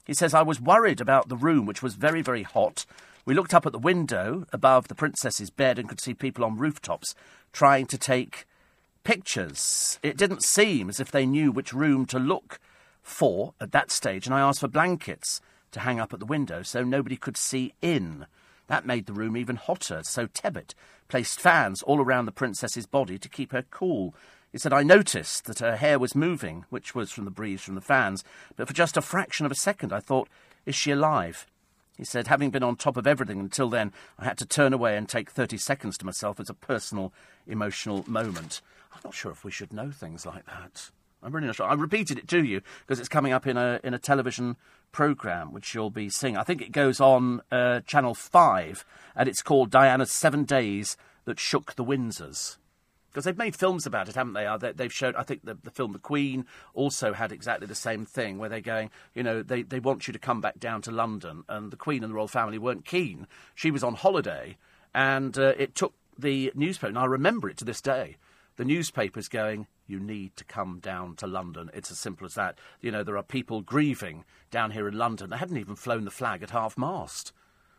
[0.10, 2.88] He says, I was worried about the room, which was very, very hot.
[3.26, 6.58] We looked up at the window above the princess's bed and could see people on
[6.58, 7.14] rooftops
[7.54, 8.48] trying to take
[9.04, 10.00] pictures.
[10.02, 12.60] It didn't seem as if they knew which room to look
[13.04, 15.42] for at that stage, and I asked for blankets
[15.74, 18.26] to hang up at the window so nobody could see in.
[18.66, 20.74] That made the room even hotter, so Tebbutt
[21.08, 24.16] placed fans all around the princess's body to keep her cool.
[24.52, 27.76] He said, I noticed that her hair was moving, which was from the breeze from
[27.76, 28.24] the fans,
[28.56, 30.28] but for just a fraction of a second I thought,
[30.66, 31.46] is she alive?
[31.98, 34.96] He said, having been on top of everything until then, I had to turn away
[34.96, 37.14] and take 30 seconds to myself as a personal,
[37.46, 38.62] emotional moment.
[38.94, 40.90] I'm not sure if we should know things like that.
[41.22, 41.68] I'm really not sure.
[41.68, 44.56] I repeated it to you because it's coming up in a in a television
[44.94, 46.38] program which you'll be seeing.
[46.38, 48.86] I think it goes on uh, Channel Five,
[49.18, 50.96] and it's called Diana's Seven Days
[51.26, 52.56] That Shook the Windsors
[53.10, 54.46] because they've made films about it, haven't they?
[54.46, 55.16] Uh, they've shown.
[55.16, 58.62] I think the, the film The Queen also had exactly the same thing, where they're
[58.62, 61.78] going, you know, they they want you to come back down to London, and the
[61.78, 63.28] Queen and the royal family weren't keen.
[63.56, 64.58] She was on holiday,
[64.94, 68.18] and uh, it took the newspaper, and I remember it to this day.
[68.58, 71.72] The newspapers going, you need to come down to London.
[71.74, 72.58] It's as simple as that.
[72.82, 75.30] You know, there are people grieving down here in London.
[75.30, 77.32] They hadn't even flown the flag at half mast,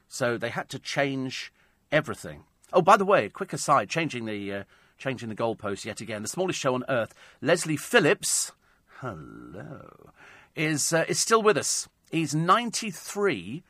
[0.09, 1.53] so they had to change
[1.93, 2.45] everything.
[2.73, 4.65] Oh, by the way, quick aside, changing the uh,
[5.01, 6.23] changing the goalposts yet again.
[6.23, 8.53] The smallest show on earth, Leslie Phillips,
[8.99, 10.11] hello,
[10.55, 11.89] is, uh, is still with us.
[12.11, 13.65] He's 93.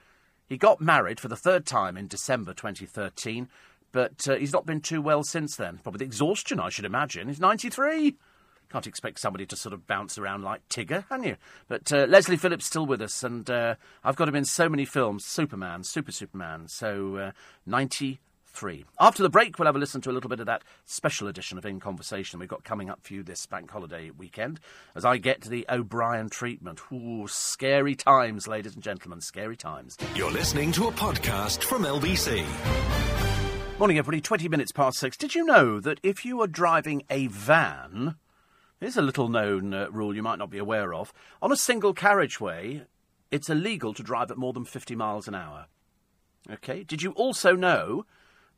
[0.48, 3.48] He got married for the third time in December 2013,
[3.92, 5.78] but uh, he's not been too well since then.
[5.82, 7.28] Probably the exhaustion, I should imagine.
[7.28, 8.16] He's 93.
[8.70, 11.36] Can't expect somebody to sort of bounce around like Tigger, can you?
[11.66, 13.74] But uh, Leslie Phillips still with us, and uh,
[14.04, 16.68] I've got him in so many films: Superman, Super Superman.
[16.68, 17.30] So uh,
[17.66, 18.20] 90
[18.50, 18.84] free.
[18.98, 21.56] After the break, we'll have a listen to a little bit of that special edition
[21.58, 24.60] of In Conversation we've got coming up for you this bank holiday weekend
[24.94, 26.80] as I get to the O'Brien treatment.
[26.92, 29.96] Ooh, scary times, ladies and gentlemen, scary times.
[30.14, 32.44] You're listening to a podcast from LBC.
[33.78, 34.20] Morning, everybody.
[34.20, 35.16] 20 minutes past six.
[35.16, 38.16] Did you know that if you are driving a van,
[38.78, 41.94] here's a little known uh, rule you might not be aware of, on a single
[41.94, 42.82] carriageway,
[43.30, 45.66] it's illegal to drive at more than 50 miles an hour.
[46.50, 46.84] Okay.
[46.84, 48.04] Did you also know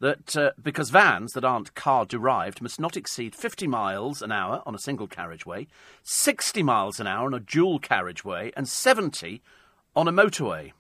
[0.02, 4.60] that uh, because vans that aren't car derived must not exceed 50 miles an hour
[4.66, 5.68] on a single carriageway,
[6.02, 9.40] 60 miles an hour on a dual carriageway, and 70
[9.94, 10.72] on a motorway.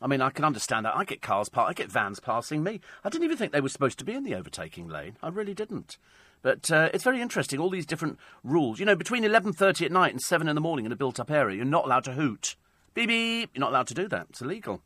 [0.00, 0.96] I mean, I can understand that.
[0.96, 2.80] I get cars, pa- I get vans passing me.
[3.02, 5.16] I didn't even think they were supposed to be in the overtaking lane.
[5.20, 5.98] I really didn't.
[6.40, 7.58] But uh, it's very interesting.
[7.58, 8.78] All these different rules.
[8.78, 11.56] You know, between 11:30 at night and 7 in the morning in a built-up area,
[11.56, 12.54] you're not allowed to hoot.
[12.92, 13.50] Beep beep.
[13.54, 14.26] You're not allowed to do that.
[14.30, 14.82] It's illegal.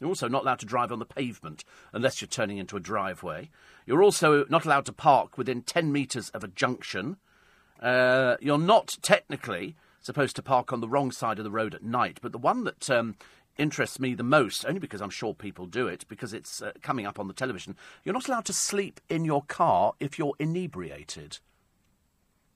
[0.00, 1.62] You're also not allowed to drive on the pavement
[1.92, 3.50] unless you're turning into a driveway.
[3.86, 7.18] You're also not allowed to park within 10 metres of a junction.
[7.80, 11.82] Uh, you're not technically supposed to park on the wrong side of the road at
[11.82, 13.16] night, but the one that um,
[13.58, 17.04] interests me the most, only because I'm sure people do it, because it's uh, coming
[17.04, 21.38] up on the television, you're not allowed to sleep in your car if you're inebriated.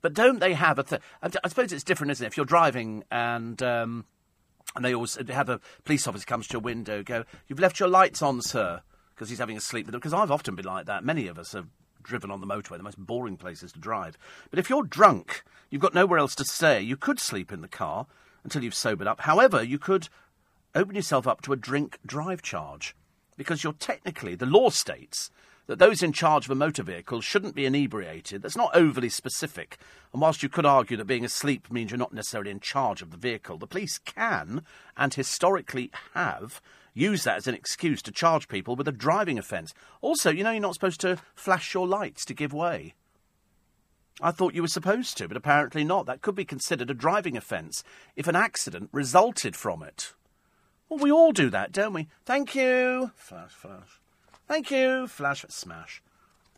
[0.00, 1.00] But don't they have a thing?
[1.22, 2.28] I suppose it's different, isn't it?
[2.28, 3.62] If you're driving and.
[3.62, 4.06] Um,
[4.74, 7.88] and they always have a police officer comes to your window, go, "You've left your
[7.88, 8.82] lights on, sir,"
[9.14, 9.90] because he's having a sleep.
[9.90, 11.04] Because I've often been like that.
[11.04, 11.68] Many of us have
[12.02, 14.18] driven on the motorway, the most boring places to drive.
[14.50, 16.80] But if you're drunk, you've got nowhere else to stay.
[16.80, 18.06] You could sleep in the car
[18.42, 19.22] until you've sobered up.
[19.22, 20.08] However, you could
[20.74, 22.94] open yourself up to a drink drive charge
[23.36, 25.30] because you're technically the law states
[25.66, 28.42] that those in charge of a motor vehicle shouldn't be inebriated.
[28.42, 29.78] That's not overly specific.
[30.12, 33.10] And whilst you could argue that being asleep means you're not necessarily in charge of
[33.10, 34.64] the vehicle, the police can,
[34.96, 36.60] and historically have,
[36.92, 39.74] used that as an excuse to charge people with a driving offence.
[40.00, 42.94] Also, you know, you're not supposed to flash your lights to give way.
[44.20, 46.06] I thought you were supposed to, but apparently not.
[46.06, 47.82] That could be considered a driving offence
[48.14, 50.12] if an accident resulted from it.
[50.88, 52.06] Well, we all do that, don't we?
[52.24, 53.10] Thank you.
[53.16, 54.00] Flash, flash.
[54.46, 56.02] Thank you, Flash Smash.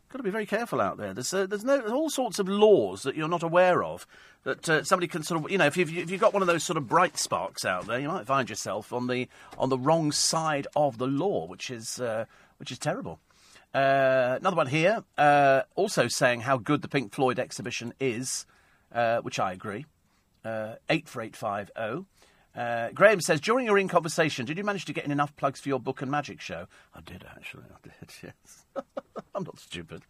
[0.09, 1.13] Got to be very careful out there.
[1.13, 4.07] There's, uh, there's, no, there's all sorts of laws that you're not aware of
[4.43, 6.47] that uh, somebody can sort of, you know, if you've, if you've got one of
[6.47, 9.27] those sort of bright sparks out there, you might find yourself on the,
[9.57, 12.25] on the wrong side of the law, which is, uh,
[12.57, 13.19] which is terrible.
[13.73, 18.45] Uh, another one here, uh, also saying how good the Pink Floyd exhibition is,
[18.93, 19.85] uh, which I agree.
[20.45, 22.05] 84850.
[22.57, 25.59] Uh, Graham says, during your in conversation, did you manage to get in enough plugs
[25.59, 26.65] for your book and magic show?
[26.95, 27.65] I did, actually.
[27.71, 28.65] I did, yes.
[29.35, 30.01] I'm not stupid.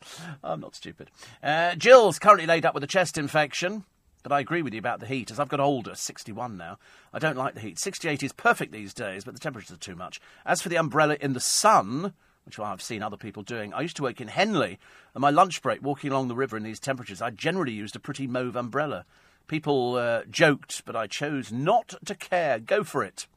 [0.42, 1.12] I'm not stupid.
[1.44, 3.84] Uh, Jill's currently laid up with a chest infection.
[4.24, 5.32] But I agree with you about the heat.
[5.32, 6.80] As I've got older, 61 now,
[7.14, 7.80] I don't like the heat.
[7.80, 10.20] 68 is perfect these days, but the temperatures are too much.
[10.46, 12.14] As for the umbrella in the sun,
[12.46, 14.80] which I've seen other people doing, I used to work in Henley,
[15.14, 18.02] and my lunch break, walking along the river in these temperatures, I generally used a
[18.02, 19.06] pretty mauve umbrella.
[19.48, 22.60] People uh, joked, but I chose not to care.
[22.60, 23.28] Go for it.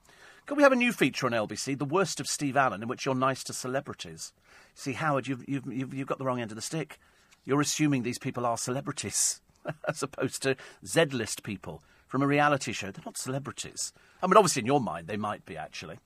[0.46, 3.06] Can we have a new feature on LBC, The Worst of Steve Allen, in which
[3.06, 4.32] you're nice to celebrities?
[4.74, 6.98] See, Howard, you've, you've, you've, you've got the wrong end of the stick.
[7.44, 9.40] You're assuming these people are celebrities,
[9.88, 12.90] as opposed to Z-list people from a reality show.
[12.90, 13.92] They're not celebrities.
[14.20, 15.98] I mean, obviously, in your mind, they might be, actually.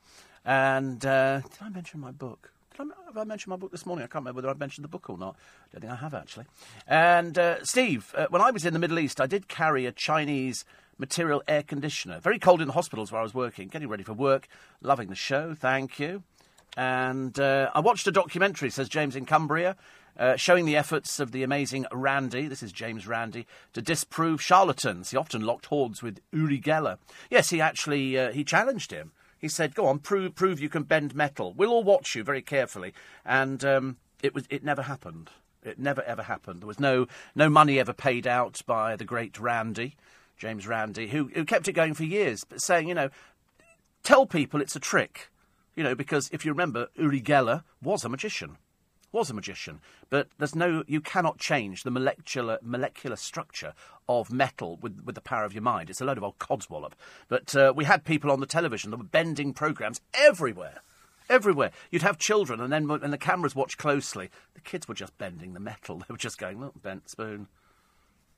[0.44, 2.52] And uh, did I mention my book?
[2.80, 4.04] I, have I mentioned my book this morning?
[4.04, 5.36] I can't remember whether I've mentioned the book or not.
[5.36, 6.46] I don't think I have, actually.
[6.86, 9.92] And, uh, Steve, uh, when I was in the Middle East, I did carry a
[9.92, 10.64] Chinese
[10.98, 12.20] material air conditioner.
[12.20, 14.48] Very cold in the hospitals where I was working, getting ready for work,
[14.80, 16.22] loving the show, thank you.
[16.76, 19.76] And uh, I watched a documentary, says James in Cumbria,
[20.18, 25.10] uh, showing the efforts of the amazing Randi, this is James Randi, to disprove charlatans.
[25.10, 26.98] He often locked hordes with Uri Geller.
[27.30, 29.12] Yes, he actually uh, he challenged him.
[29.44, 31.52] He said, "Go on, prove prove you can bend metal.
[31.52, 32.94] We'll all watch you very carefully."
[33.26, 35.28] And um, it was it never happened.
[35.62, 36.62] It never ever happened.
[36.62, 39.96] There was no no money ever paid out by the great Randi,
[40.38, 43.10] James Randi, who who kept it going for years, but saying, you know,
[44.02, 45.30] tell people it's a trick,
[45.74, 48.56] you know, because if you remember, Uri Geller was a magician
[49.14, 49.80] was a magician,
[50.10, 53.72] but there's no, you cannot change the molecular molecular structure
[54.08, 55.88] of metal with with the power of your mind.
[55.88, 56.92] It's a load of old codswallop.
[57.28, 60.82] But uh, we had people on the television that were bending programs everywhere.
[61.30, 61.70] Everywhere.
[61.90, 65.54] You'd have children, and then when the cameras watched closely, the kids were just bending
[65.54, 65.98] the metal.
[66.06, 67.46] They were just going, look, bent spoon,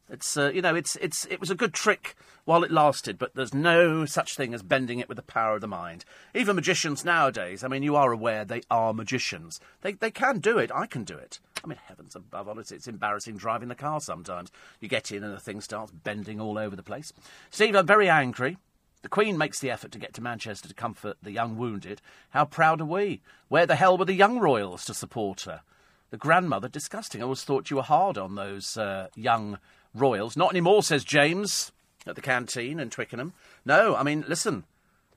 [0.09, 2.15] it's uh, you know it's it's it was a good trick
[2.45, 5.61] while it lasted, but there's no such thing as bending it with the power of
[5.61, 6.05] the mind.
[6.35, 9.61] Even magicians nowadays, I mean, you are aware they are magicians.
[9.83, 10.71] They they can do it.
[10.73, 11.41] I can do it.
[11.65, 14.53] I mean, heavens above, honestly, it's embarrassing driving the car sometimes.
[14.81, 17.13] You get in and the thing starts bending all over the place.
[17.51, 18.59] Steve, I'm very angry
[19.03, 22.01] The Queen makes the effort to get to Manchester to comfort the young wounded.
[22.31, 23.21] How proud are we?
[23.49, 25.63] Where the hell were the young royals to support her?
[26.11, 27.21] The grandmother, disgusting.
[27.21, 29.59] I always thought you were hard on those uh, young
[30.01, 30.37] royals.
[30.37, 31.73] Not anymore, says James
[32.07, 33.33] at the canteen in Twickenham.
[33.65, 34.65] No, I mean, listen,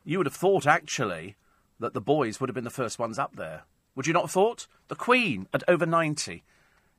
[0.03, 1.35] you would have thought actually
[1.79, 3.63] that the boys would have been the first ones up there.
[3.95, 4.67] Would you not have thought?
[4.87, 6.43] The Queen, at over 90,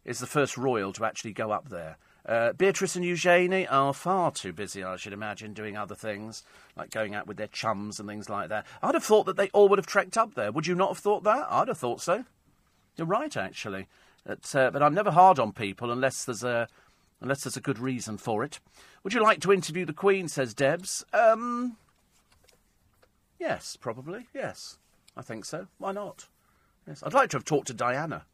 [0.05, 1.97] is the first royal to actually go up there.
[2.27, 6.43] Uh, Beatrice and Eugenie are far too busy, I should imagine, doing other things,
[6.77, 8.67] like going out with their chums and things like that.
[8.83, 10.53] I'd have thought that they all would have trekked up there.
[10.53, 11.47] Would you not have thought that?
[11.51, 12.25] I'd have thought so.
[12.97, 13.89] You're right, actually.
[14.25, 16.69] But, uh, but I'm never hard on people unless there's a
[17.21, 18.61] unless there's a good reason for it.
[19.03, 20.29] Would you like to interview the Queen?
[20.29, 21.05] Says Debs.
[21.13, 21.77] Um,
[23.39, 24.27] yes, probably.
[24.35, 24.79] Yes,
[25.17, 25.67] I think so.
[25.79, 26.29] Why not?
[26.87, 28.25] Yes, I'd like to have talked to Diana.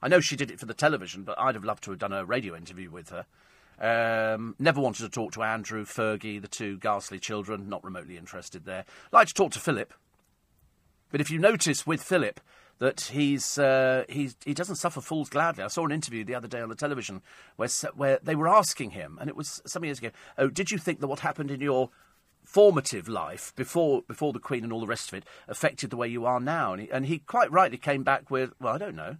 [0.00, 2.12] I know she did it for the television, but I'd have loved to have done
[2.12, 3.26] a radio interview with her.
[3.80, 7.68] Um, never wanted to talk to Andrew, Fergie, the two ghastly children.
[7.68, 8.84] Not remotely interested there.
[9.12, 9.92] Like to talk to Philip.
[11.10, 12.40] But if you notice with Philip
[12.78, 15.64] that he's, uh, he's he doesn't suffer fools gladly.
[15.64, 17.22] I saw an interview the other day on the television
[17.56, 20.10] where where they were asking him, and it was some years ago.
[20.36, 21.90] Oh, did you think that what happened in your
[22.44, 26.08] formative life before before the Queen and all the rest of it affected the way
[26.08, 26.72] you are now?
[26.72, 29.16] And he, and he quite rightly came back with, well, I don't know.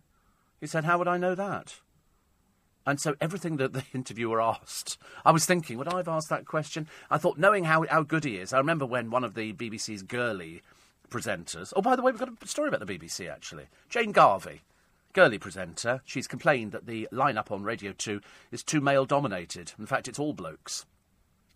[0.61, 1.77] He said, How would I know that?
[2.89, 6.47] And so everything that the interviewer asked, I was thinking, would I have asked that
[6.47, 6.89] question?
[7.11, 10.03] I thought, knowing how, how good he is, I remember when one of the BBC's
[10.03, 10.63] girly
[11.11, 14.63] presenters, oh, by the way, we've got a story about the BBC actually, Jane Garvey,
[15.13, 18.21] girly presenter, she's complained that the lineup on Radio 2
[18.53, 19.73] is too male dominated.
[19.79, 20.87] In fact, it's all blokes.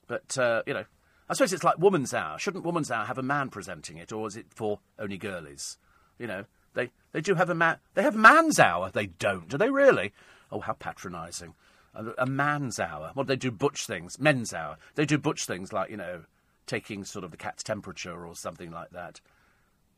[0.07, 0.85] But, uh, you know,
[1.29, 2.39] I suppose it's like Woman's Hour.
[2.39, 5.79] Shouldn't Woman's Hour have a man presenting it, or is it for only girlies?
[6.19, 7.79] You know, they they do have a man.
[7.95, 8.91] They have man's hour.
[8.91, 9.49] They don't.
[9.49, 10.13] Do they really?
[10.51, 11.55] Oh, how patronising.
[11.95, 13.11] A, a, man's hour.
[13.15, 13.51] What do they do?
[13.51, 14.19] Butch things.
[14.19, 14.77] Men's hour.
[14.95, 16.25] They do butch things like you know,
[16.67, 19.21] taking sort of the cat's temperature or something like that.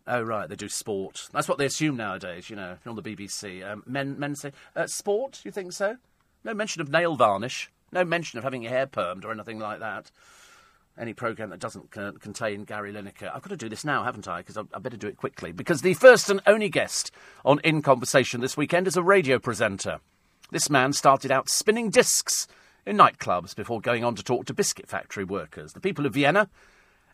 [0.06, 1.28] Oh right, they do sport.
[1.32, 2.51] That's what they assume nowadays.
[2.51, 5.40] You know, on the BBC, um, men men say uh, sport.
[5.44, 5.97] You think so?
[6.44, 7.70] No mention of nail varnish.
[7.90, 10.10] No mention of having your hair permed or anything like that
[10.98, 13.31] any programme that doesn't contain Gary Lineker.
[13.35, 14.39] I've got to do this now, haven't I?
[14.39, 15.52] Because I better do it quickly.
[15.52, 17.10] Because the first and only guest
[17.44, 20.01] on In Conversation this weekend is a radio presenter.
[20.51, 22.47] This man started out spinning discs
[22.86, 26.48] in nightclubs before going on to talk to biscuit factory workers, the people of Vienna,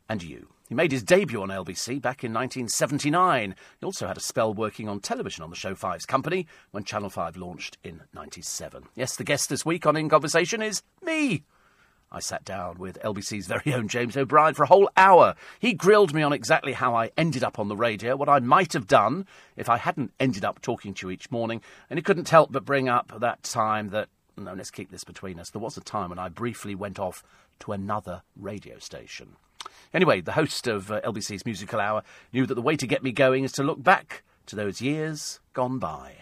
[0.08, 0.48] and you.
[0.70, 3.56] He made his debut on LBC back in 1979.
[3.80, 7.10] He also had a spell working on television on the show Five's Company when Channel
[7.10, 8.84] 5 launched in 97.
[8.94, 11.42] Yes, the guest this week on In Conversation is me.
[12.12, 15.34] I sat down with LBC's very own James O'Brien for a whole hour.
[15.58, 18.72] He grilled me on exactly how I ended up on the radio, what I might
[18.74, 19.26] have done
[19.56, 22.64] if I hadn't ended up talking to you each morning, and he couldn't help but
[22.64, 26.10] bring up that time that, no, let's keep this between us, there was a time
[26.10, 27.24] when I briefly went off
[27.58, 29.34] to another radio station.
[29.92, 32.02] Anyway, the host of uh, LBC's Mystery Hour
[32.32, 35.40] knew that the way to get me going is to look back to those years
[35.52, 36.14] gone by.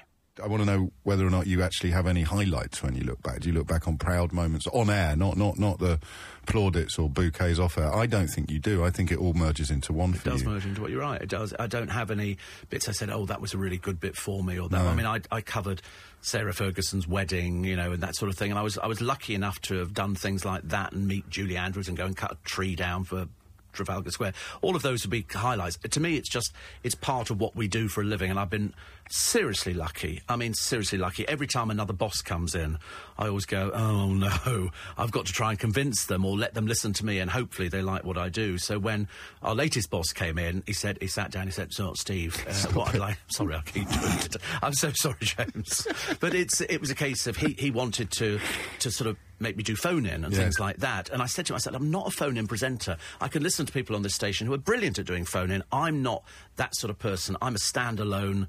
[0.43, 3.23] I want to know whether or not you actually have any highlights when you look
[3.23, 3.41] back.
[3.41, 5.99] Do you look back on proud moments on air, not not not the
[6.47, 7.93] plaudits or bouquets off air?
[7.95, 8.85] I don't think you do.
[8.85, 10.49] I think it all merges into one it does you.
[10.49, 11.21] merge into what you're right.
[11.21, 11.55] It does.
[11.59, 12.39] I don't have any
[12.71, 14.83] bits I said, oh, that was a really good bit for me, or that.
[14.85, 14.89] No.
[14.89, 15.83] I mean, I, I covered
[16.21, 18.51] Sarah Ferguson's wedding, you know, and that sort of thing.
[18.51, 21.29] And I was I was lucky enough to have done things like that and meet
[21.29, 23.27] Julie Andrews and go and cut a tree down for
[23.73, 24.35] Trafalgar Square.
[24.61, 25.77] All of those would be highlights.
[25.79, 28.51] To me, it's just it's part of what we do for a living, and I've
[28.51, 28.75] been
[29.09, 30.23] seriously lucky.
[30.29, 31.27] I mean, seriously lucky.
[31.29, 32.79] Every time another boss comes in,
[33.19, 36.67] I always go, oh no, I've got to try and convince them or let them
[36.67, 38.59] listen to me, and hopefully they like what I do.
[38.59, 39.09] So when
[39.43, 42.73] our latest boss came in, he said, he sat down, he said, so Steve, uh,
[42.73, 44.37] what I'd like, sorry, I keep doing it.
[44.63, 45.87] I'm so sorry, James.
[46.21, 48.39] but it's, it was a case of he, he wanted to,
[48.81, 50.41] to sort of make me do phone in and yeah.
[50.41, 51.11] things like that.
[51.11, 52.97] And I said to him, I said, I'm not a phone in presenter.
[53.21, 55.63] I can listen to people on this station who are brilliant at doing phone in.
[55.73, 56.25] I'm not
[56.57, 57.37] that sort of person.
[57.41, 58.49] I'm a standalone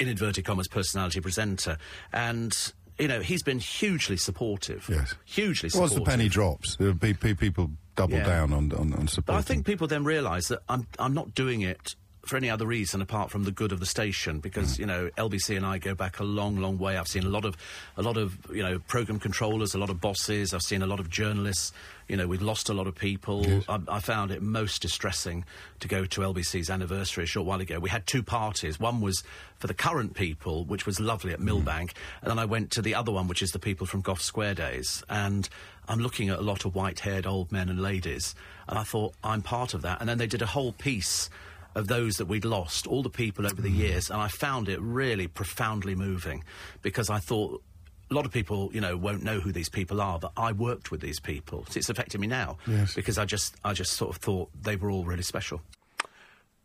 [0.00, 1.78] in inverted commas, personality presenter.
[2.12, 2.56] And
[2.98, 4.86] you know, he's been hugely supportive.
[4.90, 5.14] Yes.
[5.24, 5.98] Hugely supportive.
[5.98, 8.24] Once the penny drops, uh, there would be, people double yeah.
[8.24, 9.26] down on, on, on support.
[9.26, 11.96] But I think people then realise that I'm, I'm not doing it
[12.30, 14.78] for any other reason apart from the good of the station because mm.
[14.78, 16.96] you know LBC and I go back a long long way.
[16.96, 17.56] I've seen a lot of
[17.96, 20.54] a lot of you know program controllers a lot of bosses.
[20.54, 21.72] I've seen a lot of journalists.
[22.06, 23.44] You know we've lost a lot of people.
[23.44, 23.64] Yes.
[23.68, 25.44] I, I, found it most distressing
[25.80, 27.80] to go to LBC's anniversary a short while ago.
[27.80, 28.78] We had two parties.
[28.78, 29.24] One was
[29.58, 31.94] for the current people which was lovely at Millbank mm.
[32.22, 34.54] and then I went to the other one which is the people from Gough Square
[34.54, 35.02] days.
[35.08, 35.48] And
[35.88, 38.36] I'm looking at a lot of white-haired old men and ladies
[38.68, 39.98] and I thought I'm part of that.
[39.98, 41.28] And then they did a whole piece
[41.74, 43.76] of those that we'd lost, all the people over the mm.
[43.76, 46.44] years, and I found it really profoundly moving
[46.82, 47.62] because I thought
[48.10, 50.90] a lot of people, you know, won't know who these people are, but I worked
[50.90, 51.64] with these people.
[51.74, 52.94] It's affected me now Yes.
[52.94, 55.60] because I just, I just sort of thought they were all really special.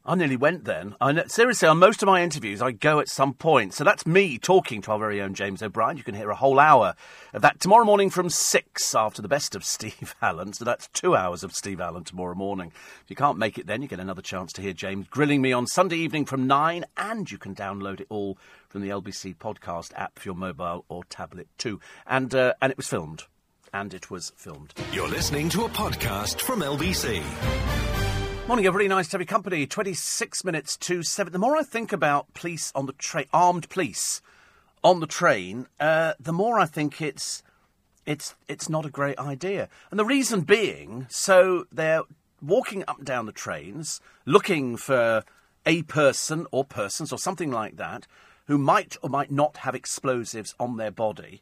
[0.08, 0.96] I nearly went then.
[1.02, 3.74] I seriously, on most of my interviews, I go at some point.
[3.74, 5.98] So that's me talking to our very own James O'Brien.
[5.98, 6.94] You can hear a whole hour
[7.34, 10.54] of that tomorrow morning from six after the best of Steve Allen.
[10.54, 12.72] So that's two hours of Steve Allen tomorrow morning.
[13.04, 15.52] If you can't make it then, you get another chance to hear James grilling me
[15.52, 18.38] on Sunday evening from nine, and you can download it all
[18.70, 21.80] from the LBC podcast app for your mobile or tablet too.
[22.06, 23.24] And uh, and it was filmed.
[23.74, 24.74] And it was filmed.
[24.94, 28.05] You're listening to a podcast from LBC.
[28.48, 28.88] Morning, everybody.
[28.88, 29.66] Nice to have your company.
[29.66, 31.34] 26 minutes to 7.
[31.34, 34.22] The more I think about police on the train, armed police
[34.84, 37.42] on the train, uh, the more I think it's,
[38.06, 39.68] it's, it's not a great idea.
[39.90, 42.04] And the reason being, so they're
[42.40, 45.24] walking up and down the trains looking for
[45.66, 48.06] a person or persons or something like that
[48.46, 51.42] who might or might not have explosives on their body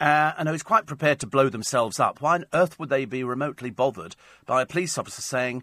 [0.00, 2.20] uh, and who's quite prepared to blow themselves up.
[2.20, 4.16] Why on earth would they be remotely bothered
[4.46, 5.62] by a police officer saying,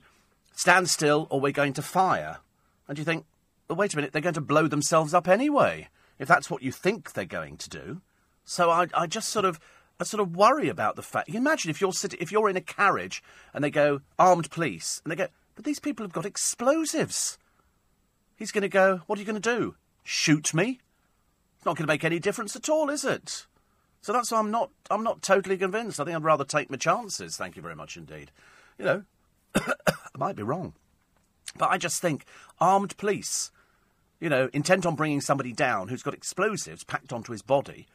[0.58, 2.40] stand still or we're going to fire?
[2.88, 3.26] And you think,
[3.70, 5.88] well, wait a minute, they're going to blow themselves up anyway,
[6.20, 8.02] if that's what you think they're going to do.
[8.44, 9.60] So I, I just sort of,
[10.00, 11.30] I sort of worry about the fact.
[11.30, 13.24] You imagine if you're sitting, if you're in a carriage
[13.54, 17.38] and they go armed police, and they go, but these people have got explosives.
[18.36, 19.76] He's going to go, what are you going to do?
[20.04, 20.80] Shoot me?
[21.58, 23.46] It's not going to make any difference at all, is it?
[24.02, 26.00] So that's why I'm not, I'm not totally convinced.
[26.00, 27.36] I think I'd rather take my chances.
[27.36, 28.32] Thank you very much indeed.
[28.78, 29.04] You know,
[30.18, 30.74] I might be wrong,
[31.58, 32.26] but I just think
[32.60, 33.52] armed police,
[34.20, 37.86] you know, intent on bringing somebody down who's got explosives packed onto his body,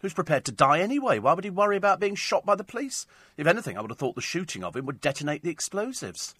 [0.00, 1.18] who's prepared to die anyway.
[1.18, 3.04] Why would he worry about being shot by the police?
[3.36, 6.36] If anything, I would have thought the shooting of him would detonate the explosives.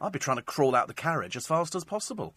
[0.00, 2.34] I'd be trying to crawl out the carriage as fast as possible.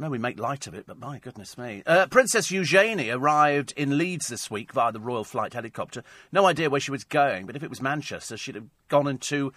[0.00, 1.82] I know we make light of it, but my goodness me.
[1.84, 6.02] Uh, Princess Eugenie arrived in Leeds this week via the Royal Flight helicopter.
[6.32, 9.52] No idea where she was going, but if it was Manchester, she'd have gone into,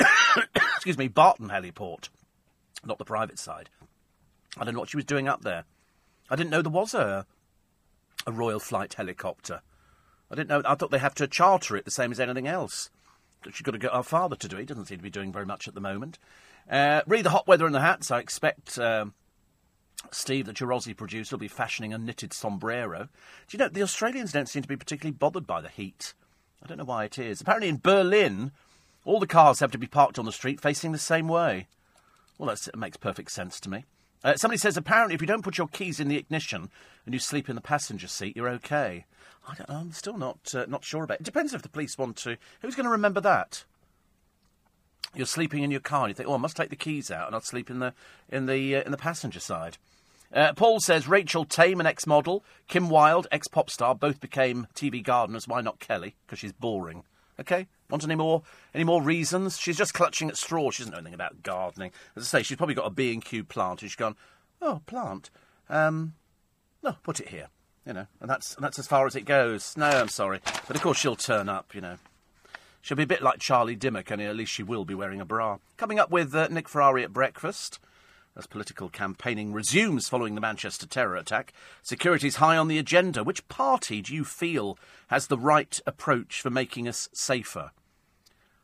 [0.54, 2.08] excuse me, Barton Heliport,
[2.86, 3.68] not the private side.
[4.56, 5.64] I don't know what she was doing up there.
[6.30, 7.26] I didn't know there was a,
[8.26, 9.60] a Royal Flight helicopter.
[10.30, 10.62] I didn't know.
[10.64, 12.88] I thought they have to charter it the same as anything else.
[13.44, 14.60] She's got to get our father to do it.
[14.60, 16.18] He doesn't seem to be doing very much at the moment.
[16.70, 18.10] Uh, read the hot weather in the hats.
[18.10, 18.78] I expect.
[18.78, 19.12] Um,
[20.10, 23.08] Steve, the Chirozzi producer, will be fashioning a knitted sombrero.
[23.48, 26.14] Do you know, the Australians don't seem to be particularly bothered by the heat.
[26.62, 27.40] I don't know why it is.
[27.40, 28.52] Apparently, in Berlin,
[29.04, 31.66] all the cars have to be parked on the street facing the same way.
[32.38, 33.84] Well, that's, it makes perfect sense to me.
[34.24, 36.70] Uh, somebody says apparently if you don't put your keys in the ignition
[37.04, 39.04] and you sleep in the passenger seat, you're okay.
[39.48, 39.70] I don't.
[39.70, 41.22] I'm still not uh, not sure about it.
[41.22, 42.36] It depends if the police want to.
[42.60, 43.64] Who's going to remember that?
[45.14, 47.26] You're sleeping in your car and you think, oh, I must take the keys out
[47.26, 47.94] and I'll sleep in the
[48.28, 49.78] in the uh, in the passenger side.
[50.32, 55.46] Uh, Paul says Rachel Tame, an ex-model, Kim Wilde, ex-pop star, both became TV gardeners.
[55.46, 56.14] Why not Kelly?
[56.26, 57.04] Because she's boring.
[57.38, 57.66] Okay.
[57.90, 58.42] Want any more?
[58.74, 59.58] Any more reasons?
[59.58, 60.70] She's just clutching at straw.
[60.70, 61.90] She doesn't know anything about gardening.
[62.16, 64.16] As I say, she's probably got a B and Q plant, and she's gone,
[64.62, 65.28] oh, plant.
[65.68, 66.14] Um,
[66.82, 67.48] no, put it here.
[67.86, 69.76] You know, and that's and that's as far as it goes.
[69.76, 70.38] No, I'm sorry,
[70.68, 71.74] but of course she'll turn up.
[71.74, 71.98] You know.
[72.80, 75.24] She'll be a bit like Charlie Dimmock, and at least she will be wearing a
[75.24, 75.58] bra.
[75.76, 77.78] Coming up with uh, Nick Ferrari at breakfast.
[78.34, 81.52] As political campaigning resumes following the Manchester terror attack,
[81.82, 83.22] Security is high on the agenda.
[83.22, 84.78] Which party do you feel
[85.08, 87.72] has the right approach for making us safer?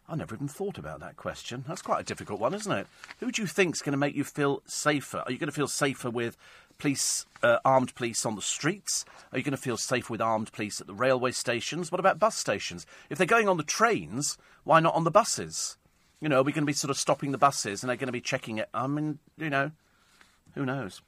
[0.08, 1.64] I never even thought about that question.
[1.68, 2.86] That's quite a difficult one, isn't it?
[3.20, 5.18] Who do you think's going to make you feel safer?
[5.18, 6.38] Are you going to feel safer with
[6.78, 9.04] police, uh, armed police on the streets?
[9.32, 11.92] Are you going to feel safer with armed police at the railway stations?
[11.92, 12.86] What about bus stations?
[13.10, 15.76] If they're going on the trains, why not on the buses?
[16.20, 18.08] You know, are we going to be sort of stopping the buses and they're going
[18.08, 18.68] to be checking it?
[18.74, 19.70] I mean, you know,
[20.54, 21.00] who knows?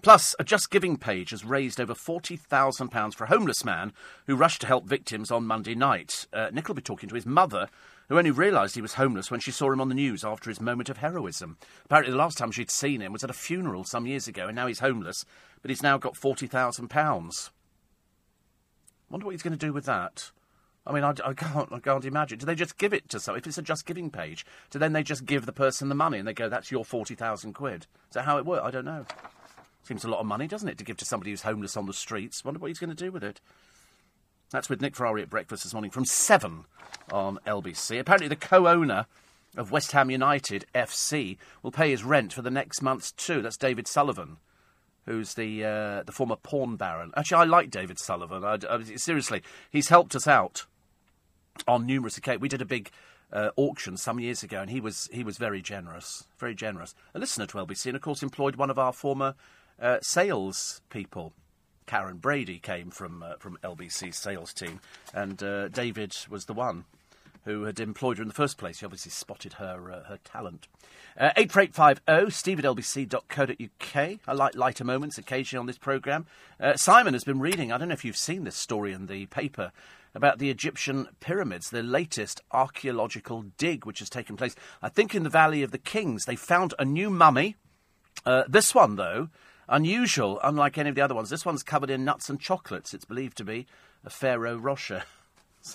[0.00, 3.92] Plus, a Just Giving page has raised over £40,000 for a homeless man
[4.26, 6.26] who rushed to help victims on Monday night.
[6.32, 7.68] Uh, Nick will be talking to his mother,
[8.08, 10.60] who only realised he was homeless when she saw him on the news after his
[10.60, 11.58] moment of heroism.
[11.84, 14.54] Apparently, the last time she'd seen him was at a funeral some years ago, and
[14.54, 15.24] now he's homeless,
[15.62, 17.50] but he's now got £40,000.
[19.10, 20.30] Wonder what he's going to do with that.
[20.88, 22.38] I mean, I, I can't, I can't imagine.
[22.38, 23.36] Do they just give it to some?
[23.36, 26.18] If it's a Just Giving page, do then they just give the person the money
[26.18, 27.86] and they go, "That's your forty thousand quid"?
[28.08, 28.64] Is that how it works?
[28.64, 29.04] I don't know.
[29.82, 31.92] Seems a lot of money, doesn't it, to give to somebody who's homeless on the
[31.92, 32.44] streets?
[32.44, 33.40] Wonder what he's going to do with it.
[34.50, 36.64] That's with Nick Ferrari at breakfast this morning from seven
[37.12, 38.00] on LBC.
[38.00, 39.06] Apparently, the co-owner
[39.56, 43.42] of West Ham United FC will pay his rent for the next months too.
[43.42, 44.38] That's David Sullivan
[45.04, 47.12] who's the uh, the former porn baron.
[47.16, 48.44] Actually, I like David Sullivan.
[48.44, 50.66] I, I, seriously, he's helped us out
[51.66, 52.40] on numerous occasions.
[52.40, 52.90] We did a big
[53.32, 56.94] uh, auction some years ago, and he was he was very generous, very generous.
[57.14, 59.34] A listener to LBC, and of course, employed one of our former
[59.80, 61.32] uh, sales people
[61.88, 64.80] Karren Brady came from uh, from LBC's sales team,
[65.12, 66.84] and uh, David was the one
[67.44, 68.80] who had employed her in the first place.
[68.80, 70.68] He obviously spotted her uh, her talent.
[71.16, 74.18] Uh, 84850 steve at lbc.co.uk.
[74.26, 76.26] I like lighter moments occasionally on this programme.
[76.60, 79.26] Uh, Simon has been reading, I don't know if you've seen this story in the
[79.26, 79.72] paper,
[80.14, 85.22] about the Egyptian pyramids, the latest archaeological dig which has taken place, I think, in
[85.22, 86.24] the Valley of the Kings.
[86.24, 87.56] They found a new mummy.
[88.24, 89.28] Uh, this one, though,
[89.68, 91.30] unusual, unlike any of the other ones.
[91.30, 92.94] This one's covered in nuts and chocolates.
[92.94, 93.66] It's believed to be
[94.04, 95.04] a Pharaoh Rocher.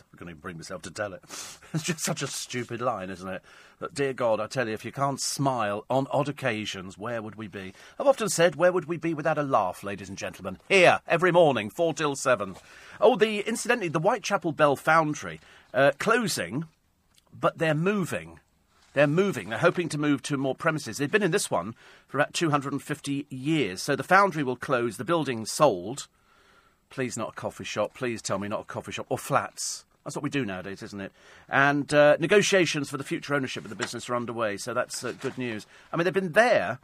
[0.02, 1.24] I'm going to bring myself to tell it.
[1.74, 3.42] It's just such a stupid line, isn't it?
[3.80, 7.34] But dear God, I tell you, if you can't smile on odd occasions, where would
[7.34, 7.74] we be?
[8.00, 10.60] I've often said, where would we be without a laugh, ladies and gentlemen?
[10.70, 12.56] Here, every morning, four till seven.
[13.02, 15.40] Oh, the incidentally, the Whitechapel Bell Foundry
[15.74, 16.66] uh, closing,
[17.34, 18.40] but they're moving.
[18.94, 19.50] They're moving.
[19.50, 20.98] They're hoping to move to more premises.
[20.98, 21.74] They've been in this one
[22.08, 23.82] for about 250 years.
[23.82, 24.98] So the foundry will close.
[24.98, 26.08] The building sold.
[26.94, 27.96] Please, not a coffee shop.
[27.96, 29.84] Please tell me not a coffee shop or flats.
[30.04, 31.12] That's what we do nowadays, isn't it?
[31.50, 35.14] And uh, negotiations for the future ownership of the business are underway, so that's uh,
[35.14, 35.66] good news.
[35.92, 36.78] I mean, they've been there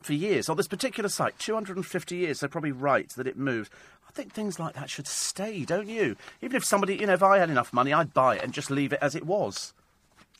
[0.00, 0.48] for years.
[0.48, 3.70] On this particular site, 250 years, they're probably right that it moved.
[4.08, 6.16] I think things like that should stay, don't you?
[6.40, 8.70] Even if somebody, you know, if I had enough money, I'd buy it and just
[8.70, 9.74] leave it as it was.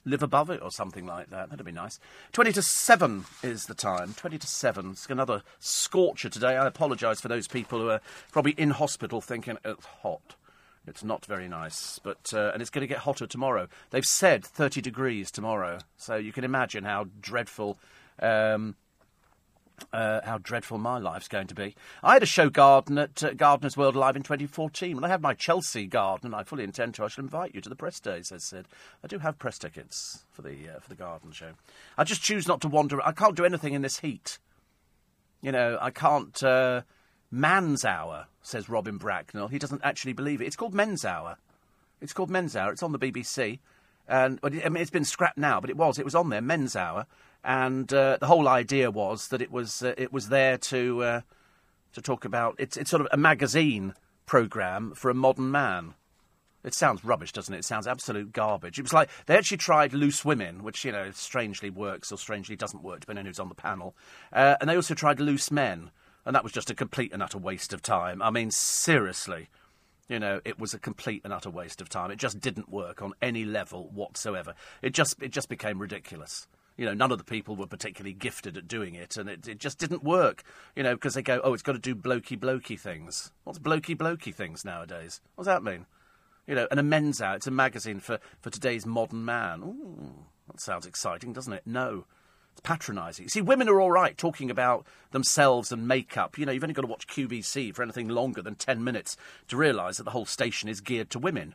[0.06, 1.50] Live above it or something like that.
[1.50, 1.98] That'd be nice.
[2.32, 4.14] 20 to 7 is the time.
[4.14, 4.92] 20 to 7.
[4.92, 6.56] It's another scorcher today.
[6.56, 8.00] I apologise for those people who are
[8.30, 10.36] probably in hospital thinking it's hot.
[10.86, 13.66] It's not very nice, but uh, and it's going to get hotter tomorrow.
[13.90, 17.76] They've said 30 degrees tomorrow, so you can imagine how dreadful
[18.20, 18.76] um,
[19.92, 21.74] uh, how dreadful my life's going to be.
[22.02, 24.94] I had a show garden at uh, Gardeners World Live in 2014.
[24.94, 27.04] When I have my Chelsea garden, I fully intend to.
[27.04, 28.32] I shall invite you to the press days.
[28.32, 28.66] I said
[29.04, 31.52] I do have press tickets for the uh, for the garden show.
[31.96, 33.00] I just choose not to wander.
[33.06, 34.38] I can't do anything in this heat.
[35.42, 36.42] You know, I can't.
[36.42, 36.82] Uh,
[37.30, 39.48] man's hour, says Robin Bracknell.
[39.48, 40.46] He doesn't actually believe it.
[40.46, 41.38] It's called Men's Hour.
[42.00, 42.72] It's called Men's Hour.
[42.72, 43.58] It's on the BBC.
[44.08, 45.98] And I mean, it's been scrapped now, but it was.
[45.98, 47.06] It was on there, Men's Hour
[47.44, 51.20] and uh, the whole idea was that it was uh, it was there to uh,
[51.92, 53.94] to talk about it's it's sort of a magazine
[54.26, 55.94] program for a modern man.
[56.64, 57.58] It sounds rubbish, doesn't it?
[57.58, 58.78] It sounds absolute garbage.
[58.78, 62.56] It was like they actually tried Loose Women, which you know strangely works or strangely
[62.56, 63.94] doesn't work, depending on who's on the panel,
[64.32, 65.90] uh, and they also tried Loose Men,
[66.24, 68.20] and that was just a complete and utter waste of time.
[68.20, 69.48] I mean, seriously.
[70.08, 72.12] You know, it was a complete and utter waste of time.
[72.12, 74.54] It just didn't work on any level whatsoever.
[74.80, 76.46] It just it just became ridiculous
[76.76, 79.58] you know, none of the people were particularly gifted at doing it, and it, it
[79.58, 80.42] just didn't work,
[80.74, 83.32] you know, because they go, oh, it's got to do blokey blokey things.
[83.44, 85.20] What's blokey blokey things nowadays?
[85.34, 85.86] What does that mean?
[86.46, 89.62] You know, and a men's out, it's a magazine for, for today's modern man.
[89.62, 91.62] Ooh, that sounds exciting, doesn't it?
[91.66, 92.04] No.
[92.52, 93.28] It's patronising.
[93.28, 96.38] See, women are all right talking about themselves and makeup.
[96.38, 99.14] You know, you've only got to watch QVC for anything longer than 10 minutes
[99.48, 101.54] to realise that the whole station is geared to women.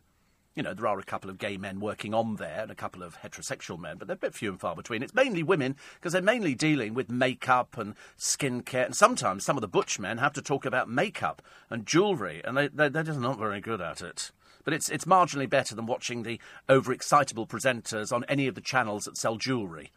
[0.53, 3.03] You know, there are a couple of gay men working on there and a couple
[3.03, 5.01] of heterosexual men, but they're a bit few and far between.
[5.01, 8.85] It's mainly women because they're mainly dealing with makeup and skincare.
[8.85, 12.57] And sometimes some of the butch men have to talk about makeup and jewellery, and
[12.57, 14.31] they, they, they're just not very good at it.
[14.65, 19.05] But it's, it's marginally better than watching the overexcitable presenters on any of the channels
[19.05, 19.91] that sell jewellery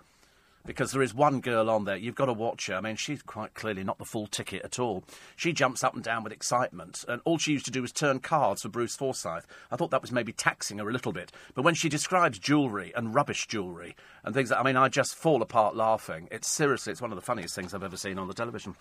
[0.66, 1.96] because there is one girl on there.
[1.96, 2.74] You've got to watch her.
[2.74, 5.04] I mean, she's quite clearly not the full ticket at all.
[5.36, 8.20] She jumps up and down with excitement, and all she used to do was turn
[8.20, 9.46] cards for Bruce Forsyth.
[9.70, 11.32] I thought that was maybe taxing her a little bit.
[11.54, 15.42] But when she describes jewellery and rubbish jewellery and things, I mean, I just fall
[15.42, 16.28] apart laughing.
[16.30, 18.76] It's seriously, it's one of the funniest things I've ever seen on the television.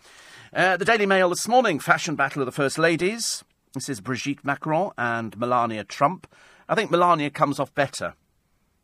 [0.54, 3.44] Uh, the Daily Mail this morning: fashion battle of the first ladies.
[3.74, 6.28] This is Brigitte Macron and Melania Trump.
[6.70, 8.14] I think Melania comes off better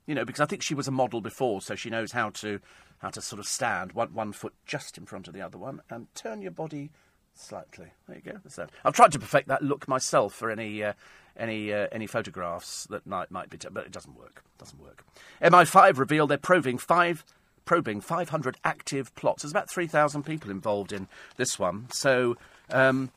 [0.10, 2.60] you know, because I think she was a model before, so she knows how to
[3.00, 5.82] how to sort of stand one one foot just in front of the other one
[5.90, 6.92] and turn your body
[7.34, 7.88] slightly.
[8.08, 8.40] There you go.
[8.56, 8.70] That.
[8.84, 10.94] I've tried to perfect that look myself for any uh,
[11.38, 14.44] any uh, any photographs that might might be, t- but it doesn't work.
[14.58, 15.06] Doesn't work.
[15.42, 17.24] MI5 revealed they're probing five
[17.66, 19.44] probing 500 active plots.
[19.44, 21.08] There's about 3,000 people involved in
[21.38, 22.36] this one, so.
[22.72, 23.12] Um,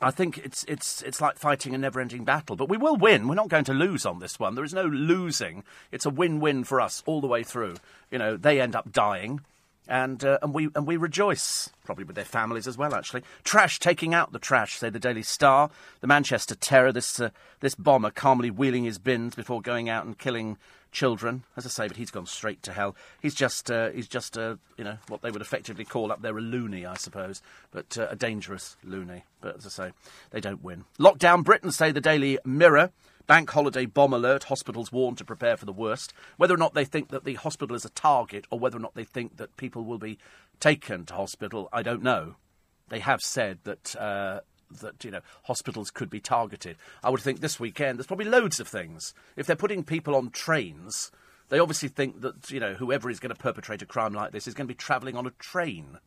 [0.00, 3.26] I think it's it's it's like fighting a never-ending battle, but we will win.
[3.26, 4.54] We're not going to lose on this one.
[4.54, 5.64] There is no losing.
[5.90, 7.76] It's a win-win for us all the way through.
[8.10, 9.40] You know, they end up dying,
[9.88, 12.94] and uh, and we and we rejoice, probably with their families as well.
[12.94, 14.78] Actually, trash taking out the trash.
[14.78, 15.68] Say the Daily Star,
[16.00, 16.92] the Manchester Terror.
[16.92, 20.58] This uh, this bomber calmly wheeling his bins before going out and killing
[20.92, 21.44] children.
[21.56, 22.96] As I say, but he's gone straight to hell.
[23.20, 26.36] He's just, uh, he's just, uh, you know, what they would effectively call up there
[26.36, 29.24] a loony, I suppose, but uh, a dangerous loony.
[29.40, 29.92] But as I say,
[30.30, 30.84] they don't win.
[30.98, 32.90] Lockdown Britain, say the Daily Mirror.
[33.26, 34.44] Bank holiday bomb alert.
[34.44, 36.14] Hospitals warned to prepare for the worst.
[36.38, 38.94] Whether or not they think that the hospital is a target, or whether or not
[38.94, 40.18] they think that people will be
[40.60, 42.36] taken to hospital, I don't know.
[42.88, 44.40] They have said that uh,
[44.70, 46.76] that you know hospitals could be targeted.
[47.02, 49.14] I would think this weekend there's probably loads of things.
[49.36, 51.10] If they're putting people on trains,
[51.48, 54.46] they obviously think that you know whoever is going to perpetrate a crime like this
[54.46, 55.98] is going to be travelling on a train.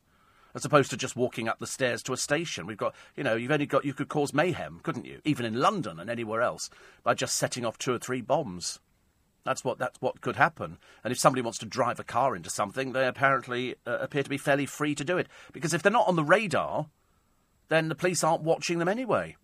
[0.53, 3.35] As opposed to just walking up the stairs to a station, we've got, you know,
[3.35, 5.21] you've only got, you could cause mayhem, couldn't you?
[5.23, 6.69] Even in London and anywhere else,
[7.03, 8.79] by just setting off two or three bombs.
[9.43, 10.77] That's what that's what could happen.
[11.03, 14.29] And if somebody wants to drive a car into something, they apparently uh, appear to
[14.29, 15.27] be fairly free to do it.
[15.51, 16.87] Because if they're not on the radar,
[17.71, 19.37] then the police aren't watching them anyway.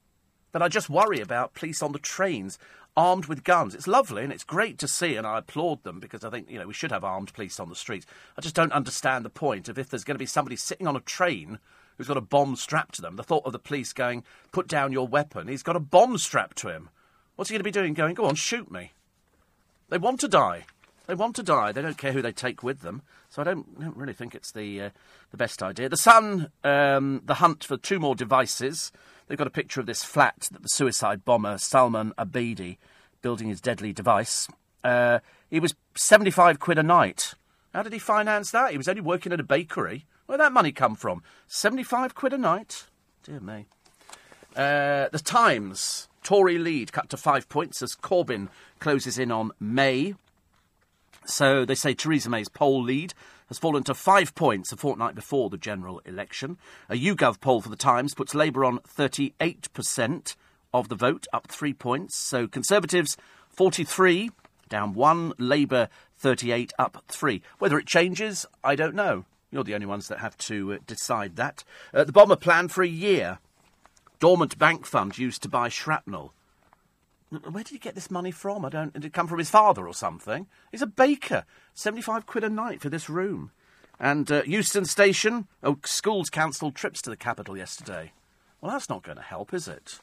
[0.52, 2.60] But I just worry about police on the trains
[2.98, 3.74] armed with guns.
[3.74, 6.60] It's lovely and it's great to see, and I applaud them because I think you
[6.60, 8.06] know we should have armed police on the streets.
[8.38, 10.96] I just don't understand the point of if there's going to be somebody sitting on
[10.96, 11.60] a train
[11.98, 13.16] who's got a bomb strapped to them.
[13.16, 16.58] The thought of the police going, "Put down your weapon." He's got a bomb strapped
[16.58, 16.90] to him.
[17.36, 17.94] What's he going to be doing?
[17.94, 18.92] Going, "Go on, shoot me."
[19.90, 20.66] They want to die.
[21.06, 21.72] They want to die.
[21.72, 23.04] They don't care who they take with them.
[23.38, 24.90] So I don't, don't really think it's the uh,
[25.30, 25.90] the best idea.
[25.90, 28.92] The Sun, um, the hunt for two more devices.
[29.28, 32.78] They've got a picture of this flat that the suicide bomber Salman Abedi
[33.22, 34.48] building his deadly device.
[34.84, 35.20] Uh,
[35.52, 37.36] he was seventy five quid a night.
[37.76, 38.72] How did he finance that?
[38.72, 40.08] He was only working at a bakery.
[40.26, 41.22] Where'd that money come from?
[41.46, 42.88] Seventy five quid a night.
[43.22, 43.68] Dear me.
[44.56, 46.08] Uh, the Times.
[46.24, 48.50] Tory lead cut to five points as Corbyn
[48.80, 50.16] closes in on May.
[51.28, 53.14] So they say Theresa May's poll lead
[53.50, 56.58] has fallen to five points a fortnight before the general election.
[56.90, 60.36] A YouGov poll for the Times puts Labour on 38%
[60.74, 62.18] of the vote, up three points.
[62.18, 63.18] So Conservatives
[63.50, 64.32] 43,
[64.70, 65.34] down one.
[65.38, 67.42] Labour 38, up three.
[67.60, 69.26] Whether it changes, I don't know.
[69.52, 71.64] You're the only ones that have to uh, decide that.
[71.94, 73.40] Uh, the bomber plan for a year
[74.20, 76.34] dormant bank fund used to buy shrapnel.
[77.30, 78.64] Where did he get this money from?
[78.64, 78.94] I don't.
[78.94, 80.48] Did it come from his father or something?
[80.72, 81.44] He's a baker.
[81.74, 83.52] Seventy-five quid a night for this room.
[84.00, 85.48] And uh, Euston Station.
[85.62, 88.14] Oh, schools cancelled trips to the capital yesterday.
[88.62, 90.00] Well, that's not going to help, is it?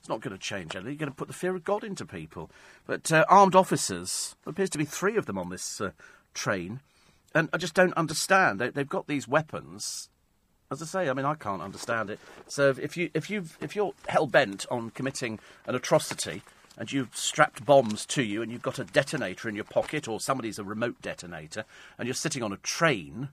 [0.00, 0.92] It's not going to change anything.
[0.92, 2.50] You're going to put the fear of God into people.
[2.86, 4.36] But uh, armed officers.
[4.44, 5.92] There appears to be three of them on this uh,
[6.34, 6.80] train,
[7.34, 8.60] and I just don't understand.
[8.60, 10.10] They, they've got these weapons
[10.70, 12.18] as I say, I mean, I can't understand it.
[12.48, 16.42] So if you if you if you're hell bent on committing an atrocity
[16.76, 20.20] and you've strapped bombs to you and you've got a detonator in your pocket or
[20.20, 21.64] somebody's a remote detonator
[21.98, 23.30] and you're sitting on a train,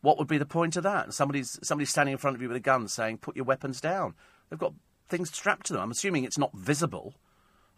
[0.00, 1.04] what would be the point of that?
[1.04, 3.80] And somebody's somebody's standing in front of you with a gun saying, "Put your weapons
[3.80, 4.14] down."
[4.48, 4.74] They've got
[5.08, 5.82] things strapped to them.
[5.82, 7.14] I'm assuming it's not visible.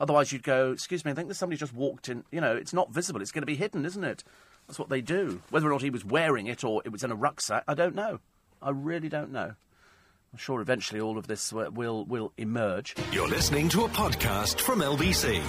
[0.00, 2.72] Otherwise, you'd go, "Excuse me, I think there's somebody just walked in." You know, it's
[2.72, 3.22] not visible.
[3.22, 4.24] It's going to be hidden, isn't it?
[4.66, 5.42] That's what they do.
[5.50, 7.94] Whether or not he was wearing it or it was in a rucksack, I don't
[7.94, 8.20] know.
[8.60, 9.55] I really don't know.
[10.32, 12.94] I'm sure eventually all of this will will emerge.
[13.12, 15.42] You're listening to a podcast from LBC.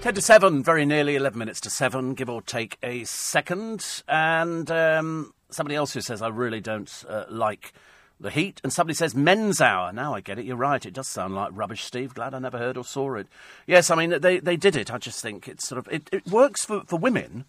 [0.00, 4.02] 10 to 7, very nearly 11 minutes to 7, give or take a second.
[4.08, 7.72] And um, somebody else who says, I really don't uh, like
[8.18, 8.60] the heat.
[8.64, 9.92] And somebody says, men's hour.
[9.92, 10.44] Now I get it.
[10.44, 10.84] You're right.
[10.84, 12.14] It does sound like rubbish, Steve.
[12.14, 13.28] Glad I never heard or saw it.
[13.68, 14.92] Yes, I mean, they, they did it.
[14.92, 17.44] I just think it's sort of, it, it works for, for women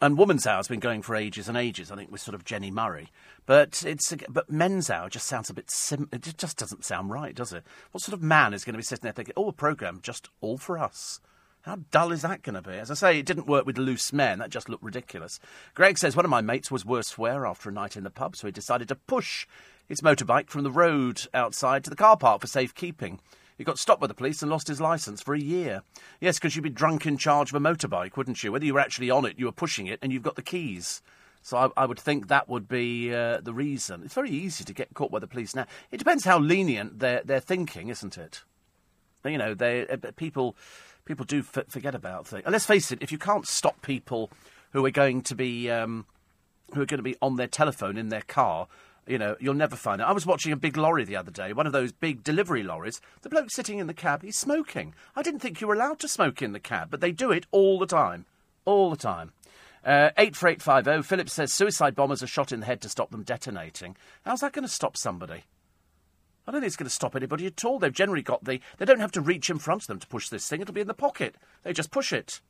[0.00, 1.90] and woman's hour has been going for ages and ages.
[1.90, 3.10] I think with sort of Jenny Murray,
[3.46, 6.08] but it's but men's hour just sounds a bit sim.
[6.12, 7.64] It just doesn't sound right, does it?
[7.92, 10.28] What sort of man is going to be sitting there thinking, "Oh, a program just
[10.40, 11.20] all for us"?
[11.62, 12.76] How dull is that going to be?
[12.76, 14.38] As I say, it didn't work with loose men.
[14.38, 15.40] That just looked ridiculous.
[15.74, 18.36] Greg says one of my mates was worse swear after a night in the pub,
[18.36, 19.46] so he decided to push
[19.86, 23.20] his motorbike from the road outside to the car park for safekeeping.
[23.58, 25.82] He got stopped by the police and lost his licence for a year.
[26.20, 28.52] Yes, because you'd be drunk in charge of a motorbike, wouldn't you?
[28.52, 31.02] Whether you were actually on it, you were pushing it, and you've got the keys.
[31.42, 34.02] So I, I would think that would be uh, the reason.
[34.04, 35.66] It's very easy to get caught by the police now.
[35.90, 38.44] It depends how lenient they're, they're thinking, isn't it?
[39.24, 40.56] You know, they uh, people
[41.04, 42.44] people do f- forget about things.
[42.44, 44.30] And let's face it, if you can't stop people
[44.72, 46.06] who are going to be um,
[46.74, 48.68] who are going to be on their telephone in their car
[49.08, 50.04] you know, you'll never find it.
[50.04, 53.00] I was watching a big lorry the other day, one of those big delivery lorries.
[53.22, 54.94] The bloke sitting in the cab, he's smoking.
[55.16, 57.46] I didn't think you were allowed to smoke in the cab, but they do it
[57.50, 58.26] all the time.
[58.64, 59.32] All the time.
[59.84, 63.96] Uh, 84850, Philip says suicide bombers are shot in the head to stop them detonating.
[64.24, 65.44] How's that going to stop somebody?
[66.46, 67.78] I don't think it's going to stop anybody at all.
[67.78, 68.60] They've generally got the.
[68.78, 70.80] They don't have to reach in front of them to push this thing, it'll be
[70.80, 71.36] in the pocket.
[71.62, 72.40] They just push it.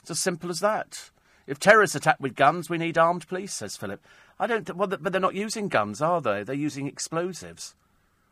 [0.00, 1.10] It's as simple as that.
[1.50, 4.06] If terrorists attack with guns, we need armed police, says Philip.
[4.38, 4.64] I don't.
[4.64, 6.44] Th- well, but they're not using guns, are they?
[6.44, 7.74] They're using explosives.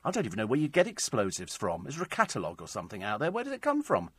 [0.05, 1.89] I don't even know where you get explosives from.
[1.89, 3.33] Is there a catalogue or something out there?
[3.33, 4.11] Where does it come from?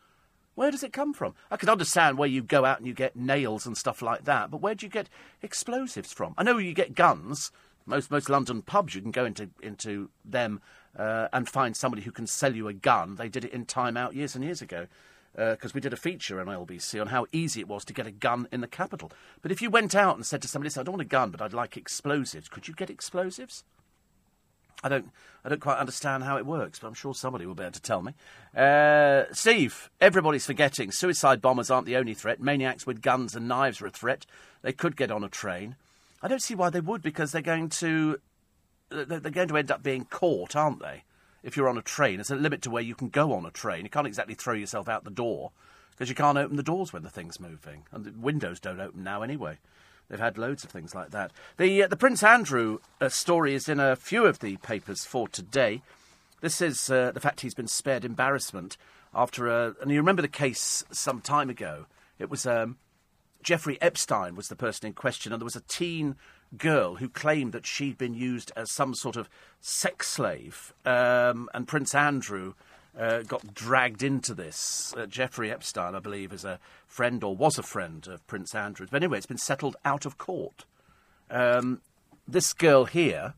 [0.56, 1.34] Where does it come from?
[1.50, 4.52] I can understand where you go out and you get nails and stuff like that,
[4.52, 5.08] but where do you get
[5.42, 6.34] explosives from?
[6.38, 7.54] I know you get guns.
[7.86, 10.60] Most most London pubs, you can go into into them
[10.98, 13.16] uh, and find somebody who can sell you a gun.
[13.16, 14.88] They did it in Time Out years and years ago
[15.40, 18.06] because uh, we did a feature on LBC on how easy it was to get
[18.06, 19.10] a gun in the capital.
[19.41, 21.41] But if you went out and said to somebody, I don't want a gun, but
[21.41, 23.64] I'd like explosives, could you get explosives?
[24.84, 25.11] I don't,
[25.45, 27.82] I don't quite understand how it works, but I'm sure somebody will be able to
[27.82, 28.14] tell me.
[28.56, 32.41] Uh, Steve, everybody's forgetting suicide bombers aren't the only threat.
[32.41, 34.26] Maniacs with guns and knives are a threat.
[34.61, 35.76] They could get on a train.
[36.22, 38.20] I don't see why they would, because they're going to,
[38.90, 41.03] they're going to end up being caught, aren't they?
[41.44, 43.52] If you're on a train, there's a limit to where you can go on a
[43.52, 43.84] train.
[43.84, 45.52] You can't exactly throw yourself out the door
[45.91, 49.03] because you can't open the doors when the thing's moving, and the windows don't open
[49.03, 49.57] now anyway.
[50.10, 51.32] They've had loads of things like that.
[51.57, 55.28] The uh, the Prince Andrew uh, story is in a few of the papers for
[55.28, 55.82] today.
[56.41, 58.78] This is uh, the fact he's been spared embarrassment
[59.14, 59.76] after a.
[59.82, 61.86] And you remember the case some time ago.
[62.18, 62.78] It was um,
[63.44, 66.16] Jeffrey Epstein was the person in question, and there was a teen
[66.58, 69.30] girl who claimed that she'd been used as some sort of
[69.62, 72.54] sex slave, um, and Prince Andrew.
[72.98, 74.94] Uh, got dragged into this.
[74.98, 78.90] Uh, Jeffrey Epstein, I believe, is a friend or was a friend of Prince Andrew's.
[78.90, 80.66] But anyway, it's been settled out of court.
[81.30, 81.82] Um,
[82.28, 83.36] this girl here,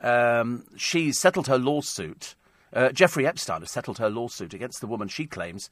[0.00, 2.36] um, she settled her lawsuit.
[2.72, 5.70] Uh, Jeffrey Epstein has settled her lawsuit against the woman she claims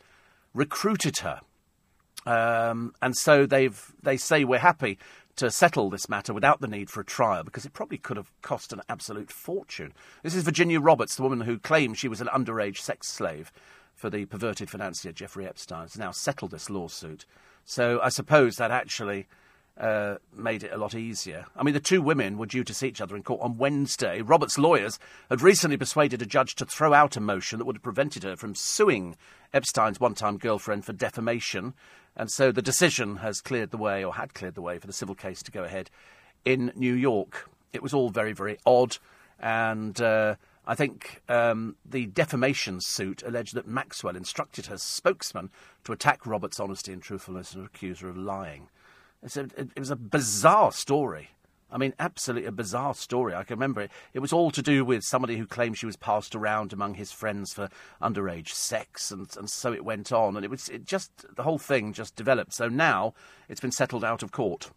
[0.55, 1.41] recruited her.
[2.27, 4.99] Um, and so they've they say we're happy
[5.39, 8.33] to settle this matter without the need for a trial because it probably could have
[8.43, 9.93] cost an absolute fortune.
[10.23, 13.53] This is Virginia Roberts, the woman who claimed she was an underage sex slave
[13.95, 17.25] for the perverted financier Jeffrey Epstein, has now settled this lawsuit.
[17.65, 19.27] So I suppose that actually
[19.79, 21.47] uh, made it a lot easier.
[21.57, 24.23] I mean, the two women were due to see each other in court on Wednesday.
[24.23, 24.99] Robert's lawyers
[25.31, 28.37] had recently persuaded a judge to throw out a motion that would have prevented her
[28.37, 29.17] from suing
[29.55, 31.75] Epstein's one time girlfriend for defamation.
[32.19, 34.93] And so the decision has cleared the way, or had cleared the way, for the
[34.93, 35.89] civil case to go ahead
[36.45, 37.49] in New York.
[37.73, 38.99] It was all very, very odd.
[39.39, 40.35] And uh,
[40.67, 45.51] I think um, the defamation suit alleged that Maxwell instructed her spokesman
[45.85, 48.69] to attack Robert's honesty and truthfulness and accuse her of lying.
[49.23, 51.31] A, it, it was a bizarre story.
[51.71, 53.35] I mean, absolutely a bizarre story.
[53.35, 53.91] I can remember it.
[54.15, 57.13] It was all to do with somebody who claimed she was passed around among his
[57.13, 57.69] friends for
[58.01, 60.37] underage sex, and, and so it went on.
[60.37, 62.55] And it was it just the whole thing just developed.
[62.55, 63.13] So now
[63.49, 64.71] it's been settled out of court,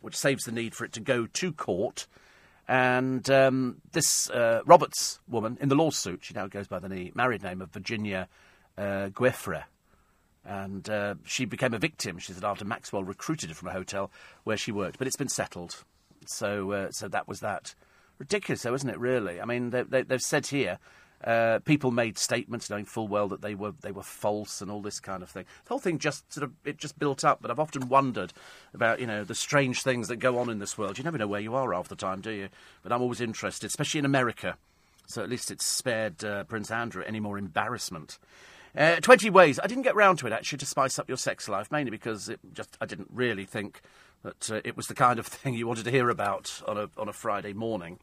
[0.00, 2.06] which saves the need for it to go to court.
[2.68, 7.42] And um, this uh, Roberts woman in the lawsuit, she now goes by the married
[7.42, 8.28] name of Virginia
[8.78, 9.08] uh,
[10.44, 12.18] and uh, she became a victim.
[12.18, 14.10] She said after Maxwell recruited her from a hotel
[14.44, 15.84] where she worked, but it's been settled.
[16.28, 17.74] So, uh, so that was that.
[18.18, 18.98] Ridiculous, though, isn't it?
[18.98, 20.78] Really, I mean, they, they, they've said here.
[21.24, 24.82] Uh, people made statements knowing full well that they were they were false and all
[24.82, 25.44] this kind of thing.
[25.64, 27.40] The whole thing just sort of it just built up.
[27.40, 28.32] But I've often wondered
[28.74, 30.98] about you know the strange things that go on in this world.
[30.98, 32.48] You never know where you are half the time, do you?
[32.82, 34.56] But I'm always interested, especially in America.
[35.06, 38.18] So at least it's spared uh, Prince Andrew any more embarrassment.
[38.76, 39.60] Uh, 20 ways.
[39.62, 42.28] I didn't get round to it actually to spice up your sex life, mainly because
[42.28, 43.82] it just I didn't really think
[44.22, 46.88] that uh, it was the kind of thing you wanted to hear about on a
[46.96, 47.98] on a Friday morning.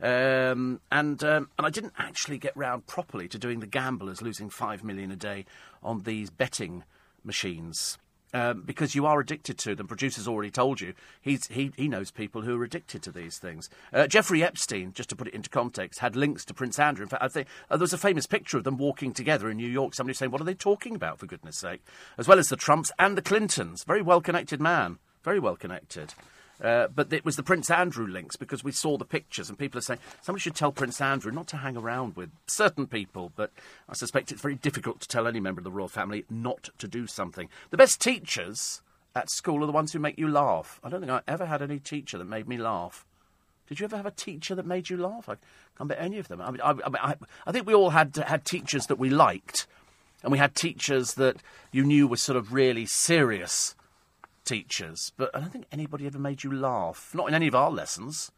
[0.00, 4.48] Um, and um, and I didn't actually get round properly to doing the gamblers losing
[4.48, 5.44] five million a day
[5.82, 6.84] on these betting
[7.24, 7.98] machines
[8.34, 9.86] um, because you are addicted to them.
[9.86, 13.70] Producer's already told you he's, he, he knows people who are addicted to these things.
[13.92, 17.04] Uh, Jeffrey Epstein, just to put it into context, had links to Prince Andrew.
[17.04, 19.56] In fact, I think uh, there was a famous picture of them walking together in
[19.56, 19.94] New York.
[19.94, 21.18] Somebody saying, "What are they talking about?
[21.18, 21.82] For goodness' sake!"
[22.16, 23.84] As well as the Trumps and the Clintons.
[23.84, 24.98] Very well connected man.
[25.28, 26.14] Very well connected.
[26.58, 29.76] Uh, but it was the Prince Andrew links because we saw the pictures, and people
[29.78, 33.30] are saying somebody should tell Prince Andrew not to hang around with certain people.
[33.36, 33.50] But
[33.90, 36.88] I suspect it's very difficult to tell any member of the royal family not to
[36.88, 37.50] do something.
[37.68, 38.80] The best teachers
[39.14, 40.80] at school are the ones who make you laugh.
[40.82, 43.04] I don't think I ever had any teacher that made me laugh.
[43.68, 45.28] Did you ever have a teacher that made you laugh?
[45.28, 45.36] I
[45.76, 46.40] can't bet any of them.
[46.40, 47.14] I mean, I, I,
[47.46, 49.66] I think we all had had teachers that we liked,
[50.22, 51.36] and we had teachers that
[51.70, 53.74] you knew were sort of really serious
[54.48, 57.10] teachers, but I don't think anybody ever made you laugh.
[57.12, 58.32] Not in any of our lessons.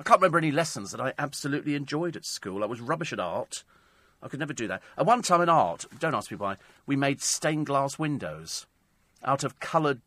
[0.00, 2.62] I can't remember any lessons that I absolutely enjoyed at school.
[2.62, 3.62] I was rubbish at art.
[4.22, 4.80] I could never do that.
[4.96, 6.56] At one time in art, don't ask me why,
[6.86, 8.66] we made stained glass windows
[9.22, 10.00] out of coloured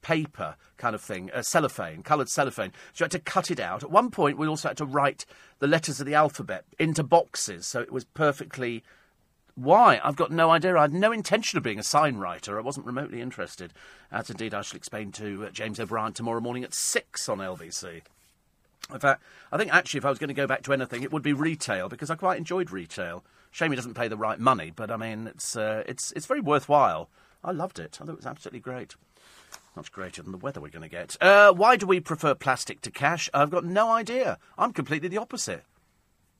[0.00, 2.72] paper kind of thing, uh, cellophane, coloured cellophane.
[2.92, 3.82] So you had to cut it out.
[3.82, 5.26] At one point, we also had to write
[5.58, 8.84] the letters of the alphabet into boxes so it was perfectly
[9.58, 10.00] why?
[10.04, 10.76] I've got no idea.
[10.76, 12.56] I had no intention of being a sign writer.
[12.56, 13.72] I wasn't remotely interested.
[14.12, 18.02] As indeed I shall explain to uh, James O'Brien tomorrow morning at 6 on LBC.
[18.92, 19.20] In fact,
[19.50, 21.32] I think actually if I was going to go back to anything, it would be
[21.32, 23.24] retail, because I quite enjoyed retail.
[23.50, 26.40] Shame it doesn't pay the right money, but I mean, it's, uh, it's, it's very
[26.40, 27.10] worthwhile.
[27.42, 27.98] I loved it.
[28.00, 28.94] I thought it was absolutely great.
[29.74, 31.16] Much greater than the weather we're going to get.
[31.20, 33.28] Uh, why do we prefer plastic to cash?
[33.34, 34.38] I've got no idea.
[34.56, 35.64] I'm completely the opposite.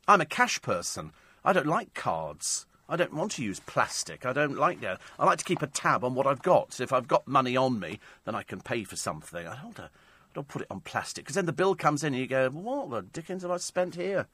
[0.07, 1.11] I'm a cash person.
[1.45, 2.67] I don't like cards.
[2.89, 4.25] I don't want to use plastic.
[4.25, 5.01] I don't like that.
[5.19, 6.73] I like to keep a tab on what I've got.
[6.73, 9.47] So if I've got money on me, then I can pay for something.
[9.47, 9.89] I don't, I
[10.35, 12.91] don't put it on plastic because then the bill comes in and you go, what
[12.91, 14.27] the dickens have I spent here?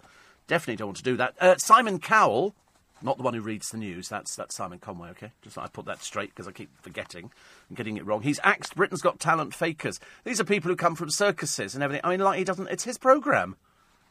[0.47, 1.35] Definitely don't want to do that.
[1.41, 2.55] Uh, Simon Cowell,
[3.03, 4.09] not the one who reads the news.
[4.09, 5.09] That's that's Simon Conway.
[5.11, 7.31] Okay, just I put that straight because I keep forgetting
[7.69, 8.23] and getting it wrong.
[8.23, 9.99] He's axed Britain's Got Talent fakers.
[10.25, 12.03] These are people who come from circuses and everything.
[12.05, 12.69] I mean, like he doesn't.
[12.69, 13.57] It's his program.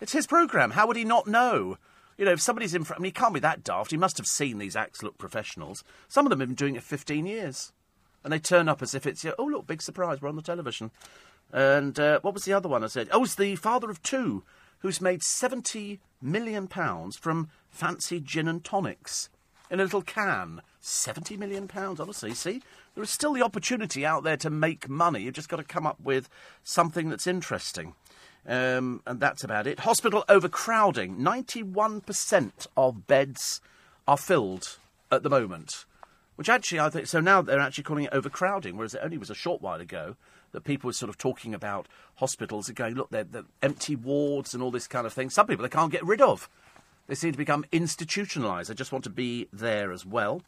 [0.01, 0.71] It's his program.
[0.71, 1.77] How would he not know?
[2.17, 3.91] You know, if somebody's in front, I mean, he can't be that daft.
[3.91, 5.83] He must have seen these acts look professionals.
[6.07, 7.71] Some of them have been doing it 15 years.
[8.23, 10.91] And they turn up as if it's, oh, look, big surprise, we're on the television.
[11.51, 13.09] And uh, what was the other one I said?
[13.11, 14.43] Oh, it's the father of two
[14.79, 19.29] who's made £70 million from fancy gin and tonics
[19.69, 20.61] in a little can.
[20.81, 22.33] £70 million, honestly.
[22.33, 22.61] See,
[22.93, 25.21] there is still the opportunity out there to make money.
[25.21, 26.29] You've just got to come up with
[26.63, 27.95] something that's interesting.
[28.45, 29.81] Um, and that's about it.
[29.81, 31.17] Hospital overcrowding.
[31.17, 33.61] 91% of beds
[34.07, 34.79] are filled
[35.11, 35.85] at the moment.
[36.35, 39.29] Which actually, I think, so now they're actually calling it overcrowding, whereas it only was
[39.29, 40.15] a short while ago
[40.51, 44.53] that people were sort of talking about hospitals and going, look, they're, they're empty wards
[44.53, 45.29] and all this kind of thing.
[45.29, 46.49] Some people they can't get rid of.
[47.07, 48.67] They seem to become institutionalised.
[48.67, 50.41] They just want to be there as well.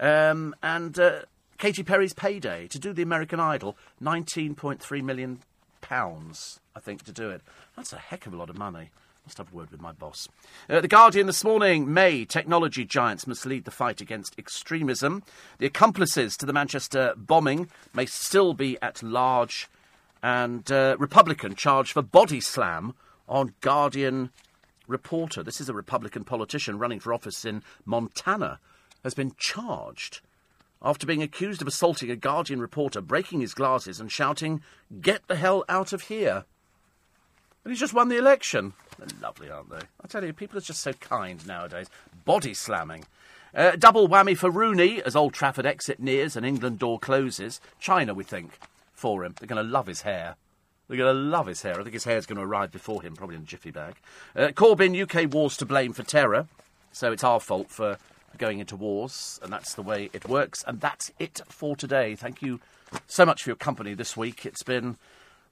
[0.00, 1.20] Um, and uh,
[1.58, 5.40] Katy Perry's payday to do the American Idol, 19.3 million
[5.80, 7.42] pounds, I think, to do it.
[7.76, 8.90] That's a heck of a lot of money.
[9.26, 10.28] Must have a word with my boss.
[10.68, 15.22] Uh, the Guardian this morning May technology giants must lead the fight against extremism.
[15.58, 19.68] The accomplices to the Manchester bombing may still be at large.
[20.22, 22.94] And uh, Republican charged for body slam
[23.28, 24.30] on Guardian
[24.88, 25.44] reporter.
[25.44, 28.58] This is a Republican politician running for office in Montana,
[29.04, 30.20] has been charged
[30.82, 34.62] after being accused of assaulting a Guardian reporter, breaking his glasses and shouting,
[35.00, 36.44] Get the hell out of here.
[37.64, 38.72] And he's just won the election.
[38.98, 39.86] They're lovely, aren't they?
[40.02, 41.88] I tell you, people are just so kind nowadays.
[42.24, 43.04] Body slamming.
[43.54, 47.60] Uh, double whammy for Rooney as Old Trafford exit nears and England door closes.
[47.78, 48.58] China, we think,
[48.92, 49.34] for him.
[49.38, 50.36] They're going to love his hair.
[50.88, 51.78] They're going to love his hair.
[51.78, 53.94] I think his hair's going to arrive before him, probably in a jiffy bag.
[54.34, 56.48] Uh, Corbyn, UK wars to blame for terror.
[56.92, 57.98] So it's our fault for
[58.38, 60.64] going into wars, and that's the way it works.
[60.66, 62.14] And that's it for today.
[62.14, 62.60] Thank you
[63.06, 64.44] so much for your company this week.
[64.44, 64.96] It's been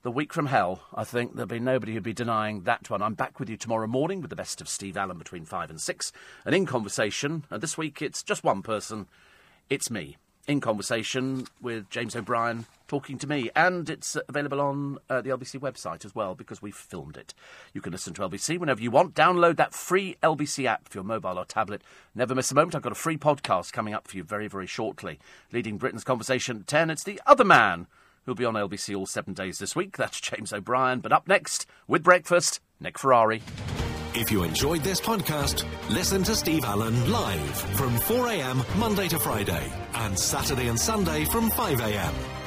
[0.03, 0.81] the week from hell.
[0.93, 3.01] I think there'll be nobody who'd be denying that one.
[3.01, 5.79] I'm back with you tomorrow morning with the best of Steve Allen between five and
[5.79, 6.11] six,
[6.45, 7.45] and in conversation.
[7.49, 9.07] And this week it's just one person.
[9.69, 10.17] It's me
[10.47, 13.51] in conversation with James O'Brien talking to me.
[13.55, 17.33] And it's available on uh, the LBC website as well because we've filmed it.
[17.73, 19.13] You can listen to LBC whenever you want.
[19.13, 21.83] Download that free LBC app for your mobile or tablet.
[22.15, 22.75] Never miss a moment.
[22.75, 25.19] I've got a free podcast coming up for you very, very shortly.
[25.51, 26.89] Leading Britain's Conversation at 10.
[26.89, 27.85] It's the other man
[28.25, 29.97] who'll be on LBC all seven days this week.
[29.97, 30.99] That's James O'Brien.
[30.99, 33.41] But up next, with breakfast, Nick Ferrari.
[34.13, 39.71] If you enjoyed this podcast, listen to Steve Allen live from 4am Monday to Friday
[39.93, 42.40] and Saturday and Sunday from 5am